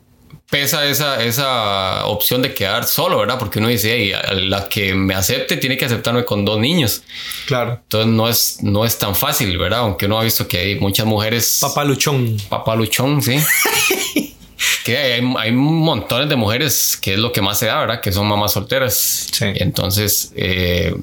pesa 0.51 0.87
esa, 0.87 1.23
esa 1.23 2.07
opción 2.07 2.43
de 2.43 2.55
quedar 2.55 2.85
solo, 2.85 3.19
¿verdad? 3.19 3.39
Porque 3.39 3.59
uno 3.59 3.69
dice, 3.69 3.93
"Ey, 3.93 4.13
a 4.13 4.33
la 4.35 4.69
que 4.69 4.95
me 4.95 5.15
acepte 5.15 5.57
tiene 5.57 5.77
que 5.77 5.85
aceptarme 5.85 6.25
con 6.25 6.45
dos 6.45 6.59
niños. 6.59 7.03
Claro. 7.47 7.81
Entonces 7.83 8.13
no 8.13 8.29
es, 8.29 8.59
no 8.63 8.85
es 8.85 8.99
tan 8.99 9.15
fácil, 9.15 9.57
¿verdad? 9.59 9.81
Aunque 9.81 10.07
uno 10.07 10.21
ha 10.21 10.25
visto 10.25 10.47
que 10.47 10.59
hay 10.59 10.79
muchas 10.79 11.07
mujeres... 11.07 11.59
Papá 11.61 11.85
Luchón. 11.85 12.37
Papá 12.49 12.77
luchón, 12.77 13.23
sí. 13.23 13.37
que 14.85 14.97
hay, 14.97 15.35
hay 15.39 15.53
montones 15.53 16.29
de 16.29 16.37
mujeres 16.37 16.97
que 17.01 17.15
es 17.15 17.19
lo 17.19 17.33
que 17.33 17.43
más 17.43 17.59
se 17.59 17.67
da, 17.67 17.81
¿verdad? 17.81 18.01
Que 18.01 18.13
son 18.13 18.27
mamás 18.27 18.53
solteras. 18.53 19.29
Sí. 19.33 19.47
Entonces, 19.57 20.33
eh, 20.37 20.95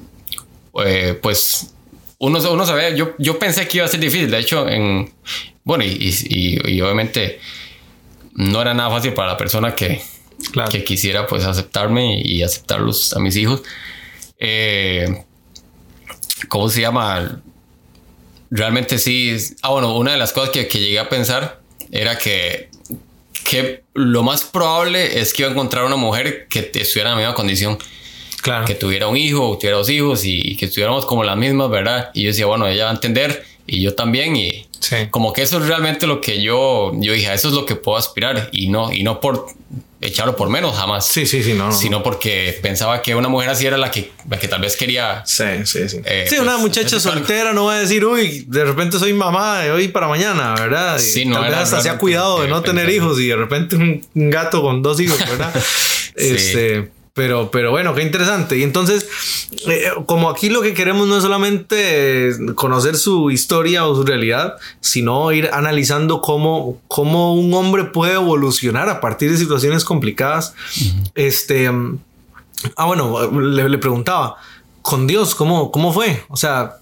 eh, 0.84 1.18
pues, 1.20 1.74
uno, 2.18 2.38
uno 2.52 2.66
sabe, 2.66 2.96
yo, 2.96 3.14
yo 3.18 3.38
pensé 3.38 3.66
que 3.68 3.78
iba 3.78 3.86
a 3.86 3.88
ser 3.88 4.00
difícil. 4.00 4.30
De 4.30 4.38
hecho, 4.38 4.68
en, 4.68 5.12
bueno, 5.64 5.84
y, 5.84 5.88
y- 5.88 6.26
y- 6.28 6.74
y 6.76 6.80
obviamente 6.80 7.40
no 8.34 8.62
era 8.62 8.74
nada 8.74 8.90
fácil 8.90 9.12
para 9.12 9.28
la 9.32 9.36
persona 9.36 9.74
que, 9.74 10.02
Claro. 10.52 10.70
que 10.70 10.82
quisiera 10.84 11.26
pues 11.26 11.44
aceptarme 11.44 12.20
y 12.20 12.42
aceptarlos 12.42 13.12
a 13.14 13.20
mis 13.20 13.36
hijos. 13.36 13.62
Eh, 14.38 15.24
¿Cómo 16.48 16.68
se 16.68 16.80
llama? 16.80 17.40
Realmente 18.50 18.98
sí. 18.98 19.36
Ah, 19.62 19.70
bueno, 19.70 19.96
una 19.96 20.12
de 20.12 20.18
las 20.18 20.32
cosas 20.32 20.50
que, 20.50 20.66
que 20.68 20.78
llegué 20.80 20.98
a 20.98 21.08
pensar 21.08 21.60
era 21.90 22.18
que, 22.18 22.68
que 23.44 23.84
lo 23.94 24.22
más 24.22 24.42
probable 24.42 25.20
es 25.20 25.32
que 25.32 25.42
iba 25.42 25.48
a 25.50 25.52
encontrar 25.52 25.84
una 25.84 25.96
mujer 25.96 26.46
que 26.48 26.70
estuviera 26.74 27.10
en 27.10 27.16
la 27.16 27.20
misma 27.22 27.34
condición, 27.34 27.78
Claro. 28.42 28.66
que 28.66 28.74
tuviera 28.74 29.06
un 29.08 29.16
hijo, 29.16 29.48
o 29.50 29.56
tuviera 29.56 29.76
dos 29.78 29.88
hijos 29.88 30.24
y, 30.24 30.56
que 30.56 30.66
estuviéramos 30.66 31.06
como 31.06 31.22
las 31.24 31.36
mismas, 31.36 31.70
¿verdad? 31.70 32.10
Y 32.12 32.22
yo 32.22 32.28
decía, 32.28 32.46
bueno, 32.46 32.66
ella 32.66 32.84
va 32.84 32.90
a 32.90 32.94
entender 32.94 33.44
y 33.66 33.80
yo 33.80 33.94
también 33.94 34.36
y 34.36 34.66
Sí. 34.80 34.96
como 35.10 35.32
que 35.32 35.42
eso 35.42 35.58
es 35.58 35.66
realmente 35.68 36.08
lo 36.08 36.20
que 36.20 36.42
yo, 36.42 36.90
yo 36.96 37.12
dije, 37.12 37.28
a 37.28 37.34
eso 37.34 37.48
es 37.48 37.54
lo 37.54 37.64
que 37.66 37.76
puedo 37.76 37.96
aspirar 37.96 38.48
y 38.50 38.68
no, 38.68 38.92
y 38.92 39.04
no 39.04 39.20
por 39.20 39.46
echarlo 40.00 40.34
por 40.34 40.48
menos 40.48 40.76
jamás. 40.76 41.06
Sí, 41.06 41.24
sí, 41.24 41.40
sí, 41.44 41.54
no. 41.54 41.66
no. 41.66 41.72
Sino 41.72 42.02
porque 42.02 42.58
pensaba 42.60 43.00
que 43.00 43.14
una 43.14 43.28
mujer 43.28 43.50
así 43.50 43.64
era 43.64 43.76
la 43.78 43.92
que, 43.92 44.10
la 44.28 44.40
que 44.40 44.48
tal 44.48 44.60
vez 44.60 44.76
quería. 44.76 45.22
Sí, 45.24 45.44
sí, 45.64 45.88
sí. 45.88 45.98
Eh, 46.04 46.24
sí, 46.28 46.34
pues, 46.34 46.40
una 46.40 46.58
muchacha 46.58 46.98
soltera 46.98 47.52
no 47.52 47.66
va 47.66 47.76
a 47.76 47.78
decir, 47.80 48.04
uy, 48.04 48.44
de 48.48 48.64
repente 48.64 48.98
soy 48.98 49.12
mamá 49.12 49.60
de 49.60 49.70
hoy 49.70 49.86
para 49.86 50.08
mañana, 50.08 50.54
¿verdad? 50.58 50.96
Y 50.98 51.00
Sí, 51.00 51.24
no 51.24 51.34
tal 51.36 51.44
vez 51.44 51.52
era 51.52 51.62
hasta 51.62 51.80
se 51.80 51.88
ha 51.88 51.98
cuidado 51.98 52.40
de 52.40 52.46
que 52.46 52.50
no 52.52 52.62
tener 52.62 52.90
hijos 52.90 53.20
y 53.20 53.28
de 53.28 53.36
repente 53.36 53.76
un, 53.76 54.04
un 54.16 54.30
gato 54.30 54.60
con 54.62 54.82
dos 54.82 54.98
hijos, 54.98 55.18
¿verdad? 55.20 55.54
Este, 56.16 56.90
pero, 57.14 57.50
pero 57.50 57.70
bueno, 57.70 57.94
qué 57.94 58.02
interesante. 58.02 58.56
Y 58.56 58.62
entonces, 58.62 59.06
eh, 59.68 59.90
como 60.06 60.30
aquí 60.30 60.48
lo 60.48 60.62
que 60.62 60.72
queremos 60.72 61.06
no 61.06 61.16
es 61.16 61.22
solamente 61.22 62.30
conocer 62.54 62.96
su 62.96 63.30
historia 63.30 63.86
o 63.86 63.94
su 63.94 64.02
realidad, 64.04 64.56
sino 64.80 65.30
ir 65.32 65.50
analizando 65.52 66.20
cómo, 66.22 66.80
cómo 66.88 67.34
un 67.34 67.52
hombre 67.54 67.84
puede 67.84 68.14
evolucionar 68.14 68.88
a 68.88 69.00
partir 69.00 69.30
de 69.30 69.36
situaciones 69.36 69.84
complicadas. 69.84 70.54
Este. 71.14 71.70
Ah, 72.76 72.86
bueno, 72.86 73.30
le, 73.40 73.68
le 73.68 73.78
preguntaba, 73.78 74.36
con 74.80 75.06
Dios, 75.06 75.34
¿cómo, 75.34 75.70
¿cómo 75.70 75.92
fue? 75.92 76.22
O 76.28 76.36
sea, 76.36 76.76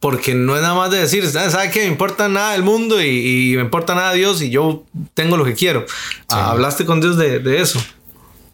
porque 0.00 0.34
no 0.34 0.54
es 0.56 0.62
nada 0.62 0.74
más 0.74 0.90
de 0.90 0.98
decir, 0.98 1.24
"Ah, 1.36 1.50
¿sabe 1.50 1.70
qué? 1.70 1.80
Me 1.80 1.86
importa 1.88 2.28
nada 2.28 2.54
el 2.54 2.62
mundo 2.62 3.02
y, 3.02 3.52
y 3.52 3.56
me 3.56 3.62
importa 3.62 3.94
nada 3.94 4.12
Dios 4.12 4.40
y 4.42 4.50
yo 4.50 4.84
tengo 5.14 5.36
lo 5.36 5.44
que 5.44 5.54
quiero. 5.54 5.84
Ah, 6.28 6.50
Hablaste 6.52 6.84
con 6.86 7.00
Dios 7.00 7.16
de, 7.16 7.38
de 7.40 7.60
eso. 7.60 7.80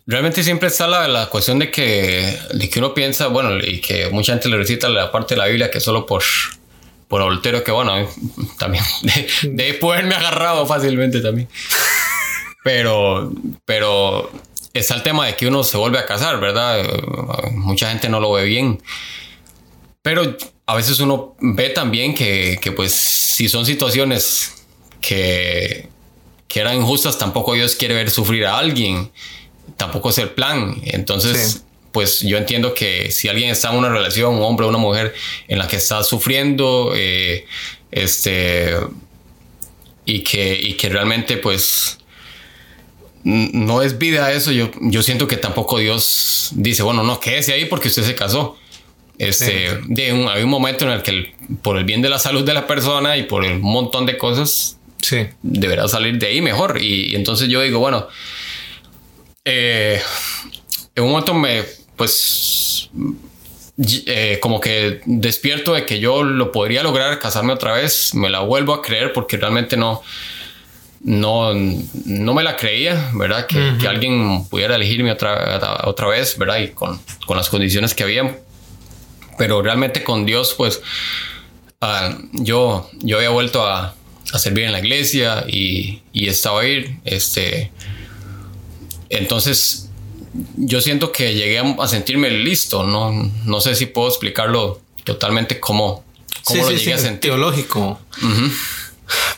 Realmente 0.07 0.43
siempre 0.43 0.69
está 0.69 0.87
la, 0.87 1.09
la 1.09 1.27
cuestión 1.27 1.59
de 1.59 1.71
que, 1.71 2.39
de 2.53 2.69
que 2.69 2.79
uno 2.79 2.95
piensa, 2.95 3.29
bueno, 3.29 3.57
y 3.59 3.81
que 3.81 4.09
mucha 4.11 4.33
gente 4.33 4.49
le 4.49 4.57
recita 4.57 4.89
la 4.89 5.13
parte 5.13 5.35
de 5.35 5.39
la 5.39 5.47
Biblia 5.47 5.71
que 5.71 5.81
solo 5.81 6.07
por, 6.07 6.23
por 7.09 7.43
que 7.43 7.71
bueno, 7.71 8.09
también 8.59 8.85
de, 9.03 9.51
de 9.51 9.75
poderme 9.75 10.15
agarrado 10.15 10.67
fácilmente 10.67 11.21
también. 11.21 11.49
Pero, 12.65 13.33
pero 13.65 14.31
está 14.73 14.95
el 14.95 15.03
tema 15.03 15.27
de 15.27 15.37
que 15.37 15.47
uno 15.47 15.65
se 15.65 15.77
vuelve 15.77 15.99
a 15.99 16.07
casar, 16.07 16.41
¿verdad? 16.41 16.85
Mucha 17.53 17.91
gente 17.91 18.09
no 18.09 18.21
lo 18.21 18.33
ve 18.33 18.45
bien. 18.45 18.81
Pero 20.03 20.37
a 20.67 20.75
veces 20.75 21.01
uno 21.01 21.37
ve 21.41 21.71
también 21.71 22.15
que, 22.15 22.59
que 22.61 22.73
pues 22.73 22.93
si 22.93 23.49
son 23.49 23.67
situaciones 23.67 24.65
que, 25.01 25.89
que 26.49 26.61
eran 26.61 26.77
injustas, 26.77 27.19
tampoco 27.19 27.55
Dios 27.55 27.75
quiere 27.77 27.95
ver 27.95 28.11
sufrir 28.11 28.47
a 28.47 28.59
alguien. 28.59 29.11
Tampoco 29.77 30.11
es 30.11 30.19
el 30.19 30.31
plan. 30.31 30.77
Entonces, 30.85 31.53
Sí. 31.53 31.59
pues 31.93 32.21
yo 32.21 32.39
entiendo 32.39 32.73
que 32.75 33.11
si 33.11 33.29
alguien 33.29 33.51
está 33.51 33.71
en 33.71 33.79
una 33.79 33.89
relación, 33.89 34.35
un 34.35 34.43
hombre 34.43 34.67
o 34.67 34.69
una 34.69 34.79
mujer, 34.79 35.15
en 35.49 35.59
la 35.59 35.67
que 35.69 35.77
está 35.77 36.03
sufriendo, 36.05 36.93
eh, 36.95 37.47
este, 37.91 38.75
y 40.05 40.21
que, 40.21 40.59
y 40.61 40.75
que 40.75 40.89
realmente 40.89 41.37
pues 41.37 41.99
no 43.25 43.83
es 43.83 43.99
vida 43.99 44.33
eso, 44.33 44.51
yo, 44.51 44.71
yo 44.81 45.03
siento 45.03 45.29
que 45.29 45.37
tampoco 45.37 45.79
Dios 45.79 46.51
dice, 46.55 46.83
bueno, 46.83 47.05
no, 47.05 47.21
quédese 47.21 47.53
ahí 47.53 47.67
porque 47.67 47.89
usted 47.89 48.03
se 48.03 48.15
casó. 48.15 48.57
Este, 49.19 49.79
de 49.85 50.13
un, 50.13 50.29
hay 50.29 50.43
un 50.43 50.51
momento 50.51 50.85
en 50.85 50.91
el 50.91 51.03
que 51.03 51.11
el- 51.13 51.33
por 51.63 51.77
el 51.79 51.85
bien 51.85 52.03
de 52.03 52.09
la 52.09 52.19
salud 52.19 52.43
de 52.45 52.55
la 52.55 52.67
persona 52.67 53.17
y 53.17 53.25
por 53.25 53.45
un 53.45 53.61
montón 53.61 54.07
de 54.07 54.17
cosas 54.19 54.79
Sí. 55.01 55.27
deberá 55.43 55.87
salir 55.87 56.19
de 56.19 56.27
ahí 56.27 56.41
mejor. 56.41 56.83
Y, 56.83 57.13
y 57.13 57.15
entonces 57.15 57.49
yo 57.49 57.61
digo, 57.61 57.79
bueno, 57.79 58.09
eh, 59.45 60.01
en 60.95 61.05
un 61.05 61.11
momento 61.11 61.35
me, 61.35 61.63
pues, 61.97 62.91
eh, 64.07 64.39
como 64.41 64.61
que 64.61 65.01
despierto 65.07 65.75
de 65.75 65.87
que 65.87 65.99
yo 65.99 66.23
lo 66.23 66.53
podría 66.53 66.83
lograr, 66.83 67.19
casarme 67.19 67.53
otra 67.53 67.73
vez, 67.73 68.15
me 68.15 68.31
la 68.31 68.41
vuelvo 68.41 68.75
a 68.75 68.83
creer 68.83 69.13
porque 69.13 69.37
realmente 69.37 69.77
no, 69.77 70.03
no, 71.01 71.53
no 71.55 72.35
me 72.35 72.43
la 72.43 72.57
creía, 72.57 73.11
¿verdad? 73.15 73.47
Que, 73.47 73.75
que 73.81 73.89
alguien 73.89 74.45
pudiera 74.49 74.77
elegirme 74.77 75.11
otra, 75.11 75.83
otra 75.85 76.07
vez, 76.09 76.37
¿verdad? 76.39 76.59
Y 76.59 76.69
con, 76.69 77.01
con 77.27 77.37
las 77.37 77.49
condiciones 77.49 77.95
que 77.95 78.03
había. 78.05 78.39
Pero 79.39 79.63
realmente 79.63 80.05
con 80.05 80.27
Dios, 80.27 80.55
pues, 80.57 80.81
ah, 81.81 82.17
yo, 82.33 82.89
yo 83.01 83.17
había 83.17 83.31
vuelto 83.31 83.67
a, 83.67 83.95
a 84.33 84.39
servir 84.39 84.65
en 84.65 84.73
la 84.73 84.79
iglesia 84.79 85.45
y, 85.49 86.03
y 86.13 86.29
estaba 86.29 86.61
ahí, 86.61 86.99
este, 87.05 87.73
entonces 89.13 89.91
yo 90.57 90.81
siento 90.81 91.13
que 91.13 91.35
llegué 91.35 91.59
a, 91.59 91.89
sentirme 91.89 92.31
listo, 92.31 92.85
no, 92.85 93.31
no 93.45 93.61
sé 93.61 93.75
si 93.75 93.87
puedo 93.87 94.09
explicarlo 94.09 94.81
totalmente 95.05 95.61
cómo, 95.61 96.05
cómo 96.45 96.65
sí, 96.65 96.73
lo 96.73 96.79
sí, 96.79 96.85
llegué 96.85 96.85
sí, 96.85 96.93
a 96.93 96.99
sentir. 96.99 97.31
teológico. 97.31 98.01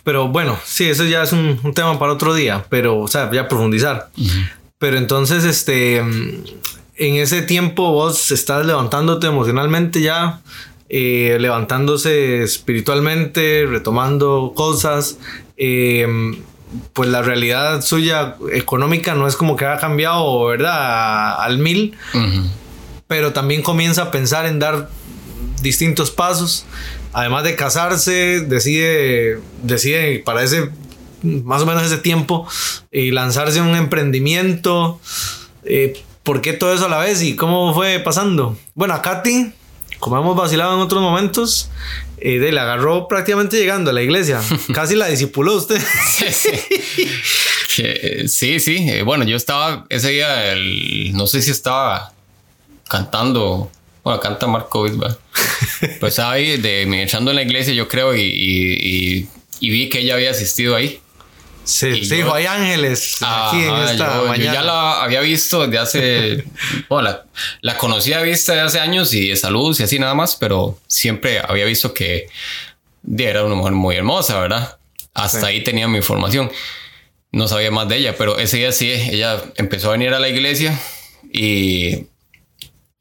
Pero 0.04 0.28
bueno, 0.28 0.56
sí, 0.64 0.84
eso 0.84 1.04
ya 1.04 1.24
es 1.24 1.32
un, 1.32 1.58
un 1.64 1.74
tema 1.74 1.98
para 1.98 2.12
otro 2.12 2.32
día, 2.34 2.64
pero, 2.68 3.00
o 3.00 3.08
sea, 3.08 3.30
ya 3.32 3.48
profundizar. 3.48 4.10
Pero 4.78 4.98
entonces, 4.98 5.42
este, 5.42 5.96
en 5.96 6.44
ese 6.96 7.42
tiempo 7.42 7.90
vos 7.90 8.30
estás 8.30 8.64
levantándote 8.64 9.26
emocionalmente 9.26 10.00
ya, 10.00 10.42
eh, 10.88 11.38
levantándose 11.40 12.42
espiritualmente, 12.44 13.66
retomando 13.66 14.52
cosas. 14.54 15.18
eh, 15.56 16.06
pues 16.92 17.08
la 17.08 17.22
realidad 17.22 17.82
suya 17.82 18.36
económica 18.52 19.14
no 19.14 19.26
es 19.26 19.36
como 19.36 19.56
que 19.56 19.66
ha 19.66 19.78
cambiado, 19.78 20.44
¿verdad? 20.46 21.40
Al 21.40 21.58
mil 21.58 21.96
pero 23.06 23.32
también 23.32 23.62
comienza 23.62 24.02
a 24.02 24.10
pensar 24.10 24.46
en 24.46 24.58
dar 24.58 24.88
distintos 25.62 26.10
pasos. 26.10 26.66
Además 27.12 27.44
de 27.44 27.54
casarse, 27.54 28.40
decide, 28.40 29.40
decide 29.62 30.18
para 30.18 30.42
ese, 30.42 30.70
más 31.22 31.62
o 31.62 31.66
menos 31.66 31.84
ese 31.84 31.98
tiempo, 31.98 32.48
eh, 32.90 33.12
lanzarse 33.12 33.58
en 33.58 33.66
un 33.66 33.76
emprendimiento. 33.76 35.00
Eh, 35.64 36.02
¿Por 36.22 36.40
qué 36.40 36.54
todo 36.54 36.72
eso 36.74 36.86
a 36.86 36.88
la 36.88 36.98
vez 36.98 37.22
y 37.22 37.36
cómo 37.36 37.74
fue 37.74 38.00
pasando? 38.00 38.56
Bueno, 38.74 38.94
a 38.94 39.02
Katy, 39.02 39.52
como 40.00 40.18
hemos 40.18 40.36
vacilado 40.36 40.74
en 40.74 40.80
otros 40.80 41.02
momentos, 41.02 41.70
eh, 42.24 42.38
de, 42.38 42.50
la 42.52 42.62
agarró 42.62 43.06
prácticamente 43.06 43.56
llegando 43.58 43.90
a 43.90 43.92
la 43.92 44.02
iglesia. 44.02 44.40
Casi 44.74 44.96
la 44.96 45.06
disipuló 45.08 45.54
usted. 45.54 45.80
Sí, 46.10 46.26
sí. 46.32 46.50
Que, 47.76 47.90
eh, 48.22 48.28
sí, 48.28 48.60
sí. 48.60 48.76
eh, 48.88 49.02
Bueno, 49.02 49.24
yo 49.24 49.36
estaba 49.36 49.84
ese 49.88 50.10
día, 50.10 50.52
el- 50.52 51.12
no 51.12 51.26
sé 51.26 51.42
si 51.42 51.50
estaba 51.50 52.12
cantando. 52.88 53.70
Bueno, 54.04 54.20
canta 54.20 54.46
Marco 54.46 54.84
Bisba. 54.84 55.16
Pues 55.98 56.12
estaba 56.12 56.32
ahí 56.32 56.56
de, 56.58 57.02
echando 57.02 57.30
en 57.32 57.36
la 57.36 57.42
iglesia, 57.42 57.74
yo 57.74 57.88
creo, 57.88 58.14
y, 58.14 58.20
y- 58.20 58.74
y- 59.18 59.28
y 59.60 59.70
vi 59.70 59.88
que 59.88 60.00
ella 60.00 60.14
había 60.14 60.30
asistido 60.30 60.76
ahí. 60.76 61.00
Sí, 61.64 61.92
sí, 61.94 62.08
yo- 62.10 62.16
dijo, 62.16 62.34
hay 62.34 62.46
ángeles 62.46 63.16
aquí 63.22 63.62
en 63.64 63.74
esta 63.74 64.14
yo, 64.16 64.34
yo 64.34 64.52
ya 64.52 64.62
la 64.62 65.02
había 65.02 65.20
visto 65.20 65.66
de 65.66 65.78
hace. 65.78 66.44
bueno, 66.88 67.08
la, 67.08 67.24
la 67.62 67.76
conocía 67.78 68.20
vista 68.20 68.54
de 68.54 68.60
hace 68.60 68.80
años 68.80 69.12
y 69.14 69.28
de 69.28 69.36
salud 69.36 69.74
y 69.78 69.82
así 69.82 69.98
nada 69.98 70.14
más, 70.14 70.36
pero 70.36 70.78
siempre 70.86 71.40
había 71.40 71.64
visto 71.64 71.94
que 71.94 72.26
era 73.16 73.44
una 73.44 73.54
mujer 73.54 73.72
muy 73.72 73.96
hermosa, 73.96 74.38
¿verdad? 74.40 74.76
Hasta 75.14 75.40
Sí. 75.40 75.46
ahí 75.46 75.64
tenía 75.64 75.88
mi 75.88 75.96
información. 75.98 76.50
No 77.32 77.48
sabía 77.48 77.70
más 77.70 77.88
de 77.88 77.96
ella, 77.96 78.14
pero 78.16 78.38
ese 78.38 78.58
día 78.58 78.70
sí, 78.72 78.90
ella 78.92 79.42
empezó 79.56 79.88
a 79.88 79.92
venir 79.92 80.12
a 80.14 80.18
la 80.20 80.28
iglesia 80.28 80.78
y. 81.32 82.06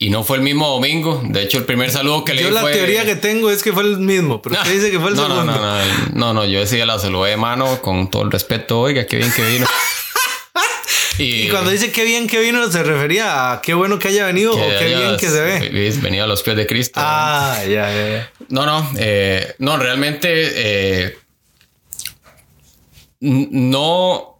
Y 0.04 0.10
no 0.10 0.24
fue 0.26 0.36
el 0.36 0.44
mismo 0.44 0.68
domingo. 0.68 1.22
De 1.26 1.44
hecho, 1.44 1.58
el 1.58 1.64
primer 1.64 1.90
saludo 1.90 2.26
que 2.26 2.34
le 2.34 2.42
Yo 2.42 2.50
di 2.50 2.54
la 2.56 2.62
fue- 2.62 2.74
teoría 2.74 3.06
que 3.06 3.16
tengo 3.16 3.50
es 3.50 3.64
que 3.64 3.72
fue 3.72 3.84
el 3.84 4.00
mismo, 4.00 4.42
pero 4.42 4.56
usted 4.56 4.74
dice 4.74 4.92
que 4.92 5.00
fue 5.00 5.12
el 5.12 5.16
no, 5.18 5.30
no, 5.30 5.36
segundo. 5.36 5.54
no, 5.56 5.78
no, 5.78 5.84
no, 6.14 6.34
no, 6.34 6.46
yo 6.46 6.60
ese 6.62 6.76
día 6.76 6.86
la 6.86 7.00
saludé 7.00 7.32
de 7.32 7.38
mano 7.38 7.82
con 7.82 8.10
todo 8.10 8.24
el 8.24 8.32
respeto. 8.32 8.82
Oiga, 8.82 9.06
qué 9.08 9.16
bien 9.18 9.32
que 9.32 9.42
vino. 9.44 9.66
Y 11.20 11.48
cuando 11.50 11.70
dice 11.70 11.92
qué 11.92 12.06
bien 12.06 12.26
que 12.28 12.40
vino, 12.42 12.70
se 12.72 12.82
refería 12.82 13.52
a 13.54 13.62
qué 13.62 13.76
bueno 13.76 14.00
que 14.00 14.08
haya 14.08 14.26
venido 14.26 14.54
o 14.54 14.58
qué 14.80 14.88
bien 14.96 15.16
que 15.18 15.30
se 15.30 15.42
ve. 15.42 15.92
Venido 16.02 16.24
a 16.24 16.28
los 16.28 16.42
pies 16.42 16.58
de 16.58 16.66
Cristo. 16.66 17.00
Ah, 17.02 17.60
ya, 17.62 17.94
ya, 17.94 18.10
ya. 18.10 18.32
No, 18.50 18.66
no, 18.66 18.92
eh, 18.98 19.54
no, 19.60 19.78
realmente 19.78 20.28
eh, 20.34 21.18
no, 23.20 24.33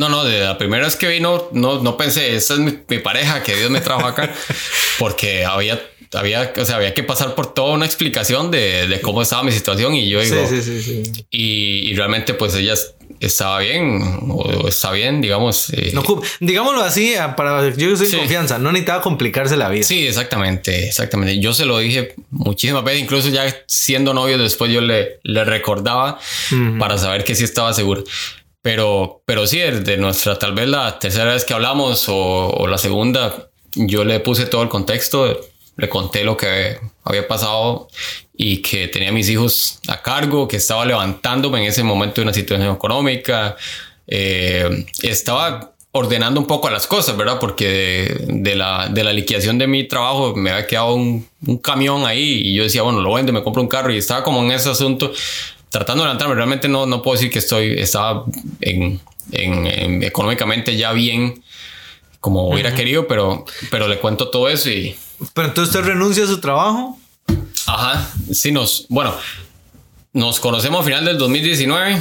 no, 0.00 0.08
no, 0.08 0.24
de 0.24 0.40
la 0.40 0.56
primera 0.58 0.84
vez 0.86 0.96
que 0.96 1.06
vino, 1.08 1.48
no, 1.52 1.82
no 1.82 1.96
pensé, 1.96 2.34
esta 2.34 2.54
es 2.54 2.60
mi, 2.60 2.72
mi 2.88 2.98
pareja, 2.98 3.42
que 3.42 3.54
Dios 3.54 3.70
me 3.70 3.80
trajo 3.80 4.06
acá, 4.06 4.32
porque 4.98 5.44
había, 5.44 5.80
había, 6.14 6.52
o 6.56 6.64
sea, 6.64 6.76
había 6.76 6.94
que 6.94 7.02
pasar 7.02 7.34
por 7.34 7.52
toda 7.52 7.72
una 7.74 7.86
explicación 7.86 8.50
de, 8.50 8.88
de 8.88 9.00
cómo 9.00 9.22
estaba 9.22 9.42
mi 9.42 9.52
situación 9.52 9.94
y 9.94 10.08
yo 10.08 10.20
digo, 10.20 10.46
sí, 10.48 10.62
sí, 10.62 10.82
sí. 10.82 11.02
Y, 11.30 11.90
y 11.90 11.94
realmente 11.94 12.34
pues 12.34 12.54
ella 12.54 12.74
estaba 13.20 13.58
bien, 13.58 14.00
o, 14.30 14.34
o 14.36 14.68
está 14.68 14.92
bien, 14.92 15.20
digamos. 15.20 15.70
eh, 15.74 15.90
No 15.92 16.02
digámoslo 16.40 16.80
así, 16.82 17.14
ah, 17.16 17.36
para 17.36 17.68
yo 17.76 17.94
soy 17.96 18.10
confianza, 18.10 18.58
no 18.58 18.72
necesitaba 18.72 19.02
complicarse 19.02 19.56
la 19.58 19.68
vida. 19.68 19.82
Sí, 19.84 20.06
exactamente, 20.06 20.86
exactamente. 20.88 21.38
Yo 21.38 21.52
se 21.52 21.66
lo 21.66 21.78
dije 21.78 22.14
muchísimas 22.30 22.82
veces, 22.82 23.02
incluso 23.02 23.28
ya 23.28 23.44
siendo 23.66 24.14
novio, 24.14 24.38
después 24.38 24.72
yo 24.72 24.80
le, 24.80 25.18
le 25.22 25.44
recordaba 25.44 26.18
Ujú. 26.50 26.78
para 26.78 26.96
saber 26.96 27.24
que 27.24 27.34
sí 27.34 27.44
estaba 27.44 27.74
seguro. 27.74 28.04
Pero, 28.62 29.22
pero 29.24 29.46
sí, 29.46 29.58
de 29.58 29.96
nuestra, 29.96 30.38
tal 30.38 30.52
vez 30.54 30.68
la 30.68 30.98
tercera 30.98 31.32
vez 31.32 31.44
que 31.44 31.54
hablamos 31.54 32.08
o, 32.08 32.50
o 32.50 32.66
la 32.66 32.76
segunda, 32.76 33.48
yo 33.74 34.04
le 34.04 34.20
puse 34.20 34.46
todo 34.46 34.62
el 34.62 34.68
contexto, 34.68 35.40
le 35.76 35.88
conté 35.88 36.24
lo 36.24 36.36
que 36.36 36.78
había 37.04 37.26
pasado 37.26 37.88
y 38.36 38.58
que 38.58 38.88
tenía 38.88 39.12
mis 39.12 39.28
hijos 39.30 39.80
a 39.88 40.02
cargo, 40.02 40.46
que 40.46 40.56
estaba 40.56 40.84
levantándome 40.84 41.60
en 41.60 41.68
ese 41.68 41.82
momento 41.82 42.16
de 42.16 42.22
una 42.22 42.34
situación 42.34 42.74
económica, 42.74 43.56
eh, 44.06 44.86
estaba 45.02 45.72
ordenando 45.92 46.40
un 46.40 46.46
poco 46.46 46.70
las 46.70 46.86
cosas, 46.86 47.16
¿verdad? 47.16 47.38
Porque 47.40 47.66
de, 47.66 48.24
de 48.28 48.54
la, 48.56 48.88
de 48.88 49.02
la 49.02 49.12
liquidación 49.12 49.58
de 49.58 49.66
mi 49.66 49.88
trabajo 49.88 50.34
me 50.36 50.50
había 50.50 50.66
quedado 50.66 50.94
un, 50.94 51.26
un 51.46 51.58
camión 51.58 52.06
ahí 52.06 52.42
y 52.44 52.54
yo 52.54 52.62
decía, 52.62 52.82
bueno, 52.82 53.00
lo 53.00 53.12
vendo, 53.14 53.32
me 53.32 53.42
compro 53.42 53.62
un 53.62 53.68
carro 53.68 53.92
y 53.92 53.98
estaba 53.98 54.22
como 54.22 54.42
en 54.44 54.52
ese 54.52 54.70
asunto 54.70 55.12
tratando 55.70 56.02
de 56.02 56.08
levantarme. 56.08 56.34
Realmente 56.34 56.68
no, 56.68 56.84
no 56.86 57.00
puedo 57.02 57.16
decir 57.16 57.30
que 57.32 57.38
estoy, 57.38 57.78
estaba 57.80 58.24
en, 58.60 59.00
en- 59.32 59.66
en- 59.66 60.02
económicamente 60.02 60.76
ya 60.76 60.92
bien 60.92 61.42
como 62.20 62.48
hubiera 62.50 62.74
querido, 62.74 63.06
pero, 63.08 63.46
pero 63.70 63.88
le 63.88 63.98
cuento 63.98 64.28
todo 64.28 64.48
eso 64.50 64.68
y, 64.68 64.94
Pero 65.32 65.48
entonces 65.48 65.74
usted 65.74 65.88
renuncia 65.88 66.24
a 66.24 66.26
su 66.26 66.38
trabajo. 66.40 66.98
Ajá, 67.66 68.10
sí, 68.32 68.52
nos, 68.52 68.84
bueno, 68.90 69.14
nos 70.12 70.38
conocemos 70.40 70.80
a 70.80 70.84
final 70.84 71.04
del 71.06 71.16
2019 71.16 71.98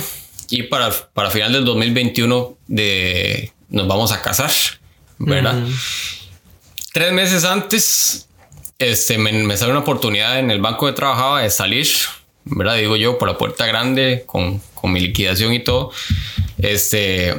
y 0.50 0.64
para, 0.64 0.90
para 1.14 1.30
final 1.30 1.54
del 1.54 1.64
2021 1.64 2.58
de, 2.68 3.54
nos 3.70 3.88
vamos 3.88 4.12
a 4.12 4.22
casar, 4.22 4.52
¿verdad? 5.20 5.64
Tres 6.92 7.14
meses 7.14 7.46
antes, 7.46 8.28
este, 8.80 9.18
me, 9.20 9.32
me 9.32 9.56
sale 9.58 9.72
una 9.72 9.82
oportunidad 9.82 10.40
en 10.40 10.50
el 10.52 10.60
banco 10.60 10.88
que 10.88 10.94
trabajaba 10.94 11.44
de 11.44 11.50
salir, 11.52 11.88
¿verdad? 12.52 12.76
Digo 12.78 12.96
yo, 12.96 13.18
por 13.18 13.28
la 13.28 13.38
puerta 13.38 13.66
grande, 13.66 14.24
con, 14.26 14.62
con 14.74 14.92
mi 14.92 15.00
liquidación 15.00 15.54
y 15.54 15.60
todo. 15.60 15.92
Este, 16.58 17.36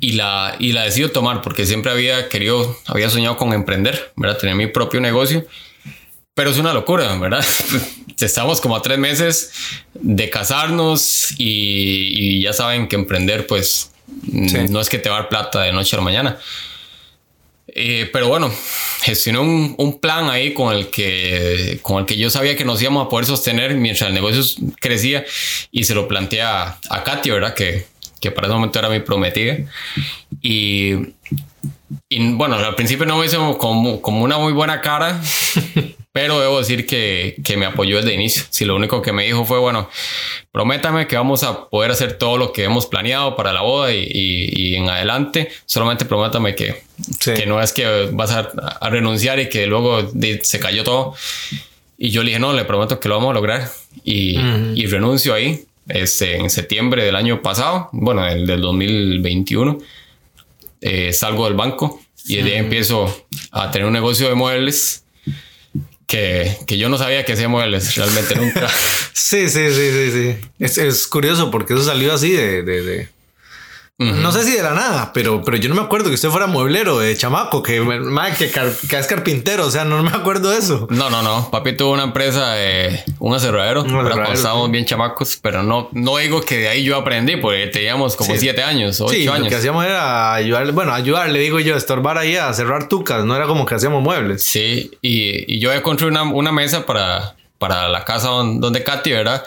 y 0.00 0.12
la, 0.12 0.54
y 0.58 0.72
la 0.72 0.84
decido 0.84 1.10
tomar 1.10 1.42
porque 1.42 1.66
siempre 1.66 1.90
había 1.90 2.28
querido, 2.28 2.76
había 2.86 3.10
soñado 3.10 3.36
con 3.36 3.52
emprender, 3.52 4.12
¿verdad? 4.16 4.38
Tener 4.38 4.54
mi 4.54 4.66
propio 4.66 5.00
negocio. 5.00 5.46
Pero 6.34 6.50
es 6.50 6.58
una 6.58 6.72
locura, 6.72 7.16
¿verdad? 7.18 7.44
Estamos 8.20 8.60
como 8.60 8.76
a 8.76 8.82
tres 8.82 8.98
meses 8.98 9.52
de 9.94 10.30
casarnos 10.30 11.32
y, 11.38 12.36
y 12.38 12.42
ya 12.42 12.52
saben 12.52 12.88
que 12.88 12.96
emprender, 12.96 13.46
pues, 13.46 13.90
Sí. 14.24 14.56
no 14.70 14.80
es 14.80 14.88
que 14.88 14.98
te 14.98 15.10
va 15.10 15.16
a 15.16 15.20
dar 15.20 15.28
plata 15.28 15.62
de 15.62 15.72
noche 15.72 15.94
a 15.94 15.98
la 15.98 16.04
mañana. 16.04 16.38
Eh, 17.74 18.08
pero 18.12 18.28
bueno, 18.28 18.50
gestioné 19.02 19.38
un, 19.40 19.74
un, 19.76 20.00
plan 20.00 20.30
ahí 20.30 20.54
con 20.54 20.74
el, 20.74 20.88
que, 20.88 21.78
con 21.82 21.98
el 21.98 22.06
que 22.06 22.16
yo 22.16 22.30
sabía 22.30 22.56
que 22.56 22.64
nos 22.64 22.80
íbamos 22.80 23.06
a 23.06 23.08
poder 23.10 23.26
sostener 23.26 23.74
mientras 23.74 24.08
el 24.08 24.14
negocio 24.14 24.42
crecía 24.80 25.24
y 25.70 25.84
se 25.84 25.94
lo 25.94 26.08
planteé 26.08 26.42
a, 26.42 26.78
a 26.88 27.04
Katy, 27.04 27.30
¿verdad? 27.30 27.54
Que, 27.54 27.86
que 28.20 28.30
para 28.30 28.46
ese 28.46 28.54
momento 28.54 28.78
era 28.78 28.88
mi 28.88 29.00
prometida. 29.00 29.58
Y, 30.40 30.94
y 32.08 32.32
bueno, 32.32 32.56
al 32.56 32.74
principio 32.74 33.04
no 33.06 33.18
me 33.18 33.26
hizo 33.26 33.58
como, 33.58 34.00
como 34.00 34.22
una 34.22 34.38
muy 34.38 34.52
buena 34.52 34.80
cara, 34.80 35.20
pero 36.20 36.40
debo 36.40 36.58
decir 36.58 36.84
que, 36.84 37.36
que 37.44 37.56
me 37.56 37.64
apoyó 37.64 37.98
desde 37.98 38.08
el 38.08 38.16
inicio. 38.16 38.42
Si 38.50 38.64
lo 38.64 38.74
único 38.74 39.00
que 39.02 39.12
me 39.12 39.24
dijo 39.24 39.44
fue, 39.44 39.60
bueno, 39.60 39.88
prométame 40.50 41.06
que 41.06 41.14
vamos 41.14 41.44
a 41.44 41.68
poder 41.68 41.92
hacer 41.92 42.14
todo 42.14 42.36
lo 42.36 42.52
que 42.52 42.64
hemos 42.64 42.86
planeado 42.86 43.36
para 43.36 43.52
la 43.52 43.62
boda 43.62 43.94
y, 43.94 44.00
y, 44.00 44.52
y 44.56 44.74
en 44.74 44.88
adelante, 44.88 45.48
solamente 45.64 46.06
prométame 46.06 46.56
que, 46.56 46.82
sí. 47.20 47.34
que 47.34 47.46
no 47.46 47.62
es 47.62 47.72
que 47.72 48.08
vas 48.10 48.32
a, 48.32 48.50
a, 48.80 48.90
renunciar 48.90 49.38
y 49.38 49.48
que 49.48 49.68
luego 49.68 50.10
se 50.42 50.58
cayó 50.58 50.82
todo. 50.82 51.14
Y 51.96 52.10
yo 52.10 52.24
le 52.24 52.30
dije, 52.30 52.40
no, 52.40 52.52
le 52.52 52.64
prometo 52.64 52.98
que 52.98 53.08
lo 53.08 53.14
vamos 53.14 53.30
a 53.30 53.34
lograr. 53.34 53.70
Y, 54.02 54.38
uh 54.38 54.40
-huh. 54.40 54.72
y 54.76 54.86
renuncio 54.86 55.34
ahí 55.34 55.66
este, 55.86 56.36
en 56.36 56.50
septiembre 56.50 57.04
del 57.04 57.14
año 57.14 57.42
pasado, 57.42 57.90
bueno, 57.92 58.26
el 58.26 58.44
del 58.44 58.60
2021. 58.60 59.78
Eh, 60.80 61.12
salgo 61.12 61.44
del 61.44 61.54
banco 61.54 62.00
y 62.26 62.38
desde 62.38 62.54
ahí 62.54 62.58
empiezo 62.58 63.24
a 63.52 63.70
tener 63.70 63.86
un 63.86 63.92
negocio 63.92 64.28
de 64.28 64.34
muebles 64.34 65.04
que, 66.08 66.56
que, 66.66 66.78
yo 66.78 66.88
no 66.88 66.96
sabía 66.96 67.24
que 67.24 67.34
hacía 67.34 67.48
muebles 67.48 67.94
realmente 67.94 68.34
nunca. 68.34 68.68
sí, 69.12 69.48
sí, 69.48 69.70
sí, 69.70 69.90
sí, 69.92 70.10
sí. 70.10 70.36
Es, 70.58 70.78
es, 70.78 71.06
curioso 71.06 71.50
porque 71.50 71.74
eso 71.74 71.84
salió 71.84 72.12
así 72.14 72.32
de... 72.32 72.62
de, 72.62 72.82
de... 72.82 73.08
Uh 74.00 74.04
-huh. 74.04 74.14
No 74.14 74.30
sé 74.30 74.44
si 74.44 74.52
de 74.52 74.62
la 74.62 74.74
nada, 74.74 75.10
pero, 75.12 75.42
pero 75.42 75.56
yo 75.56 75.68
no 75.68 75.74
me 75.74 75.80
acuerdo 75.80 76.08
que 76.08 76.14
usted 76.14 76.28
fuera 76.28 76.46
mueblero 76.46 77.00
de 77.00 77.16
chamaco, 77.16 77.64
que, 77.64 77.84
que, 78.38 78.50
que, 78.88 78.96
es 78.96 79.06
carpintero, 79.08 79.66
o 79.66 79.70
sea, 79.72 79.84
no 79.84 80.00
me 80.04 80.10
acuerdo 80.10 80.50
de 80.50 80.58
eso. 80.58 80.86
No, 80.88 81.10
no, 81.10 81.20
no. 81.20 81.50
Papi 81.50 81.72
tuvo 81.76 81.94
una 81.94 82.04
empresa 82.04 82.52
de 82.52 83.02
un 83.18 83.34
aserradero, 83.34 83.84
cuando 83.84 84.32
estábamos 84.32 84.70
bien 84.70 84.84
chamacos, 84.84 85.40
pero 85.42 85.64
no, 85.64 85.88
no 85.90 86.16
digo 86.18 86.42
que 86.42 86.58
de 86.58 86.68
ahí 86.68 86.84
yo 86.84 86.96
aprendí, 86.96 87.38
porque 87.38 87.66
teníamos 87.66 88.14
como 88.14 88.32
sí. 88.34 88.38
siete 88.38 88.62
años, 88.62 89.00
ocho 89.00 89.14
sí, 89.14 89.26
años. 89.26 89.40
Lo 89.40 89.48
que 89.48 89.56
hacíamos 89.56 89.84
era 89.84 90.32
ayudar, 90.32 90.70
bueno, 90.70 90.94
ayudar, 90.94 91.28
le 91.30 91.40
digo 91.40 91.58
yo, 91.58 91.76
estorbar 91.76 92.18
ahí 92.18 92.36
a 92.36 92.52
cerrar 92.52 92.88
tucas, 92.88 93.24
no 93.24 93.34
era 93.34 93.46
como 93.46 93.66
que 93.66 93.74
hacíamos 93.74 94.00
muebles. 94.00 94.44
Sí, 94.44 94.92
y, 95.02 95.52
y 95.52 95.58
yo 95.58 95.72
he 95.72 95.82
construido 95.82 96.22
una, 96.22 96.32
una 96.32 96.52
mesa 96.52 96.86
para, 96.86 97.34
para 97.58 97.88
la 97.88 98.04
casa 98.04 98.28
donde, 98.28 98.60
donde 98.60 98.84
Katy, 98.84 99.10
¿verdad? 99.10 99.44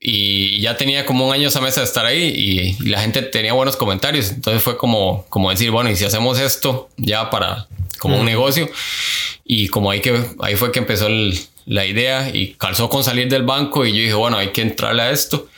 Y 0.00 0.60
ya 0.60 0.76
tenía 0.76 1.06
como 1.06 1.26
un 1.26 1.32
año 1.32 1.48
esa 1.48 1.60
mesa 1.60 1.80
de 1.80 1.86
estar 1.86 2.04
ahí 2.04 2.22
y, 2.22 2.84
y, 2.84 2.88
la 2.88 3.00
gente 3.00 3.22
tenía 3.22 3.52
buenos 3.52 3.76
comentarios. 3.76 4.30
Entonces 4.30 4.62
fue 4.62 4.76
como, 4.76 5.24
como 5.28 5.50
decir, 5.50 5.70
bueno, 5.70 5.90
y 5.90 5.96
si 5.96 6.04
hacemos 6.04 6.38
esto 6.38 6.88
ya 6.96 7.30
para 7.30 7.66
como 7.98 8.18
un 8.18 8.26
negocio. 8.26 8.68
Y 9.44 9.68
como 9.68 9.90
ahí, 9.90 10.00
que, 10.00 10.22
ahí 10.40 10.56
fue 10.56 10.72
que 10.72 10.80
empezó 10.80 11.06
el, 11.06 11.38
la 11.66 11.86
idea 11.86 12.30
y 12.34 12.54
calzó 12.54 12.88
con 12.88 13.04
salir 13.04 13.28
del 13.28 13.44
banco 13.44 13.86
y 13.86 13.92
yo 13.92 14.02
dije, 14.02 14.14
bueno, 14.14 14.38
hay 14.38 14.48
que 14.48 14.62
entrarle 14.62 15.02
a 15.02 15.10
esto. 15.10 15.48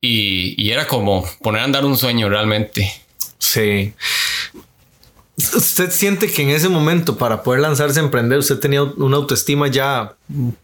Y, 0.00 0.54
y, 0.56 0.70
era 0.70 0.86
como 0.88 1.24
poner 1.42 1.60
a 1.60 1.64
andar 1.64 1.84
un 1.84 1.96
sueño 1.96 2.28
realmente. 2.28 2.92
Sí. 3.38 3.92
¿Usted 5.54 5.90
siente 5.90 6.30
que 6.30 6.42
en 6.42 6.50
ese 6.50 6.68
momento 6.68 7.16
para 7.16 7.42
poder 7.42 7.60
lanzarse 7.60 8.00
a 8.00 8.02
emprender 8.02 8.38
usted 8.38 8.58
tenía 8.58 8.82
una 8.82 9.16
autoestima 9.16 9.68
ya? 9.68 10.14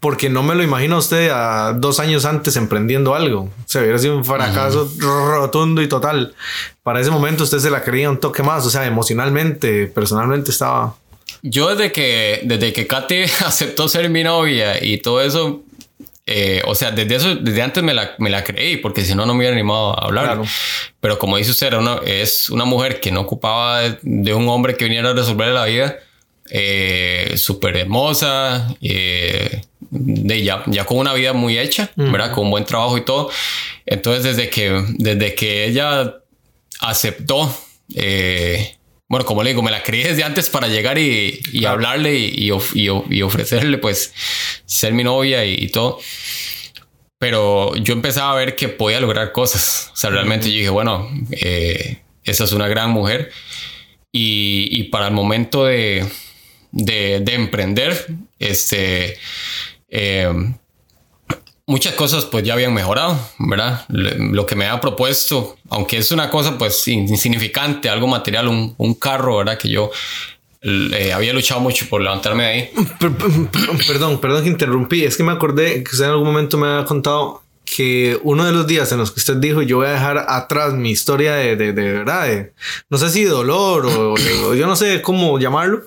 Porque 0.01 0.29
no 0.29 0.43
me 0.43 0.55
lo 0.55 0.63
imagino 0.63 0.97
a 0.97 0.99
usted 0.99 1.31
a 1.31 1.73
dos 1.73 2.01
años 2.01 2.25
antes 2.25 2.57
emprendiendo 2.57 3.15
algo. 3.15 3.51
Se 3.67 3.81
hubiera 3.81 3.99
sido 3.99 4.17
un 4.17 4.25
fracaso 4.25 4.89
-huh. 4.89 5.41
rotundo 5.41 5.83
y 5.83 5.89
total. 5.89 6.35
Para 6.83 7.01
ese 7.01 7.11
momento 7.11 7.45
usted 7.45 7.59
se 7.59 7.71
la 7.71 7.83
creía 7.83 8.11
un 8.11 8.19
toque 8.19 8.43
más. 8.43 8.67
O 8.67 8.71
sea, 8.71 8.87
emocionalmente, 8.87 9.87
personalmente 9.87 10.51
estaba... 10.51 10.95
Yo 11.43 11.69
desde 11.69 11.93
que, 11.93 12.41
desde 12.45 12.73
que 12.73 12.87
Katy 12.87 13.23
aceptó 13.47 13.89
ser 13.89 14.11
mi 14.11 14.23
novia 14.23 14.83
y 14.85 14.99
todo 14.99 15.21
eso, 15.21 15.63
eh, 16.31 16.63
o 16.67 16.75
sea, 16.75 16.91
desde 16.91 17.17
eso, 17.17 17.37
desde 17.37 17.63
antes 17.63 17.83
me 17.83 17.95
la, 17.95 18.15
me 18.19 18.29
la 18.29 18.45
creí, 18.45 18.77
porque 18.77 19.03
si 19.03 19.15
no, 19.15 19.25
no 19.25 19.33
me 19.33 19.39
hubiera 19.39 19.55
animado 19.55 19.99
a 19.99 20.05
hablar. 20.05 20.25
Claro. 20.25 20.45
Pero 21.01 21.19
como 21.19 21.39
dice 21.39 21.53
usted, 21.53 21.73
una, 21.73 22.01
es 22.05 22.51
una 22.51 22.67
mujer 22.67 23.01
que 23.01 23.11
no 23.11 23.23
ocupaba 23.23 23.81
de, 23.81 23.99
de, 24.03 24.35
un 24.35 24.47
hombre 24.49 24.77
que 24.77 24.85
viniera 24.85 25.11
a 25.11 25.15
resolverle 25.15 25.55
la 25.55 25.65
vida, 25.65 25.97
eh, 26.51 27.35
súper 27.37 27.79
hermosa, 27.79 28.75
eh, 28.83 29.63
de 29.91 30.43
ya, 30.43 30.63
ya 30.67 30.85
con 30.85 30.99
una 30.99 31.15
vida 31.15 31.33
muy 31.33 31.59
hecha, 31.59 31.91
uh 31.97 32.03
-huh. 32.03 32.13
¿verdad? 32.13 32.33
Con 32.33 32.45
un 32.45 32.51
buen 32.51 32.65
trabajo 32.65 32.99
y 32.99 33.03
todo. 33.03 33.31
Entonces, 33.87 34.25
desde 34.25 34.51
que, 34.51 34.85
desde 34.99 35.35
que 35.35 35.65
ella 35.65 36.15
aceptó, 36.81 37.51
eh, 37.95 38.77
bueno, 39.09 39.25
como 39.25 39.43
le 39.43 39.51
digo, 39.51 39.63
me 39.63 39.71
la 39.71 39.83
creí 39.83 40.03
desde 40.03 40.23
antes 40.23 40.51
para 40.51 40.69
llegar 40.69 40.99
y, 40.99 41.41
y 41.53 41.61
claro. 41.61 41.77
hablarle 41.77 42.15
y, 42.19 42.51
y, 42.51 42.91
y, 43.11 43.23
ofrecerle, 43.23 43.79
pues, 43.79 44.13
ser 44.69 44.93
mi 44.93 45.03
novia 45.03 45.45
y, 45.45 45.55
y, 45.55 45.69
todo. 45.69 45.99
Pero 47.19 47.75
yo 47.77 47.95
empezaba 47.95 48.33
a 48.33 48.37
ver 48.37 48.55
que 48.55 48.69
podía 48.69 49.01
lograr 49.01 49.33
cosas. 49.33 49.91
O 49.93 49.97
sea, 49.97 50.11
realmente 50.11 50.51
yo 50.53 50.59
dije, 50.59 50.69
bueno, 50.69 51.11
eh, 51.33 52.03
esa 52.23 52.45
es 52.45 52.53
una 52.53 52.69
gran 52.69 52.91
mujer. 52.91 53.33
Y, 54.13 54.85
para 54.85 55.09
el 55.09 55.15
momento 55.15 55.65
de, 55.65 56.07
de, 56.73 57.21
de 57.21 57.35
emprender, 57.35 58.07
este, 58.39 59.17
eh, 59.89 60.33
muchas 61.67 61.95
cosas 61.95 62.25
pues 62.25 62.43
ya 62.45 62.55
habían 62.55 62.75
mejorado, 62.75 63.19
¿verdad? 63.39 63.85
Lo 63.89 64.47
que 64.47 64.57
me 64.57 64.67
ha 64.67 64.81
propuesto, 64.81 65.57
aunque 65.69 65.99
es 65.99 66.11
una 66.11 66.31
cosa 66.31 66.59
pues 66.59 66.89
insignificante, 66.89 67.89
algo 67.89 68.07
material, 68.07 68.49
un, 68.49 68.75
un 68.79 68.95
carro, 68.95 69.37
¿verdad? 69.37 69.59
Que 69.59 69.69
yo 69.69 69.91
eh, 70.63 71.13
había 71.13 71.33
luchado 71.33 71.61
mucho 71.61 71.87
por 71.89 72.01
levantarme 72.01 72.43
de 72.43 72.49
ahí. 72.49 72.71
Perdón, 73.87 74.21
perdón 74.21 74.43
que 74.43 74.49
interrumpí, 74.49 75.05
es 75.05 75.17
que 75.17 75.23
me 75.23 75.33
acordé 75.33 75.83
que 75.83 75.91
usted 75.91 76.05
en 76.05 76.11
algún 76.11 76.27
momento 76.27 76.59
me 76.59 76.69
había 76.69 76.85
contado 76.85 77.43
que 77.65 78.19
uno 78.23 78.45
de 78.47 78.53
los 78.53 78.67
días 78.67 78.91
en 78.93 78.99
los 78.99 79.11
que 79.11 79.21
usted 79.21 79.37
dijo 79.37 79.61
yo 79.63 79.77
voy 79.77 79.89
a 79.89 79.91
dejar 79.91 80.25
atrás 80.29 80.73
mi 80.73 80.91
historia 80.91 81.35
de, 81.35 81.55
de, 81.55 81.73
de 81.73 81.93
verdad, 81.93 82.27
de, 82.27 82.53
no 82.89 82.97
sé 82.97 83.11
si 83.11 83.25
dolor 83.25 83.87
o, 83.87 84.15
o 84.15 84.55
yo 84.55 84.67
no 84.67 84.75
sé 84.75 85.03
cómo 85.03 85.39
llamarlo, 85.39 85.83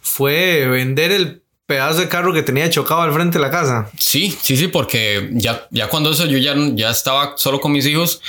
fue 0.00 0.66
vender 0.66 1.12
el 1.12 1.42
pedazo 1.66 2.00
de 2.00 2.08
carro 2.08 2.32
que 2.32 2.42
tenía 2.42 2.70
chocado 2.70 3.02
al 3.02 3.12
frente 3.12 3.38
de 3.38 3.44
la 3.44 3.50
casa. 3.50 3.90
Sí, 3.98 4.36
sí, 4.40 4.56
sí, 4.56 4.68
porque 4.68 5.30
ya, 5.32 5.66
ya 5.70 5.88
cuando 5.88 6.10
eso 6.10 6.26
yo 6.26 6.38
ya, 6.38 6.54
ya 6.74 6.90
estaba 6.90 7.34
solo 7.36 7.60
con 7.60 7.72
mis 7.72 7.86
hijos, 7.86 8.22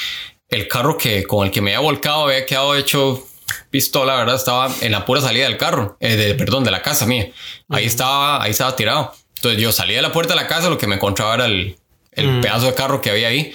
el 0.50 0.68
carro 0.68 0.98
que 0.98 1.24
con 1.24 1.46
el 1.46 1.52
que 1.52 1.62
me 1.62 1.76
había 1.76 1.86
volcado 1.86 2.26
había 2.26 2.46
quedado 2.46 2.76
hecho 2.76 3.27
pistola, 3.70 4.16
¿verdad? 4.16 4.36
Estaba 4.36 4.74
en 4.82 4.92
la 4.92 5.06
pura 5.06 5.22
salida 5.22 5.46
del 5.46 5.58
carro, 5.58 5.98
eh, 6.00 6.16
de, 6.16 6.36
perdón, 6.36 6.64
de 6.64 6.72
la 6.72 6.82
casa 6.82 7.06
mía. 7.06 7.32
Ahí 7.70 7.84
uh 7.84 7.86
-huh. 7.86 7.88
estaba, 7.88 8.44
ahí 8.44 8.52
estaba 8.52 8.76
tirado. 8.76 9.14
Entonces 9.36 9.62
yo 9.62 9.72
salí 9.72 9.94
de 9.94 10.02
la 10.02 10.12
puerta 10.12 10.34
de 10.34 10.42
la 10.42 10.48
casa, 10.48 10.70
lo 10.70 10.78
que 10.78 10.88
me 10.88 10.96
encontraba 10.96 11.36
era 11.36 11.46
el, 11.46 11.78
el 12.12 12.28
uh 12.28 12.32
-huh. 12.32 12.42
pedazo 12.42 12.66
de 12.68 12.74
carro 12.74 13.02
que 13.02 13.12
había 13.12 13.28
ahí. 13.28 13.54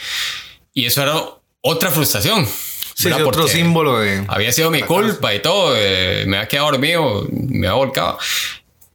Y 0.75 0.87
eso 0.87 1.03
era 1.03 1.21
otra 1.61 1.91
frustración. 1.91 2.47
Sí, 2.47 3.09
sí 3.09 3.13
otro 3.13 3.49
símbolo 3.49 3.99
de... 3.99 4.25
Había 4.29 4.53
sido 4.53 4.71
mi 4.71 4.83
culpa 4.83 5.29
casa. 5.29 5.35
y 5.35 5.39
todo. 5.41 5.75
Eh, 5.77 6.25
me 6.27 6.37
había 6.37 6.49
quedado 6.49 6.71
dormido, 6.71 7.27
me 7.31 7.67
había 7.67 7.77
volcado. 7.77 8.19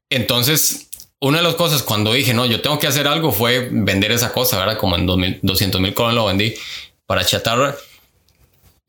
Entonces, 0.09 0.87
una 1.19 1.39
de 1.39 1.43
las 1.43 1.55
cosas 1.55 1.81
cuando 1.83 2.13
dije, 2.13 2.33
no, 2.33 2.45
yo 2.45 2.61
tengo 2.61 2.79
que 2.79 2.87
hacer 2.87 3.07
algo 3.07 3.31
fue 3.31 3.69
vender 3.71 4.11
esa 4.11 4.31
cosa, 4.31 4.57
¿verdad? 4.57 4.77
Como 4.77 4.95
en 4.95 5.39
200 5.41 5.81
mil 5.81 5.93
colones 5.93 6.15
lo 6.15 6.25
vendí 6.25 6.53
para 7.05 7.25
chatarra. 7.25 7.75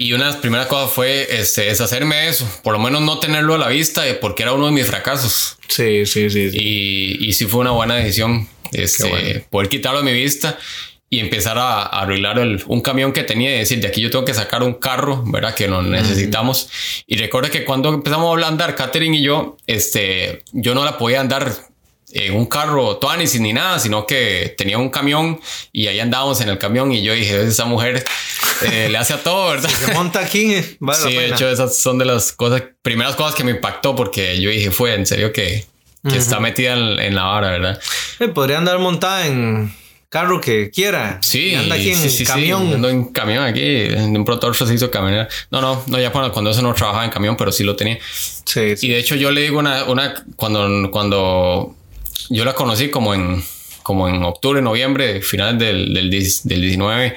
Y 0.00 0.12
una 0.12 0.26
de 0.26 0.30
las 0.30 0.40
primeras 0.40 0.68
cosas 0.68 0.92
fue 0.92 1.26
este, 1.40 1.62
deshacerme 1.62 2.14
de 2.14 2.28
eso, 2.28 2.48
por 2.62 2.72
lo 2.72 2.78
menos 2.78 3.02
no 3.02 3.18
tenerlo 3.18 3.56
a 3.56 3.58
la 3.58 3.66
vista, 3.66 4.04
porque 4.20 4.44
era 4.44 4.52
uno 4.52 4.66
de 4.66 4.72
mis 4.72 4.86
fracasos. 4.86 5.58
Sí, 5.66 6.06
sí, 6.06 6.30
sí. 6.30 6.52
sí. 6.52 6.56
Y, 6.56 7.28
y 7.28 7.32
sí 7.32 7.46
fue 7.46 7.60
una 7.60 7.72
buena 7.72 7.96
decisión 7.96 8.48
este, 8.70 9.08
bueno. 9.08 9.40
poder 9.50 9.68
quitarlo 9.68 10.00
de 10.00 10.04
mi 10.04 10.12
vista 10.12 10.56
y 11.10 11.18
empezar 11.18 11.58
a, 11.58 11.82
a 11.82 12.02
arreglar 12.02 12.38
el, 12.38 12.62
un 12.68 12.80
camión 12.80 13.12
que 13.12 13.24
tenía 13.24 13.52
y 13.54 13.58
decir, 13.58 13.80
de 13.80 13.88
aquí 13.88 14.00
yo 14.00 14.10
tengo 14.10 14.24
que 14.24 14.34
sacar 14.34 14.62
un 14.62 14.74
carro, 14.74 15.24
¿verdad? 15.26 15.54
Que 15.54 15.66
lo 15.66 15.82
necesitamos. 15.82 16.68
Mm. 16.68 17.12
Y 17.14 17.16
recuerda 17.16 17.50
que 17.50 17.64
cuando 17.64 17.88
empezamos 17.88 18.40
a 18.40 18.46
andar, 18.46 18.76
Catherine 18.76 19.16
y 19.16 19.22
yo, 19.22 19.56
este, 19.66 20.44
yo 20.52 20.74
no 20.74 20.84
la 20.84 20.96
podía 20.96 21.20
andar 21.20 21.67
en 22.12 22.34
un 22.34 22.46
carro 22.46 22.96
Tuanis 22.96 23.38
ni 23.40 23.52
nada, 23.52 23.78
sino 23.78 24.06
que 24.06 24.54
tenía 24.56 24.78
un 24.78 24.88
camión 24.90 25.40
y 25.72 25.86
ahí 25.88 26.00
andábamos 26.00 26.40
en 26.40 26.48
el 26.48 26.58
camión 26.58 26.92
y 26.92 27.02
yo 27.02 27.12
dije, 27.12 27.42
esa 27.42 27.64
mujer 27.64 28.04
eh, 28.62 28.88
le 28.90 28.98
hace 28.98 29.14
a 29.14 29.22
todo, 29.22 29.50
¿verdad? 29.50 29.68
Si 29.68 29.86
se 29.86 29.92
monta 29.92 30.20
aquí, 30.20 30.54
vale 30.80 31.02
Sí, 31.02 31.14
de 31.14 31.28
hecho 31.28 31.48
esas 31.48 31.78
son 31.78 31.98
de 31.98 32.04
las 32.04 32.32
cosas, 32.32 32.62
primeras 32.82 33.14
cosas 33.14 33.34
que 33.34 33.44
me 33.44 33.52
impactó 33.52 33.94
porque 33.94 34.40
yo 34.40 34.50
dije, 34.50 34.70
fue 34.70 34.94
en 34.94 35.06
serio 35.06 35.32
que, 35.32 35.64
que 36.02 36.08
uh 36.08 36.10
-huh. 36.12 36.16
está 36.16 36.40
metida 36.40 36.74
en, 36.74 36.98
en, 36.98 37.14
la 37.14 37.24
vara, 37.24 37.50
¿verdad? 37.50 37.80
Eh, 38.20 38.28
podría 38.28 38.58
andar 38.58 38.78
montada 38.78 39.26
en 39.26 39.72
carro 40.08 40.40
que 40.40 40.70
quiera. 40.70 41.18
Sí, 41.20 41.50
Y 41.50 41.54
anda 41.54 41.74
aquí 41.74 41.90
en 41.90 41.96
sí, 41.96 42.08
sí, 42.10 42.16
sí, 42.18 42.24
camión. 42.24 42.72
ando 42.74 42.88
en 42.88 43.04
camión 43.06 43.44
aquí, 43.44 43.60
de 43.60 43.96
un 44.02 44.24
otro 44.28 44.54
se 44.54 44.72
hizo 44.74 44.90
camionera. 44.90 45.28
No, 45.50 45.60
no, 45.60 45.84
no, 45.86 46.00
ya 46.00 46.10
cuando, 46.10 46.32
cuando 46.32 46.50
eso 46.50 46.62
no 46.62 46.72
trabajaba 46.74 47.04
en 47.04 47.10
camión, 47.10 47.36
pero 47.36 47.52
sí 47.52 47.62
lo 47.62 47.76
tenía. 47.76 47.98
Sí, 48.44 48.76
sí. 48.76 48.86
Y 48.86 48.90
de 48.90 48.98
hecho 48.98 49.14
yo 49.16 49.30
le 49.30 49.42
digo 49.42 49.58
una, 49.58 49.84
una 49.84 50.14
cuando, 50.36 50.90
cuando 50.90 51.76
yo 52.30 52.44
la 52.44 52.54
conocí 52.54 52.90
como 52.90 53.14
en, 53.14 53.42
como 53.82 54.08
en 54.08 54.22
octubre, 54.22 54.60
noviembre, 54.62 55.22
finales 55.22 55.58
del, 55.58 55.94
del, 55.94 56.10
10 56.10 56.48
del 56.48 56.60
19, 56.60 57.16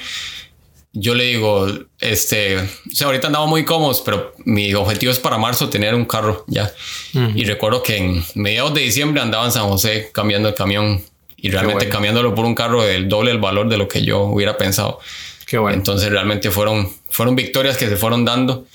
yo 0.94 1.16
le 1.16 1.24
digo, 1.26 1.68
este, 2.00 2.58
o 2.58 2.68
sea, 2.94 3.08
ahorita 3.08 3.28
andamos 3.28 3.50
muy 3.50 3.64
cómodos, 3.64 4.02
pero 4.02 4.34
mi 4.44 4.74
objetivo 4.74 5.12
es 5.12 5.20
para 5.20 5.38
marzo 5.38 5.70
tener 5.70 5.96
un 5.96 6.06
carro 6.06 6.44
ya. 6.48 6.72
Y 7.14 7.46
recuerdo 7.46 7.82
que 7.82 7.98
en 7.98 8.24
mediados 8.36 8.74
de 8.74 8.82
diciembre 8.82 9.22
andaba 9.22 9.46
en 9.46 9.52
San 9.54 9.68
José 9.70 10.10
cambiando 10.14 10.50
el 10.50 10.56
camión 10.56 11.02
y 11.38 11.50
realmente 11.50 11.86
bueno. 11.86 11.92
cambiándolo 11.92 12.36
por 12.36 12.46
un 12.46 12.56
carro 12.56 12.84
del 12.84 13.08
doble 13.08 13.32
el 13.32 13.40
valor 13.40 13.70
de 13.70 13.78
lo 13.78 13.88
que 13.88 14.04
yo 14.04 14.24
hubiera 14.24 14.58
pensado. 14.58 15.00
Qué 15.46 15.58
bueno. 15.58 15.78
Entonces 15.78 16.10
realmente 16.10 16.52
fueron, 16.52 16.92
fueron 17.10 17.36
victorias 17.36 17.78
que 17.78 17.88
se 17.88 17.96
fueron 17.96 18.26
dando. 18.26 18.66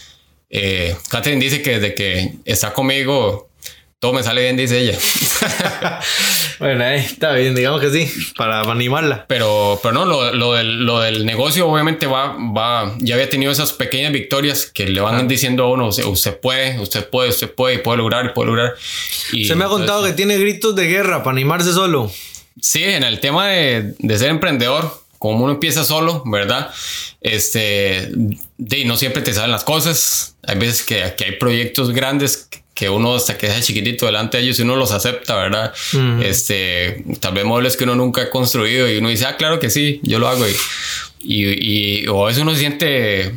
Eh, 0.48 0.96
Catherine 1.10 1.42
dice 1.42 1.60
que 1.60 1.78
desde 1.78 1.94
que 1.94 2.34
está 2.44 2.72
conmigo 2.72 3.45
todo 4.06 4.14
me 4.14 4.22
sale 4.22 4.40
bien, 4.42 4.56
dice 4.56 4.78
ella. 4.78 4.96
bueno, 6.60 6.84
ahí 6.84 7.00
está 7.00 7.32
bien, 7.32 7.56
digamos 7.56 7.80
que 7.80 7.90
sí, 7.90 8.08
para 8.36 8.60
animarla. 8.60 9.24
Pero, 9.26 9.80
pero 9.82 9.92
no, 9.94 10.04
lo, 10.04 10.32
lo 10.32 10.52
del, 10.52 10.84
lo 10.84 11.00
del 11.00 11.26
negocio 11.26 11.66
obviamente 11.68 12.06
va, 12.06 12.36
va, 12.38 12.94
ya 12.98 13.14
había 13.16 13.28
tenido 13.28 13.50
esas 13.50 13.72
pequeñas 13.72 14.12
victorias 14.12 14.66
que 14.66 14.86
le 14.86 15.00
van 15.00 15.26
diciendo 15.26 15.64
a 15.64 15.70
uno, 15.72 15.88
"Usted- 15.88 16.38
puede, 16.40 16.78
usted 16.78 17.08
puede, 17.10 17.30
usted 17.30 17.52
puede, 17.52 17.74
y 17.74 17.78
puede 17.78 17.98
lograr, 17.98 18.32
puede 18.32 18.46
lograr. 18.46 18.74
Y 19.32 19.46
Se 19.46 19.56
me 19.56 19.64
ha 19.64 19.68
contado 19.68 20.06
entonces, 20.06 20.12
que 20.12 20.16
tiene 20.16 20.38
gritos 20.38 20.76
de 20.76 20.86
guerra 20.86 21.24
para 21.24 21.32
animarse 21.34 21.72
solo. 21.72 22.12
Sí, 22.60 22.84
en 22.84 23.02
el 23.02 23.18
tema 23.18 23.48
de, 23.48 23.94
de 23.98 24.18
ser 24.18 24.30
emprendedor, 24.30 25.02
como 25.18 25.42
uno 25.44 25.52
empieza 25.54 25.84
solo, 25.84 26.22
¿verdad? 26.26 26.70
Este, 27.20 28.08
de, 28.56 28.84
no 28.84 28.96
siempre 28.96 29.22
te 29.22 29.32
salen 29.34 29.50
las 29.50 29.64
cosas. 29.64 30.36
Hay 30.46 30.56
veces 30.58 30.84
que, 30.84 31.14
que 31.16 31.24
hay 31.24 31.32
proyectos 31.32 31.90
grandes 31.90 32.36
que 32.48 32.62
uno 32.90 33.14
hasta 33.14 33.38
que 33.38 33.46
es 33.46 33.66
chiquitito 33.66 34.06
delante 34.06 34.36
de 34.36 34.44
ellos 34.44 34.58
y 34.58 34.62
uno 34.62 34.76
los 34.76 34.92
acepta, 34.92 35.34
¿verdad? 35.36 35.72
Este, 36.22 37.02
tal 37.20 37.32
vez 37.34 37.44
muebles 37.44 37.76
que 37.76 37.84
uno 37.84 37.94
nunca 37.96 38.22
ha 38.22 38.30
construido 38.30 38.90
y 38.92 38.98
uno 38.98 39.08
dice, 39.08 39.24
ah, 39.26 39.36
claro 39.36 39.58
que 39.58 39.70
sí, 39.70 40.00
yo 40.02 40.18
lo 40.18 40.28
hago. 40.28 40.46
Y, 40.46 40.54
y, 41.28 42.02
y- 42.02 42.08
o 42.08 42.24
a 42.24 42.28
veces 42.28 42.42
uno 42.42 42.52
se 42.52 42.60
siente, 42.60 43.32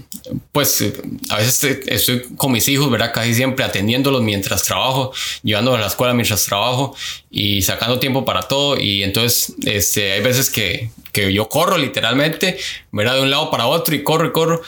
pues, 0.52 0.84
a 1.30 1.38
veces 1.38 1.60
te- 1.60 1.94
estoy 1.96 2.22
con 2.36 2.52
mis 2.52 2.68
hijos, 2.68 2.92
¿verdad? 2.92 3.12
Casi 3.14 3.34
siempre 3.34 3.64
atendiéndolos 3.66 4.22
mientras 4.22 4.64
trabajo, 4.64 5.12
llevándolos 5.42 5.80
a 5.80 5.82
la 5.82 5.88
escuela 5.88 6.14
mientras 6.14 6.46
trabajo 6.46 6.96
y 7.32 7.62
sacando 7.64 7.98
tiempo 8.00 8.26
para 8.26 8.42
todo. 8.44 8.78
Y 8.80 9.04
entonces, 9.04 9.54
este, 9.66 10.12
hay 10.12 10.22
veces 10.22 10.50
que, 10.50 10.92
que 11.12 11.34
yo 11.34 11.50
corro 11.50 11.78
literalmente, 11.78 12.58
¿verdad? 12.92 13.16
De 13.16 13.22
un 13.22 13.32
lado 13.32 13.50
para 13.50 13.66
otro 13.66 13.96
y 13.96 14.04
corro 14.04 14.28
y 14.28 14.32
corro. 14.34 14.62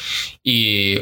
Y, 0.44 0.98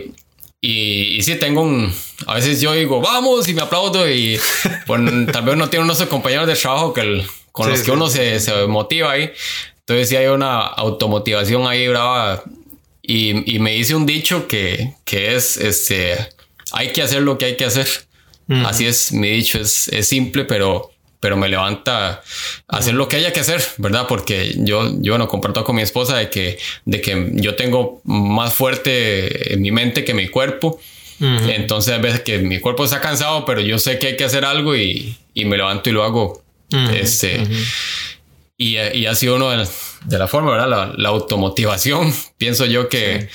y, 0.62 1.18
y 1.18 1.22
sí, 1.24 1.36
tengo 1.36 1.62
un. 1.62 1.94
A 2.28 2.36
veces 2.36 2.60
yo 2.62 2.74
digo, 2.74 3.00
vamos, 3.02 3.48
y 3.48 3.54
me 3.54 3.62
aplaudo. 3.62 4.10
Y 4.10 4.40
pues, 4.86 5.02
tal 5.32 5.44
vez 5.46 5.56
uno 5.56 5.70
tiene 5.70 5.86
unos 5.86 6.02
compañeros 6.04 6.48
de 6.48 6.56
trabajo 6.56 6.94
que 6.94 7.02
el- 7.02 7.26
con 7.52 7.66
Sí, 7.66 7.72
los 7.72 7.80
que 7.80 7.86
sí. 7.86 7.92
uno 7.92 8.08
se, 8.10 8.40
se 8.40 8.68
motiva 8.68 9.12
ahí. 9.12 9.32
Entonces, 9.80 10.10
sí 10.10 10.16
hay 10.16 10.28
una 10.28 10.60
automotivación 10.60 11.66
ahí 11.68 11.88
brava. 11.88 12.44
Y, 13.02 13.56
y 13.56 13.60
me 13.60 13.72
dice 13.72 13.96
un 13.96 14.06
dicho 14.06 14.48
que, 14.48 14.94
que 15.06 15.36
es: 15.36 15.58
este, 15.58 16.16
hay 16.72 16.92
que 16.94 17.02
hacer 17.02 17.22
lo 17.24 17.38
que 17.38 17.46
hay 17.46 17.58
que 17.58 17.66
hacer. 17.66 17.88
Así 18.66 18.86
es, 18.88 19.12
mi 19.12 19.30
dicho 19.30 19.60
es, 19.60 19.88
es 19.90 20.08
simple, 20.08 20.44
pero, 20.44 20.92
pero 21.20 21.36
me 21.38 21.50
levanta 21.50 22.22
a 22.68 22.78
hacer 22.78 22.94
lo 22.94 23.08
que 23.08 23.18
haya 23.18 23.34
que 23.34 23.42
hacer, 23.42 23.62
¿verdad? 23.78 24.06
Porque 24.08 24.56
yo, 24.58 24.90
yo 25.02 25.14
bueno, 25.14 25.28
comparto 25.28 25.64
con 25.64 25.76
mi 25.76 25.82
esposa 25.82 26.16
de 26.18 26.30
que, 26.30 26.58
de 26.86 27.02
que 27.02 27.32
yo 27.34 27.56
tengo 27.56 28.02
más 28.06 28.54
fuerte 28.54 29.54
en 29.54 29.62
mi 29.62 29.72
mente 29.72 30.06
que 30.06 30.14
mi 30.14 30.28
cuerpo. 30.30 30.80
Entonces, 31.50 31.94
hay 31.94 32.00
veces 32.02 32.22
que 32.22 32.38
mi 32.38 32.60
cuerpo 32.62 32.86
está 32.86 33.02
cansado, 33.02 33.44
pero 33.46 33.60
yo 33.60 33.78
sé 33.78 34.00
que 34.00 34.08
hay 34.08 34.16
que 34.18 34.24
hacer 34.24 34.46
algo 34.46 34.76
y, 34.78 35.18
y 35.34 35.44
me 35.44 35.58
levanto 35.58 35.90
y 35.90 35.94
lo 35.94 36.04
hago. 36.06 36.42
este, 36.94 37.42
y, 38.58 38.78
y 38.78 39.06
ha 39.06 39.16
sido 39.16 39.36
uno 39.36 39.50
de, 39.50 39.58
las- 39.58 39.98
de 40.06 40.18
la 40.18 40.28
forma, 40.28 40.52
¿verdad? 40.52 40.70
La, 40.70 40.94
la 40.96 41.10
automotivación, 41.10 42.14
pienso 42.38 42.66
yo 42.66 42.88
que, 42.90 43.28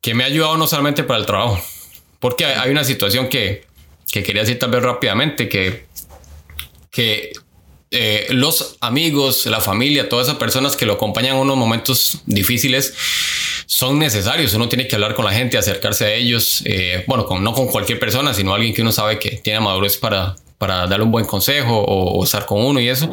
que 0.00 0.14
me 0.14 0.24
ha 0.24 0.26
ayudado 0.26 0.56
no 0.56 0.66
solamente 0.66 1.04
para 1.04 1.20
el 1.20 1.26
trabajo, 1.26 1.60
porque 2.18 2.44
hay, 2.46 2.54
hay 2.58 2.70
una 2.70 2.82
situación 2.84 3.28
que, 3.28 3.64
que 4.10 4.22
quería 4.22 4.42
decir 4.42 4.58
tal 4.58 4.70
vez 4.70 4.82
rápidamente, 4.82 5.48
que, 5.48 5.86
que 6.90 7.32
eh, 7.92 8.26
los 8.30 8.76
amigos, 8.80 9.46
la 9.46 9.60
familia, 9.60 10.08
todas 10.08 10.28
esas 10.28 10.38
personas 10.38 10.76
que 10.76 10.86
lo 10.86 10.92
acompañan 10.94 11.34
en 11.36 11.42
unos 11.42 11.56
momentos 11.56 12.20
difíciles 12.26 12.94
son 13.66 13.98
necesarios. 13.98 14.54
Uno 14.54 14.68
tiene 14.68 14.86
que 14.86 14.94
hablar 14.96 15.14
con 15.14 15.24
la 15.24 15.32
gente, 15.32 15.58
acercarse 15.58 16.04
a 16.04 16.14
ellos. 16.14 16.62
eh, 16.66 17.04
bueno, 17.06 17.24
con, 17.26 17.42
no 17.42 17.52
con 17.52 17.66
cualquier 17.68 17.98
persona, 17.98 18.34
sino 18.34 18.54
alguien 18.54 18.74
que 18.74 18.82
uno 18.82 18.92
sabe 18.92 19.18
que 19.18 19.30
tiene 19.42 19.60
madurez 19.60 19.96
para, 19.96 20.36
para 20.58 20.86
darle 20.86 21.04
un 21.04 21.10
buen 21.10 21.24
consejo 21.24 21.78
o, 21.78 22.18
o 22.18 22.24
estar 22.24 22.46
con 22.46 22.62
uno 22.64 22.80
y 22.80 22.88
eso. 22.88 23.10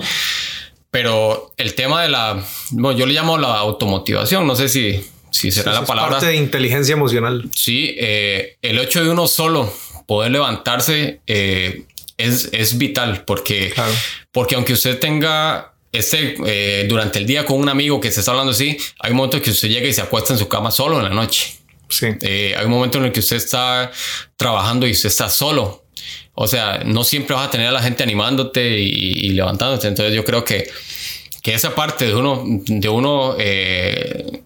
Pero 0.92 1.54
el 1.58 1.74
tema 1.76 2.02
de 2.02 2.10
la, 2.10 2.44
bueno, 2.72 2.98
yo 2.98 3.06
le 3.06 3.14
llamo 3.14 3.38
la 3.38 3.56
automotivación, 3.58 4.48
no 4.48 4.56
sé 4.56 4.70
si, 4.70 5.04
si 5.32 5.52
será 5.52 5.72
Eso 5.72 5.80
la 5.82 5.84
es 5.84 5.88
palabra. 5.88 6.12
parte 6.14 6.28
de 6.28 6.36
inteligencia 6.38 6.94
emocional. 6.94 7.50
Sí, 7.56 7.96
eh, 8.00 8.58
el 8.62 8.80
hecho 8.80 9.04
de 9.04 9.10
uno 9.10 9.28
solo 9.28 9.72
poder 10.08 10.32
levantarse 10.32 11.20
eh, 11.28 11.84
es, 12.18 12.50
es 12.52 12.78
vital 12.78 13.24
porque, 13.26 13.72
Claro. 13.74 13.94
porque 14.32 14.56
aunque 14.56 14.74
usted 14.74 15.00
tenga 15.00 15.74
este 15.92 16.36
eh, 16.46 16.86
durante 16.90 17.20
el 17.20 17.26
día 17.26 17.46
con 17.46 17.60
un 17.60 17.70
amigo 17.70 18.00
que 18.02 18.12
se 18.12 18.20
está 18.20 18.32
hablando 18.32 18.52
así, 18.52 18.78
hay 19.00 19.12
un 19.12 19.18
momento 19.18 19.42
que 19.42 19.52
usted 19.52 19.70
llega 19.70 19.88
y 19.88 19.94
se 19.94 20.02
acuesta 20.02 20.34
en 20.34 20.40
su 20.40 20.48
cama 20.48 20.70
solo 20.72 20.98
en 20.98 21.04
la 21.06 21.10
noche. 21.10 21.54
Sí. 21.90 22.08
Eh, 22.22 22.54
hay 22.58 22.66
un 22.66 22.72
momento 22.72 22.98
en 22.98 23.06
el 23.06 23.12
que 23.12 23.22
usted 23.22 23.38
está 23.38 23.92
trabajando 24.36 24.86
y 24.88 24.92
usted 24.92 25.08
está 25.10 25.30
solo. 25.30 25.86
O 26.34 26.46
sea, 26.48 26.82
no 26.86 27.04
siempre 27.04 27.36
vas 27.36 27.48
a 27.48 27.52
tener 27.52 27.68
a 27.68 27.72
la 27.72 27.82
gente 27.82 28.04
animándote 28.04 28.78
y, 28.80 28.90
y 28.90 29.30
levantándote. 29.30 29.88
Entonces 29.88 30.14
yo 30.14 30.24
creo 30.26 30.44
que, 30.44 30.70
que 31.42 31.54
esa 31.54 31.74
parte 31.74 32.06
de 32.06 32.14
uno, 32.16 32.44
de 32.46 32.90
uno 32.90 33.36
eh, 33.40 34.42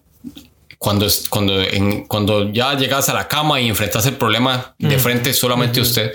cuando, 0.78 1.06
cuando, 1.28 1.60
en- 1.60 2.04
cuando 2.06 2.50
ya 2.52 2.74
llegas 2.76 3.08
a 3.08 3.14
la 3.14 3.28
cama 3.28 3.60
y 3.60 3.68
enfrentas 3.68 4.06
el 4.06 4.16
problema 4.16 4.74
de 4.78 4.98
frente 4.98 5.34
solamente 5.34 5.80
usted, 5.80 6.12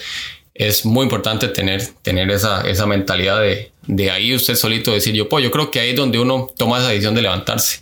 es 0.58 0.86
muy 0.86 1.04
importante 1.04 1.48
tener, 1.48 1.86
tener 2.02 2.30
esa, 2.32 2.68
esa 2.68 2.86
mentalidad 2.86 3.40
de, 3.42 3.72
de 3.86 4.12
ahí 4.12 4.34
usted 4.36 4.56
solito 4.56 4.92
decir 4.92 5.14
yo, 5.14 5.30
pues 5.30 5.44
yo 5.44 5.52
creo 5.52 5.70
que 5.72 5.80
ahí 5.80 5.92
es 5.92 5.96
donde 5.96 6.20
uno 6.20 6.50
toma 6.58 6.80
esa 6.80 6.90
decisión 6.90 7.14
de 7.16 7.22
levantarse. 7.22 7.82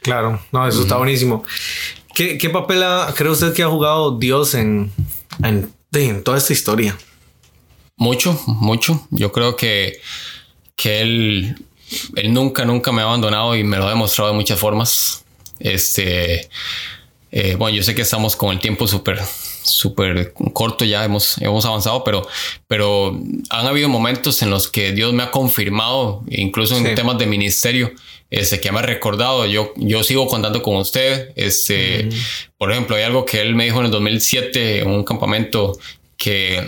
Claro, 0.00 0.40
no, 0.52 0.66
eso 0.68 0.82
está 0.82 0.96
buenísimo. 0.96 1.42
¿Qué, 2.14 2.38
qué 2.38 2.48
papel 2.50 2.82
ha- 2.84 3.12
cree 3.16 3.30
usted 3.30 3.52
que 3.52 3.62
ha 3.64 3.68
jugado 3.68 4.18
Dios 4.18 4.54
en, 4.54 4.92
en, 5.42 5.72
en 5.92 6.22
toda 6.22 6.38
esta 6.38 6.52
historia? 6.52 6.96
Mucho, 7.96 8.40
mucho. 8.46 9.06
Yo 9.10 9.32
creo 9.32 9.56
que, 9.56 9.98
que 10.76 11.00
él, 11.00 11.56
él 12.14 12.32
nunca, 12.32 12.64
nunca 12.64 12.92
me 12.92 13.02
ha 13.02 13.04
abandonado 13.04 13.56
y 13.56 13.64
me 13.64 13.76
lo 13.78 13.86
ha 13.86 13.90
demostrado 13.90 14.30
de 14.30 14.36
muchas 14.36 14.58
formas. 14.60 15.24
Este, 15.58 16.48
eh, 17.32 17.56
bueno, 17.56 17.76
yo 17.76 17.82
sé 17.82 17.94
que 17.94 18.02
estamos 18.02 18.36
con 18.36 18.52
el 18.52 18.60
tiempo 18.60 18.86
súper, 18.86 19.20
súper 19.62 20.32
corto 20.52 20.84
ya, 20.84 21.04
hemos, 21.04 21.38
hemos 21.38 21.64
avanzado, 21.64 22.04
pero, 22.04 22.26
pero 22.68 23.18
han 23.50 23.66
habido 23.66 23.88
momentos 23.88 24.42
en 24.42 24.50
los 24.50 24.68
que 24.68 24.92
Dios 24.92 25.12
me 25.12 25.22
ha 25.22 25.30
confirmado, 25.30 26.22
incluso 26.28 26.76
en 26.76 26.86
Sí. 26.86 26.94
temas 26.94 27.18
de 27.18 27.26
ministerio, 27.26 27.92
este, 28.30 28.60
que 28.60 28.72
me 28.72 28.78
ha 28.78 28.82
recordado, 28.82 29.46
yo, 29.46 29.72
yo 29.76 30.02
sigo 30.02 30.26
contando 30.26 30.62
con 30.62 30.76
usted. 30.76 31.30
Este, 31.36 32.08
Por 32.58 32.72
ejemplo, 32.72 32.96
hay 32.96 33.02
algo 33.02 33.24
que 33.26 33.40
él 33.40 33.54
me 33.54 33.64
dijo 33.64 33.80
en 33.80 33.86
el 33.86 33.90
2007 33.90 34.80
en 34.80 34.88
un 34.88 35.04
campamento 35.04 35.78
que, 36.16 36.66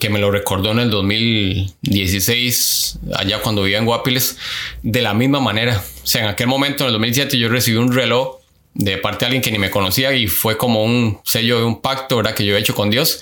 que 0.00 0.10
me 0.10 0.18
lo 0.18 0.30
recordó 0.30 0.72
en 0.72 0.80
el 0.80 0.90
2016, 0.90 2.98
allá 3.16 3.40
cuando 3.40 3.62
vivía 3.62 3.78
en 3.78 3.84
Guapiles, 3.86 4.36
de 4.82 5.00
la 5.02 5.14
misma 5.14 5.40
manera. 5.40 5.82
O 6.02 6.06
sea, 6.06 6.22
en 6.22 6.28
aquel 6.28 6.48
momento, 6.48 6.84
en 6.84 6.88
el 6.88 6.92
2007, 6.94 7.38
yo 7.38 7.48
recibí 7.48 7.76
un 7.78 7.92
reloj 7.92 8.36
de 8.78 8.98
parte 8.98 9.20
de 9.20 9.26
alguien 9.26 9.42
que 9.42 9.50
ni 9.50 9.58
me 9.58 9.70
conocía 9.70 10.12
y 10.12 10.26
fue 10.26 10.58
como 10.58 10.84
un 10.84 11.18
sello 11.24 11.58
de 11.58 11.64
un 11.64 11.80
pacto, 11.80 12.16
¿verdad? 12.16 12.34
Que 12.34 12.44
yo 12.44 12.56
he 12.56 12.60
hecho 12.60 12.74
con 12.74 12.90
Dios. 12.90 13.20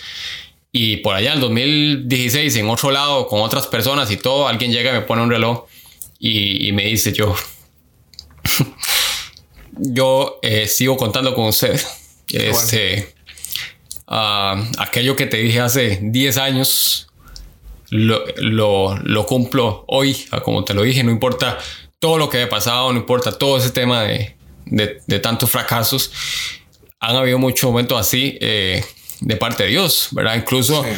Y 0.73 0.97
por 0.99 1.15
allá 1.15 1.31
en 1.31 1.35
el 1.35 1.41
2016, 1.41 2.57
en 2.57 2.69
otro 2.69 2.91
lado, 2.91 3.29
con 3.29 3.41
otras 3.41 3.69
personas 3.69 4.11
y 4.11 4.17
todo, 4.17 4.49
alguien 4.49 4.73
llega 4.73 4.91
y 4.91 4.95
me 4.95 5.03
pone 5.03 5.23
un 5.23 5.31
reloj 5.31 5.67
y, 6.19 6.69
y 6.69 6.73
me 6.73 6.85
dice 6.85 7.13
yo, 7.13 7.37
yo 9.77 10.41
eh, 10.43 10.67
sigo 10.67 10.97
contando 10.97 11.35
con 11.35 11.45
usted. 11.47 11.81
Este, 12.33 13.15
ah, 14.09 14.61
aquello 14.79 15.15
que 15.15 15.27
te 15.27 15.37
dije 15.37 15.61
hace 15.61 16.01
10 16.03 16.37
años, 16.39 17.07
lo, 17.91 18.25
lo, 18.39 18.97
lo 18.97 19.27
cumplo 19.27 19.85
hoy, 19.87 20.27
ah, 20.33 20.41
como 20.41 20.65
te 20.65 20.75
lo 20.75 20.83
dije, 20.83 21.05
no 21.05 21.13
importa 21.13 21.59
todo 22.01 22.19
lo 22.19 22.29
que 22.29 22.39
haya 22.39 22.49
pasado, 22.49 22.93
no 22.93 22.99
importa 22.99 23.39
todo 23.39 23.59
ese 23.59 23.71
tema 23.71 24.03
de, 24.03 24.37
de, 24.67 25.01
de 25.07 25.19
tantos 25.19 25.51
fracasos. 25.51 26.11
Han 27.01 27.17
habido 27.17 27.39
muchos 27.39 27.71
momentos 27.71 27.99
así 28.01 28.39
eh, 28.41 28.83
de 29.21 29.37
parte 29.37 29.65
de 29.65 29.69
Dios, 29.71 30.09
¿verdad? 30.13 30.37
Incluso 30.37 30.83
Sí. 30.85 30.91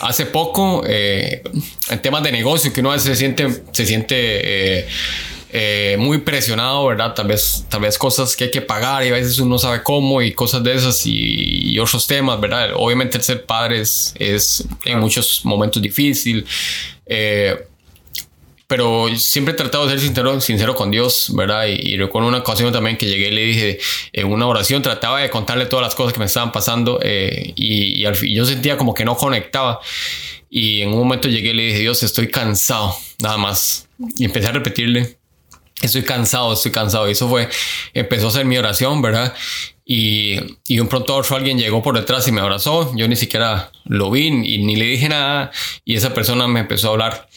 hace 0.00 0.26
poco, 0.26 0.82
eh, 0.86 1.42
en 1.90 2.02
temas 2.02 2.22
de 2.22 2.32
negocio, 2.32 2.72
que 2.72 2.80
uno 2.80 2.98
se 2.98 3.16
siente, 3.16 3.48
se 3.72 3.86
siente 3.86 4.14
eh, 4.18 4.88
eh, 5.52 5.96
muy 5.98 6.18
presionado, 6.18 6.84
¿verdad? 6.86 7.14
Tal 7.14 7.28
vez, 7.28 7.64
tal 7.70 7.80
vez 7.80 7.96
cosas 7.96 8.36
que 8.36 8.44
hay 8.44 8.50
que 8.50 8.60
pagar 8.60 9.04
y 9.04 9.08
a 9.08 9.12
veces 9.12 9.38
uno 9.38 9.58
sabe 9.58 9.82
cómo 9.82 10.20
y 10.20 10.32
cosas 10.32 10.62
de 10.62 10.74
esas 10.74 11.06
y, 11.06 11.70
y 11.72 11.78
otros 11.78 12.06
temas, 12.06 12.38
¿verdad? 12.40 12.70
Obviamente 12.74 13.16
el 13.16 13.22
ser 13.22 13.46
padre 13.46 13.80
es, 13.80 14.12
es 14.18 14.64
en 14.84 14.98
muchos 14.98 15.42
momentos 15.44 15.80
difícil. 15.80 16.44
Eh, 17.06 17.56
pero 18.66 19.08
siempre 19.16 19.54
he 19.54 19.56
tratado 19.56 19.86
de 19.86 19.92
ser 19.92 20.00
sincero, 20.00 20.40
sincero 20.40 20.74
con 20.74 20.90
Dios, 20.90 21.30
¿verdad? 21.34 21.66
Y, 21.66 21.92
y, 21.92 21.96
recuerdo 21.96 22.28
una 22.28 22.38
ocasión 22.38 22.72
también 22.72 22.96
que 22.96 23.06
llegué 23.06 23.28
y 23.28 23.30
le 23.30 23.42
dije 23.42 23.78
en 24.12 24.26
una 24.26 24.46
oración, 24.46 24.82
trataba 24.82 25.20
de 25.20 25.30
contarle 25.30 25.66
todas 25.66 25.84
las 25.84 25.94
cosas 25.94 26.12
que 26.12 26.18
me 26.18 26.24
estaban 26.24 26.50
pasando 26.50 26.98
eh, 27.02 27.52
y, 27.54 28.00
y, 28.00 28.06
al 28.06 28.14
yo 28.16 28.44
sentía 28.44 28.76
como 28.76 28.92
que 28.92 29.04
no 29.04 29.16
conectaba. 29.16 29.80
Y 30.50 30.82
en 30.82 30.88
un 30.88 30.98
momento 30.98 31.28
llegué 31.28 31.50
y 31.50 31.54
le 31.54 31.62
dije, 31.66 31.78
Dios, 31.80 32.02
estoy 32.02 32.28
cansado, 32.28 32.96
nada 33.20 33.36
más. 33.36 33.88
Y 34.16 34.24
empecé 34.24 34.48
a 34.48 34.52
repetirle, 34.52 35.18
estoy 35.80 36.02
cansado, 36.02 36.52
estoy 36.52 36.72
cansado. 36.72 37.08
Y 37.08 37.12
eso 37.12 37.28
fue, 37.28 37.48
empezó 37.94 38.28
a 38.28 38.30
ser 38.32 38.46
mi 38.46 38.56
oración, 38.58 39.00
¿verdad? 39.00 39.34
Y, 39.84 40.38
y 40.66 40.80
un 40.80 40.88
pronto 40.88 41.14
otro 41.14 41.36
alguien 41.36 41.58
llegó 41.58 41.82
por 41.82 41.96
detrás 41.96 42.26
y 42.26 42.32
me 42.32 42.40
abrazó. 42.40 42.92
Yo 42.96 43.06
ni 43.06 43.14
siquiera 43.14 43.70
lo 43.84 44.10
vi 44.10 44.26
y 44.26 44.64
ni 44.64 44.74
le 44.74 44.86
dije 44.86 45.08
nada. 45.08 45.52
Y 45.84 45.94
esa 45.94 46.14
persona 46.14 46.48
me 46.48 46.60
empezó 46.60 46.88
a 46.88 46.92
hablar 46.92 47.28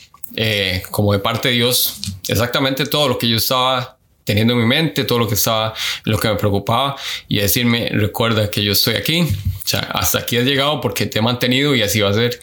eh, 0.42 0.84
como 0.90 1.12
de 1.12 1.20
parte 1.20 1.50
de 1.50 1.56
Dios, 1.56 2.00
exactamente 2.30 2.86
todo 2.86 3.10
lo 3.10 3.18
que 3.18 3.28
yo 3.28 3.36
estaba 3.36 3.98
teniendo 4.24 4.54
en 4.54 4.60
mi 4.60 4.66
mente, 4.66 5.04
todo 5.04 5.20
lo 5.20 5.28
que 5.28 5.34
estaba, 5.34 5.74
lo 6.06 6.18
que 6.18 6.30
me 6.30 6.36
preocupaba 6.36 6.96
y 7.28 7.40
decirme, 7.40 7.90
recuerda 7.90 8.50
que 8.50 8.64
yo 8.64 8.72
estoy 8.72 8.96
aquí, 8.96 9.24
o 9.24 9.68
sea, 9.68 9.82
hasta 9.82 10.20
aquí 10.20 10.38
has 10.38 10.46
llegado 10.46 10.80
porque 10.80 11.08
te 11.08 11.20
he 11.20 11.22
mantenido 11.22 11.76
y 11.76 11.82
así 11.82 12.00
va 12.00 12.12
a 12.12 12.14
ser. 12.14 12.40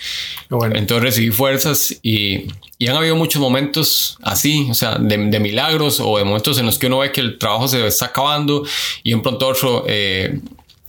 Bueno. 0.51 0.77
Entonces 0.77 1.05
recibí 1.05 1.31
fuerzas 1.31 1.97
y, 2.03 2.49
y, 2.79 2.89
han 2.89 2.97
habido 2.97 3.17
muchos 3.17 3.41
momentos 3.41 4.19
así, 4.23 4.69
o 4.71 4.75
sea, 4.75 4.97
de, 4.97 5.17
de, 5.17 5.41
milagros 5.41 5.99
o 5.99 6.19
de 6.19 6.25
momentos 6.25 6.59
en 6.59 6.67
los 6.67 6.79
que 6.79 6.89
uno 6.89 6.99
ve 6.99 7.13
que 7.13 7.23
el 7.23 7.39
trabajo 7.39 7.67
se 7.67 7.87
está 7.87 8.07
acabando 8.07 8.63
y 9.05 9.15
un 9.15 9.23
pronto 9.23 9.47
otro 9.47 9.87
eh, 9.89 10.39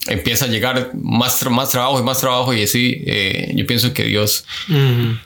empieza 0.08 0.43
a 0.43 0.47
llegar 0.49 0.91
más, 0.93 1.41
más 1.49 1.70
trabajo 1.70 2.01
y 2.01 2.03
más 2.03 2.20
trabajo 2.20 2.53
y 2.53 2.64
así, 2.64 3.01
eh, 3.05 3.53
yo 3.55 3.66
pienso 3.66 3.93
que 3.93 4.03
Dios... 4.03 4.43
Uh 4.68 4.74
-huh. 4.74 5.20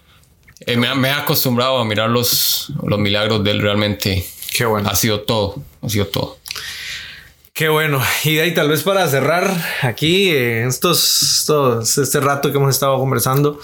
Eh, 0.65 0.77
me, 0.77 0.93
me, 0.95 1.09
he 1.09 1.11
acostumbrado 1.11 1.79
a 1.79 1.85
mirar 1.85 2.09
los, 2.09 2.71
los 2.83 2.99
milagros 2.99 3.43
de 3.43 3.51
él 3.51 3.61
realmente. 3.61 4.25
Qué 4.55 4.65
bueno. 4.65 4.89
Ha 4.89 4.95
sido 4.95 5.21
todo, 5.21 5.61
ha 5.81 5.89
sido 5.89 6.07
todo. 6.07 6.37
Qué 7.53 7.69
bueno. 7.69 8.01
Y 8.23 8.35
de 8.35 8.41
ahí 8.41 8.53
tal 8.53 8.69
vez 8.69 8.83
para 8.83 9.07
cerrar 9.07 9.51
aquí, 9.81 10.29
eh, 10.29 10.65
estos, 10.67 11.39
estos, 11.39 11.97
este 11.97 12.19
rato 12.19 12.51
que 12.51 12.57
hemos 12.57 12.73
estado 12.73 12.97
conversando, 12.97 13.59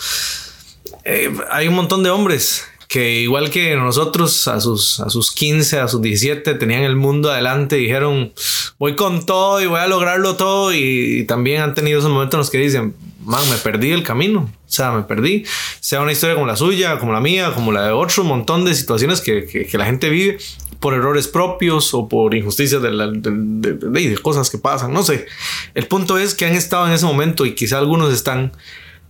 eh, 1.04 1.32
hay 1.52 1.68
un 1.68 1.76
montón 1.76 2.04
de 2.04 2.10
hombres 2.10 2.66
que 2.88 3.20
igual 3.20 3.50
que 3.50 3.76
nosotros 3.76 4.48
a 4.48 4.60
sus, 4.62 5.00
a 5.00 5.10
sus 5.10 5.32
15, 5.32 5.80
a 5.80 5.88
sus 5.88 6.02
17 6.02 6.54
tenían 6.56 6.84
el 6.84 6.96
mundo 6.96 7.32
adelante 7.32 7.78
y 7.78 7.82
dijeron 7.82 8.34
voy 8.78 8.96
con 8.96 9.26
todo 9.26 9.62
y 9.62 9.66
voy 9.66 9.80
a 9.80 9.88
lograrlo 9.88 10.38
todo 10.38 10.74
y, 10.74 11.20
y 11.20 11.24
también 11.26 11.62
han 11.62 11.74
tenido 11.74 12.00
esos 12.00 12.12
momentos 12.12 12.36
en 12.36 12.40
los 12.40 12.50
que 12.50 12.60
dicen 12.60 12.96
man, 13.28 13.48
me 13.50 13.58
perdí 13.58 13.92
el 13.92 14.04
camino. 14.04 14.50
O 14.68 14.70
sea, 14.70 14.92
me 14.92 15.04
perdí. 15.04 15.46
Sea 15.80 16.02
una 16.02 16.12
historia 16.12 16.36
como 16.36 16.46
la 16.46 16.58
suya, 16.58 17.00
como 17.00 17.14
la 17.14 17.22
mía, 17.22 17.54
como 17.54 17.72
la 17.72 17.86
de 17.86 17.92
otro 17.92 18.26
montón 18.26 18.66
de 18.66 18.76
situaciones 18.76 19.22
que, 19.22 19.46
que, 19.46 19.78
la 19.78 19.86
gente 19.86 20.10
vive 20.10 20.38
por 20.82 20.94
errores 20.94 21.28
propios 21.28 21.94
o 21.94 22.10
por 22.10 22.36
injusticias 22.36 22.82
de, 22.82 22.92
la, 22.92 23.08
de, 23.08 24.20
cosas 24.22 24.50
que 24.50 24.58
pasan. 24.58 24.92
No 24.92 25.04
sé. 25.04 25.26
El 25.74 25.88
punto 25.88 26.18
es 26.18 26.36
que 26.36 26.46
han 26.46 26.54
estado 26.54 26.86
en 26.86 26.94
ese 26.94 27.06
momento 27.06 27.46
y 27.46 27.56
quizá 27.56 27.78
algunos 27.78 28.14
están 28.14 28.52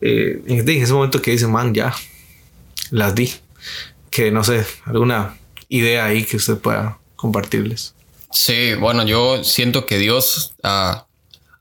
eh, 0.02 0.42
en 0.46 0.70
ese 0.70 0.94
momento 0.94 1.22
que 1.24 1.32
dicen, 1.32 1.52
man, 1.52 1.74
ya 1.74 1.94
las 2.92 3.16
di. 3.16 3.32
Que 4.12 4.32
no 4.32 4.44
sé, 4.44 4.66
alguna 4.86 5.38
idea 5.70 6.06
ahí 6.06 6.24
que 6.24 6.38
usted 6.38 6.58
pueda 6.58 7.00
compartirles. 7.16 7.96
Sí, 8.32 8.76
bueno, 8.76 9.04
yo 9.06 9.44
siento 9.44 9.88
que 9.88 9.98
Dios 9.98 10.54
a, 10.62 11.08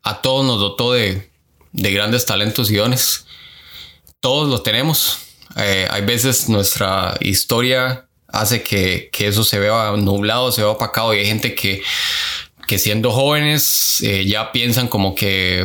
a 0.02 0.20
todos 0.20 0.44
nos 0.44 0.58
dotó 0.58 0.92
de, 0.92 1.30
de 1.72 1.92
grandes 1.92 2.26
talentos 2.26 2.70
y 2.70 2.76
dones. 2.76 3.26
Todos 4.20 4.48
los 4.48 4.62
tenemos. 4.62 5.18
Eh, 5.56 5.86
hay 5.90 6.02
veces 6.02 6.48
nuestra 6.48 7.16
historia 7.20 8.06
hace 8.28 8.62
que, 8.62 9.08
que, 9.12 9.28
eso 9.28 9.44
se 9.44 9.58
vea 9.58 9.92
nublado, 9.96 10.52
se 10.52 10.60
vea 10.60 10.70
opacado 10.70 11.14
y 11.14 11.18
hay 11.18 11.26
gente 11.26 11.54
que, 11.54 11.82
que 12.66 12.78
siendo 12.78 13.10
jóvenes 13.10 14.00
eh, 14.02 14.26
ya 14.26 14.52
piensan 14.52 14.88
como 14.88 15.14
que, 15.14 15.64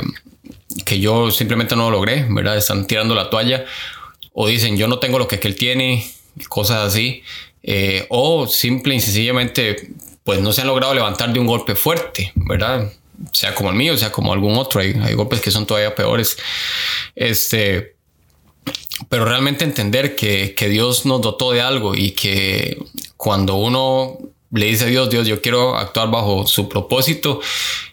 que 0.85 0.99
yo 0.99 1.31
simplemente 1.31 1.75
no 1.75 1.89
lo 1.89 1.97
logré, 1.97 2.25
¿verdad? 2.29 2.57
Están 2.57 2.87
tirando 2.87 3.15
la 3.15 3.29
toalla 3.29 3.65
o 4.33 4.47
dicen 4.47 4.77
yo 4.77 4.87
no 4.87 4.99
tengo 4.99 5.19
lo 5.19 5.27
que 5.27 5.39
él 5.41 5.55
tiene, 5.55 6.09
cosas 6.47 6.87
así. 6.87 7.23
Eh, 7.63 8.05
o 8.09 8.47
simple 8.47 8.95
y 8.95 8.99
sencillamente 8.99 9.89
pues 10.23 10.39
no 10.39 10.53
se 10.53 10.61
han 10.61 10.67
logrado 10.67 10.93
levantar 10.93 11.33
de 11.33 11.39
un 11.39 11.47
golpe 11.47 11.75
fuerte, 11.75 12.31
¿verdad? 12.35 12.91
sea 13.31 13.53
como 13.53 13.69
el 13.69 13.75
mío, 13.75 13.97
sea 13.97 14.11
como 14.11 14.33
algún 14.33 14.57
otro. 14.57 14.81
Hay, 14.81 14.95
hay, 15.03 15.13
golpes 15.13 15.41
que 15.41 15.51
son 15.51 15.65
todavía 15.65 15.93
peores. 15.93 16.37
Este, 17.15 17.95
pero 19.09 19.25
realmente 19.25 19.63
entender 19.63 20.15
que, 20.15 20.53
que, 20.55 20.69
Dios 20.69 21.05
nos 21.05 21.21
dotó 21.21 21.51
de 21.51 21.61
algo 21.61 21.95
y 21.95 22.11
que 22.11 22.77
cuando 23.17 23.55
uno 23.55 24.17
le 24.51 24.65
dice 24.65 24.85
a 24.85 24.87
Dios, 24.87 25.09
Dios, 25.09 25.27
yo 25.27 25.41
quiero 25.41 25.77
actuar 25.77 26.11
bajo 26.11 26.45
su 26.45 26.69
propósito, 26.69 27.41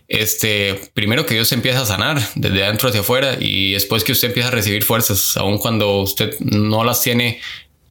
este, 0.09 0.75
primero 0.95 1.27
que 1.27 1.35
Dios 1.35 1.53
empieza 1.53 1.83
a 1.83 1.87
sanar 1.87 2.21
desde 2.35 2.65
adentro 2.65 2.89
hacia 2.89 3.03
afuera 3.03 3.37
y 3.39 3.73
después 3.73 4.05
que 4.05 4.13
usted 4.13 4.29
empieza 4.29 4.49
a 4.49 4.53
recibir 4.53 4.83
fuerzas, 4.83 5.37
aun 5.37 5.59
cuando 5.59 6.01
usted 6.01 6.39
no 6.41 6.83
las 6.85 7.03
tiene 7.03 7.41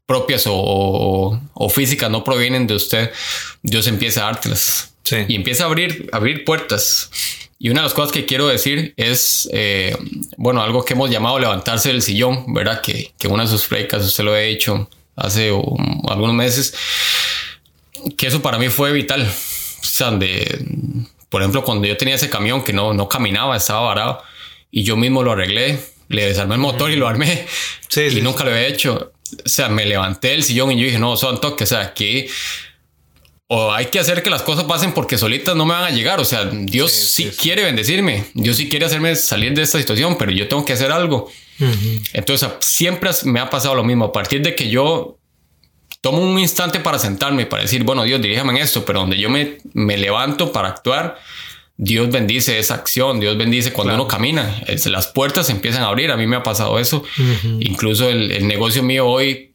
propias 0.05 0.47
o, 0.47 0.53
o, 0.55 1.41
o 1.53 1.69
físicas, 1.69 2.09
no 2.09 2.23
provienen 2.23 2.65
de 2.65 2.75
usted, 2.75 3.11
Dios 3.61 3.87
empieza 3.87 4.21
a 4.21 4.25
dártelas. 4.25 4.93
Sí. 5.03 5.17
Y 5.27 5.35
empieza 5.35 5.63
a 5.63 5.67
abrir, 5.67 6.09
abrir 6.11 6.43
puertas. 6.43 7.11
Y 7.59 7.69
una 7.69 7.81
de 7.81 7.85
las 7.85 7.93
cosas 7.93 8.11
que 8.11 8.25
quiero 8.25 8.47
decir 8.47 8.93
es, 8.97 9.49
eh, 9.51 9.97
bueno, 10.37 10.61
algo 10.61 10.85
que 10.85 10.93
hemos 10.93 11.09
llamado 11.09 11.39
levantarse 11.39 11.89
del 11.89 12.01
sillón, 12.01 12.53
¿verdad? 12.53 12.81
Que, 12.81 13.13
que 13.17 13.27
una 13.27 13.43
de 13.43 13.49
sus 13.49 13.65
predicas, 13.65 14.05
usted 14.05 14.23
lo 14.23 14.35
he 14.35 14.45
dicho 14.47 14.89
hace 15.15 15.51
um, 15.51 16.01
algunos 16.07 16.35
meses, 16.35 16.75
que 18.15 18.27
eso 18.27 18.41
para 18.41 18.59
mí 18.59 18.69
fue 18.69 18.91
vital. 18.91 19.23
O 19.23 19.85
sea, 19.85 20.11
de, 20.11 20.65
por 21.29 21.41
ejemplo, 21.41 21.63
cuando 21.63 21.87
yo 21.87 21.97
tenía 21.97 22.15
ese 22.15 22.29
camión 22.29 22.63
que 22.63 22.73
no, 22.73 22.93
no 22.93 23.09
caminaba, 23.09 23.57
estaba 23.57 23.81
varado, 23.81 24.21
y 24.69 24.83
yo 24.83 24.95
mismo 24.95 25.23
lo 25.23 25.31
arreglé, 25.31 25.79
le 26.09 26.27
desarmé 26.27 26.55
el 26.55 26.61
motor 26.61 26.91
y 26.91 26.95
lo 26.95 27.07
armé, 27.07 27.47
sí, 27.89 28.01
y 28.01 28.11
sí, 28.11 28.21
nunca 28.21 28.43
lo 28.43 28.51
había 28.51 28.67
hecho. 28.67 29.13
O 29.45 29.49
sea, 29.49 29.67
me 29.67 29.85
levanté 29.85 30.29
del 30.29 30.43
sillón 30.43 30.71
y 30.71 30.79
yo 30.79 30.85
dije, 30.85 30.99
no, 30.99 31.17
son 31.17 31.41
toques, 31.41 31.71
o 31.71 31.75
sea, 31.75 31.85
aquí 31.85 32.27
o 33.49 33.71
hay 33.71 33.85
que 33.85 33.99
hacer 33.99 34.23
que 34.23 34.29
las 34.29 34.41
cosas 34.41 34.65
pasen 34.65 34.93
porque 34.93 35.17
solitas 35.17 35.55
no 35.55 35.65
me 35.65 35.73
van 35.73 35.85
a 35.85 35.89
llegar. 35.89 36.19
O 36.19 36.25
sea, 36.25 36.45
Dios 36.45 36.91
sí, 36.91 37.23
sí, 37.23 37.31
sí, 37.31 37.37
quiere 37.37 37.63
bendecirme, 37.63 38.25
Dios 38.33 38.57
sí 38.57 38.67
quiere 38.67 38.85
hacerme 38.85 39.15
salir 39.15 39.53
de 39.53 39.61
esta 39.61 39.77
situación, 39.77 40.17
pero 40.17 40.31
yo 40.31 40.47
tengo 40.47 40.65
que 40.65 40.73
hacer 40.73 40.91
algo. 40.91 41.29
Uh 41.59 41.63
-huh. 41.63 42.09
Entonces, 42.13 42.49
siempre 42.59 43.09
me 43.23 43.39
ha 43.39 43.49
pasado 43.49 43.75
lo 43.75 43.83
mismo. 43.83 44.05
A 44.05 44.11
partir 44.11 44.41
de 44.41 44.53
que 44.53 44.69
yo 44.69 45.17
tomo 46.01 46.19
un 46.19 46.37
instante 46.39 46.79
para 46.79 46.99
sentarme 46.99 47.43
y 47.43 47.45
para 47.45 47.63
decir, 47.63 47.83
bueno, 47.83 48.03
Dios, 48.03 48.21
diríjame 48.21 48.51
en 48.51 48.57
esto, 48.57 48.85
pero 48.85 48.99
donde 48.99 49.17
yo 49.17 49.29
me, 49.29 49.57
me 49.73 49.97
levanto 49.97 50.51
para 50.51 50.67
actuar, 50.67 51.17
Dios 51.77 52.09
bendice 52.09 52.59
esa 52.59 52.73
acción, 52.73 53.19
Dios 53.19 53.37
bendice 53.37 53.71
cuando 53.71 53.91
claro. 53.91 54.03
uno 54.03 54.07
camina, 54.09 54.61
las 54.85 55.07
puertas 55.07 55.49
empiezan 55.49 55.83
a 55.83 55.87
abrir, 55.87 56.11
a 56.11 56.17
mí 56.17 56.25
me 56.25 56.35
ha 56.35 56.43
pasado 56.43 56.79
eso, 56.79 57.03
uh 57.17 57.21
-huh. 57.21 57.57
incluso 57.61 58.09
el, 58.09 58.31
el, 58.31 58.47
negocio 58.47 58.83
mío 58.83 59.05
hoy 59.05 59.51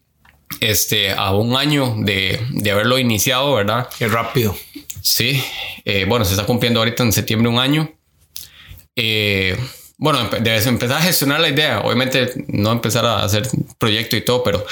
este, 0.60 1.12
a 1.12 1.32
un 1.32 1.56
año 1.56 1.94
de, 1.98 2.40
de 2.50 2.70
haberlo 2.70 2.98
iniciado, 2.98 3.54
¿verdad? 3.54 3.88
Qué 3.98 4.08
rápido. 4.08 4.56
Sí, 5.00 5.42
eh, 5.84 6.04
bueno, 6.08 6.24
se 6.24 6.32
está 6.32 6.46
cumpliendo 6.46 6.80
ahorita 6.80 7.02
en 7.02 7.12
septiembre 7.12 7.48
un 7.48 7.58
año. 7.58 7.92
Eh, 8.94 9.58
bueno, 9.98 10.28
debes 10.40 10.66
empezar 10.66 10.98
a 10.98 11.02
gestionar 11.02 11.40
la 11.40 11.48
idea, 11.48 11.80
obviamente 11.80 12.32
no 12.48 12.72
empezar 12.72 13.04
a 13.06 13.24
hacer 13.24 13.48
proyecto 13.78 14.16
y 14.16 14.22
todo, 14.22 14.42
pero, 14.42 14.66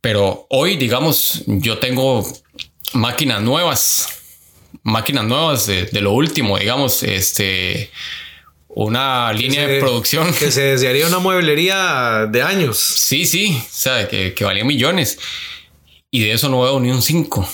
pero 0.00 0.46
hoy, 0.50 0.76
digamos, 0.76 1.42
yo 1.46 1.78
tengo 1.78 2.26
máquinas 2.92 3.42
nuevas, 3.42 4.08
máquinas 4.82 5.24
nuevas 5.24 5.66
de, 5.66 5.86
de 5.86 6.00
lo 6.00 6.12
último, 6.12 6.58
digamos, 6.58 7.02
este 7.02 7.90
una 8.74 9.32
línea 9.32 9.66
se, 9.66 9.72
de 9.72 9.80
producción. 9.80 10.32
Que 10.34 10.50
se 10.50 10.62
desearía 10.62 11.06
una 11.06 11.18
mueblería 11.18 12.26
de 12.28 12.42
años. 12.42 12.78
Sí, 12.78 13.24
sí, 13.24 13.56
o 13.60 13.66
sea, 13.70 14.08
que, 14.08 14.34
que 14.34 14.44
valía 14.44 14.64
millones. 14.64 15.18
Y 16.10 16.20
de 16.20 16.32
eso 16.32 16.48
no 16.48 16.62
veo 16.62 16.80
ni 16.80 16.90
un 16.90 17.02
5. 17.02 17.40
O 17.40 17.48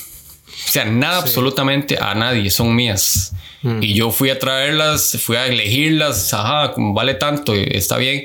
sea, 0.72 0.84
nada 0.84 1.20
sí. 1.20 1.28
absolutamente 1.28 1.98
a 2.00 2.14
nadie, 2.14 2.50
son 2.50 2.74
mías. 2.74 3.32
Mm. 3.62 3.82
Y 3.82 3.94
yo 3.94 4.10
fui 4.10 4.30
a 4.30 4.38
traerlas, 4.38 5.18
fui 5.22 5.36
a 5.36 5.46
elegirlas, 5.46 6.32
ajá, 6.32 6.72
como 6.72 6.94
vale 6.94 7.14
tanto, 7.14 7.54
está 7.54 7.98
bien. 7.98 8.24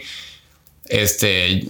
Este, 0.86 1.68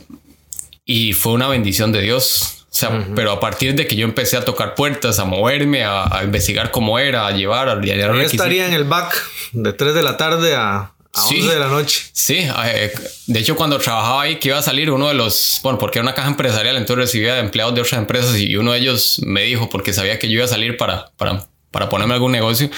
y 0.85 1.13
fue 1.13 1.33
una 1.33 1.47
bendición 1.47 1.91
de 1.91 2.01
Dios. 2.01 2.65
O 2.71 2.77
sea, 2.77 2.89
uh 2.89 2.93
-huh. 2.93 3.13
pero 3.15 3.31
a 3.31 3.39
partir 3.39 3.73
de 3.73 3.87
que 3.87 3.95
yo 3.95 4.05
empecé 4.05 4.37
a 4.37 4.43
tocar 4.43 4.75
puertas, 4.75 5.17
a 5.19 5.25
moverme, 5.25 5.83
a, 5.83 6.19
a 6.19 6.23
investigar 6.23 6.71
cómo 6.71 6.99
era, 6.99 7.25
a 7.25 7.31
llevar, 7.31 7.69
a 7.69 7.81
Yo 7.81 8.19
estaría 8.19 8.67
en 8.67 8.73
el 8.73 8.83
back 8.83 9.15
de 9.53 9.71
3 9.73 9.93
de 9.93 10.03
la 10.03 10.17
tarde 10.17 10.55
a, 10.55 10.94
a 11.15 11.21
Sí. 11.21 11.35
11 11.41 11.53
de 11.53 11.59
la 11.59 11.67
noche. 11.67 12.03
Sí, 12.11 12.39
eh, 12.65 12.93
de 13.27 13.39
hecho 13.39 13.55
cuando 13.55 13.77
trabajaba 13.79 14.23
ahí 14.23 14.35
que 14.37 14.49
iba 14.49 14.57
a 14.57 14.61
salir 14.61 14.91
uno 14.91 15.07
de 15.07 15.13
los, 15.13 15.59
bueno, 15.63 15.79
porque 15.79 15.99
era 15.99 16.03
una 16.03 16.13
caja 16.13 16.27
empresarial, 16.27 16.75
entonces 16.75 17.05
recibía 17.05 17.39
empleados 17.39 17.73
de 17.73 17.81
otras 17.81 17.99
empresas 17.99 18.37
y 18.37 18.55
uno 18.55 18.73
de 18.73 18.79
ellos 18.79 19.19
me 19.23 19.43
dijo, 19.43 19.69
porque 19.69 19.93
sabía 19.93 20.19
que 20.19 20.27
yo 20.27 20.33
iba 20.35 20.45
a 20.45 20.49
salir 20.49 20.77
para, 20.77 21.11
para, 21.17 21.47
para 21.71 21.89
ponerme 21.89 22.13
algún 22.13 22.31
negocio, 22.31 22.69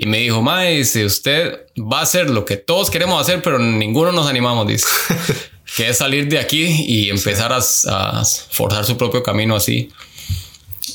y 0.00 0.06
me 0.06 0.18
dijo, 0.18 0.40
Mae, 0.42 0.76
dice, 0.76 1.04
usted 1.04 1.58
va 1.76 1.98
a 2.00 2.02
hacer 2.02 2.30
lo 2.30 2.44
que 2.44 2.56
todos 2.56 2.88
queremos 2.88 3.20
hacer, 3.20 3.42
pero 3.42 3.58
ninguno 3.58 4.12
nos 4.12 4.28
animamos, 4.28 4.66
dice, 4.68 4.86
que 5.76 5.88
es 5.88 5.98
salir 5.98 6.28
de 6.28 6.38
aquí 6.38 6.64
y 6.86 7.10
empezar 7.10 7.52
a, 7.52 7.58
a 7.58 8.24
forzar 8.52 8.84
su 8.84 8.96
propio 8.96 9.22
camino 9.24 9.56
así. 9.56 9.90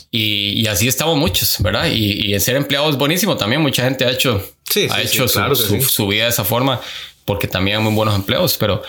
Y, 0.10 0.62
y 0.62 0.68
así 0.68 0.88
estamos 0.88 1.18
muchos, 1.18 1.58
¿verdad? 1.60 1.88
Y, 1.92 2.28
y 2.30 2.34
el 2.34 2.40
ser 2.40 2.56
empleado 2.56 2.90
es 2.90 2.96
buenísimo 2.96 3.36
también. 3.36 3.62
Mucha 3.62 3.84
gente 3.84 4.06
ha 4.06 4.12
hecho, 4.12 4.42
Sí, 4.74 4.88
ha 4.90 4.96
sí, 4.96 5.02
hecho 5.02 5.28
sí, 5.28 5.34
su, 5.34 5.40
claro 5.40 5.56
su- 5.56 5.68
sí. 5.68 5.82
su 5.82 6.08
vida 6.08 6.24
de 6.24 6.30
esa 6.30 6.44
forma 6.44 6.80
porque 7.26 7.48
también 7.48 7.78
hay 7.78 7.84
muy 7.84 7.94
buenos 7.94 8.16
empleos. 8.16 8.58
Pero, 8.58 8.82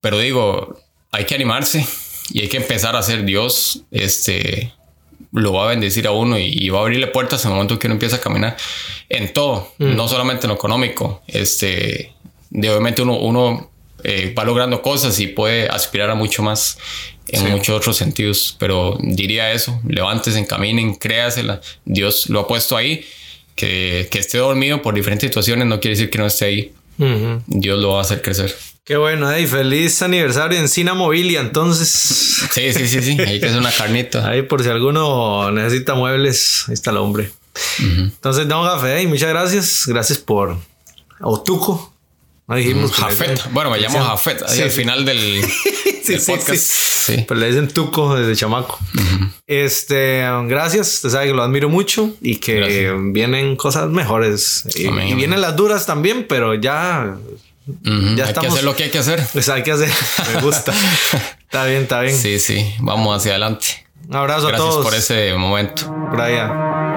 pero 0.00 0.18
digo, 0.18 0.78
hay 1.10 1.24
que 1.24 1.34
animarse 1.34 1.86
y 2.30 2.42
hay 2.42 2.48
que 2.48 2.56
empezar 2.58 2.94
a 2.96 3.02
ser 3.02 3.24
Dios. 3.24 3.82
Este 3.90 4.72
lo 5.32 5.52
va 5.52 5.64
a 5.64 5.68
bendecir 5.68 6.06
a 6.06 6.12
uno 6.12 6.38
y, 6.38 6.52
y 6.54 6.68
va 6.70 6.78
a 6.78 6.82
abrirle 6.82 7.08
puertas 7.08 7.44
en 7.44 7.50
el 7.50 7.54
momento 7.56 7.78
que 7.78 7.86
uno 7.88 7.94
empieza 7.94 8.16
a 8.16 8.20
caminar 8.20 8.56
en 9.08 9.32
todo, 9.32 9.72
Mm. 9.78 9.94
no 9.96 10.08
solamente 10.08 10.46
en 10.46 10.50
lo 10.50 10.54
económico. 10.54 11.22
Este, 11.26 12.14
de 12.50 12.70
obviamente 12.70 13.02
uno, 13.02 13.16
uno 13.18 13.70
eh, 14.04 14.32
va 14.38 14.44
logrando 14.44 14.82
cosas 14.82 15.18
y 15.20 15.26
puede 15.26 15.68
aspirar 15.68 16.10
a 16.10 16.14
mucho 16.14 16.42
más 16.42 16.78
en 17.28 17.40
Sí. 17.40 17.46
muchos 17.48 17.74
otros 17.76 17.96
sentidos. 17.96 18.54
Pero 18.58 18.98
diría 19.00 19.50
eso: 19.52 19.80
levántese, 19.88 20.46
caminen, 20.46 20.94
créasela. 20.94 21.60
Dios 21.84 22.28
lo 22.28 22.40
ha 22.40 22.46
puesto 22.46 22.76
ahí. 22.76 23.04
Que, 23.56 24.06
que 24.10 24.18
esté 24.20 24.38
dormido 24.38 24.82
por 24.82 24.94
diferentes 24.94 25.28
situaciones 25.28 25.66
no 25.66 25.80
quiere 25.80 25.96
decir 25.96 26.10
que 26.10 26.18
no 26.18 26.26
esté 26.26 26.44
ahí. 26.44 26.72
Dios 27.46 27.80
lo 27.80 27.90
va 27.94 27.98
a 27.98 28.02
hacer 28.02 28.22
crecer. 28.22 28.54
Qué 28.84 28.96
bueno, 28.96 29.28
hey, 29.32 29.46
feliz 29.48 30.00
aniversario 30.02 30.58
en 30.60 30.68
Cina 30.68 30.94
Mobilia. 30.94 31.40
Entonces, 31.40 31.88
Sí, 32.52 32.72
sí, 32.72 32.86
sí, 32.86 33.02
sí. 33.02 33.16
Hay 33.20 33.40
que 33.40 33.46
hacer 33.46 33.58
una 33.58 33.72
carnita. 33.72 34.28
ahí 34.28 34.42
por 34.42 34.62
si 34.62 34.68
alguno 34.68 35.50
necesita 35.50 35.94
muebles, 35.94 36.64
ahí 36.68 36.74
está 36.74 36.92
el 36.92 36.98
hombre. 36.98 37.30
Entonces, 37.80 38.46
Don 38.46 38.64
Jafé, 38.64 38.98
hey, 38.98 39.06
muchas 39.08 39.30
gracias. 39.30 39.84
Gracias 39.86 40.18
por 40.18 40.56
Otuco. 41.20 41.92
No 42.48 42.54
dijimos. 42.56 42.92
Jafet. 42.92 43.50
Bueno, 43.52 43.70
me 43.70 43.78
llamo. 43.78 43.98
Jafet. 44.02 44.42
Ahí 44.42 44.56
Sí, 44.56 44.62
al 44.62 44.70
final 44.70 45.04
del, 45.04 45.42
Sí, 46.04 46.12
del 46.12 46.20
podcast. 46.22 46.56
sí. 46.56 47.16
Sí. 47.16 47.24
Pues 47.26 47.38
le 47.38 47.46
dicen 47.48 47.68
Tuco 47.68 48.16
desde 48.16 48.34
chamaco. 48.34 48.78
Este, 49.46 50.24
gracias. 50.46 50.94
Usted 50.94 51.10
sabe 51.10 51.26
que 51.28 51.32
lo 51.34 51.42
admiro 51.42 51.68
mucho 51.68 52.10
y 52.20 52.36
que 52.36 52.54
Gracias. 52.56 52.94
vienen 53.12 53.54
cosas 53.56 53.88
mejores. 53.90 54.64
Y, 54.74 54.86
Amén, 54.86 55.00
y 55.00 55.12
amén. 55.12 55.16
vienen 55.18 55.40
las 55.40 55.54
duras 55.56 55.86
también, 55.86 56.26
pero 56.28 56.54
ya, 56.54 57.16
Ujú, 57.68 58.16
Ya 58.16 58.24
hay 58.24 58.28
estamos- 58.30 58.34
que 58.42 58.46
hacer 58.48 58.64
lo 58.64 58.76
que 58.76 58.84
hay 58.84 58.90
que 58.90 58.98
hacer. 58.98 59.24
pues 59.32 59.48
hay 59.48 59.62
que 59.64 59.72
hacer. 59.72 59.88
Me 60.34 60.40
gusta. 60.40 60.72
está 61.42 61.64
bien, 61.66 61.82
está 61.82 62.00
bien. 62.00 62.16
Sí, 62.16 62.38
sí. 62.40 62.74
Vamos 62.80 63.16
hacia 63.16 63.32
adelante. 63.32 63.86
Un 64.08 64.14
abrazo 64.16 64.46
a 64.46 64.50
Gracias 64.50 64.68
todos. 64.70 64.84
por 64.84 64.94
ese 64.94 65.34
momento. 65.34 65.92
Allá. 66.16 66.95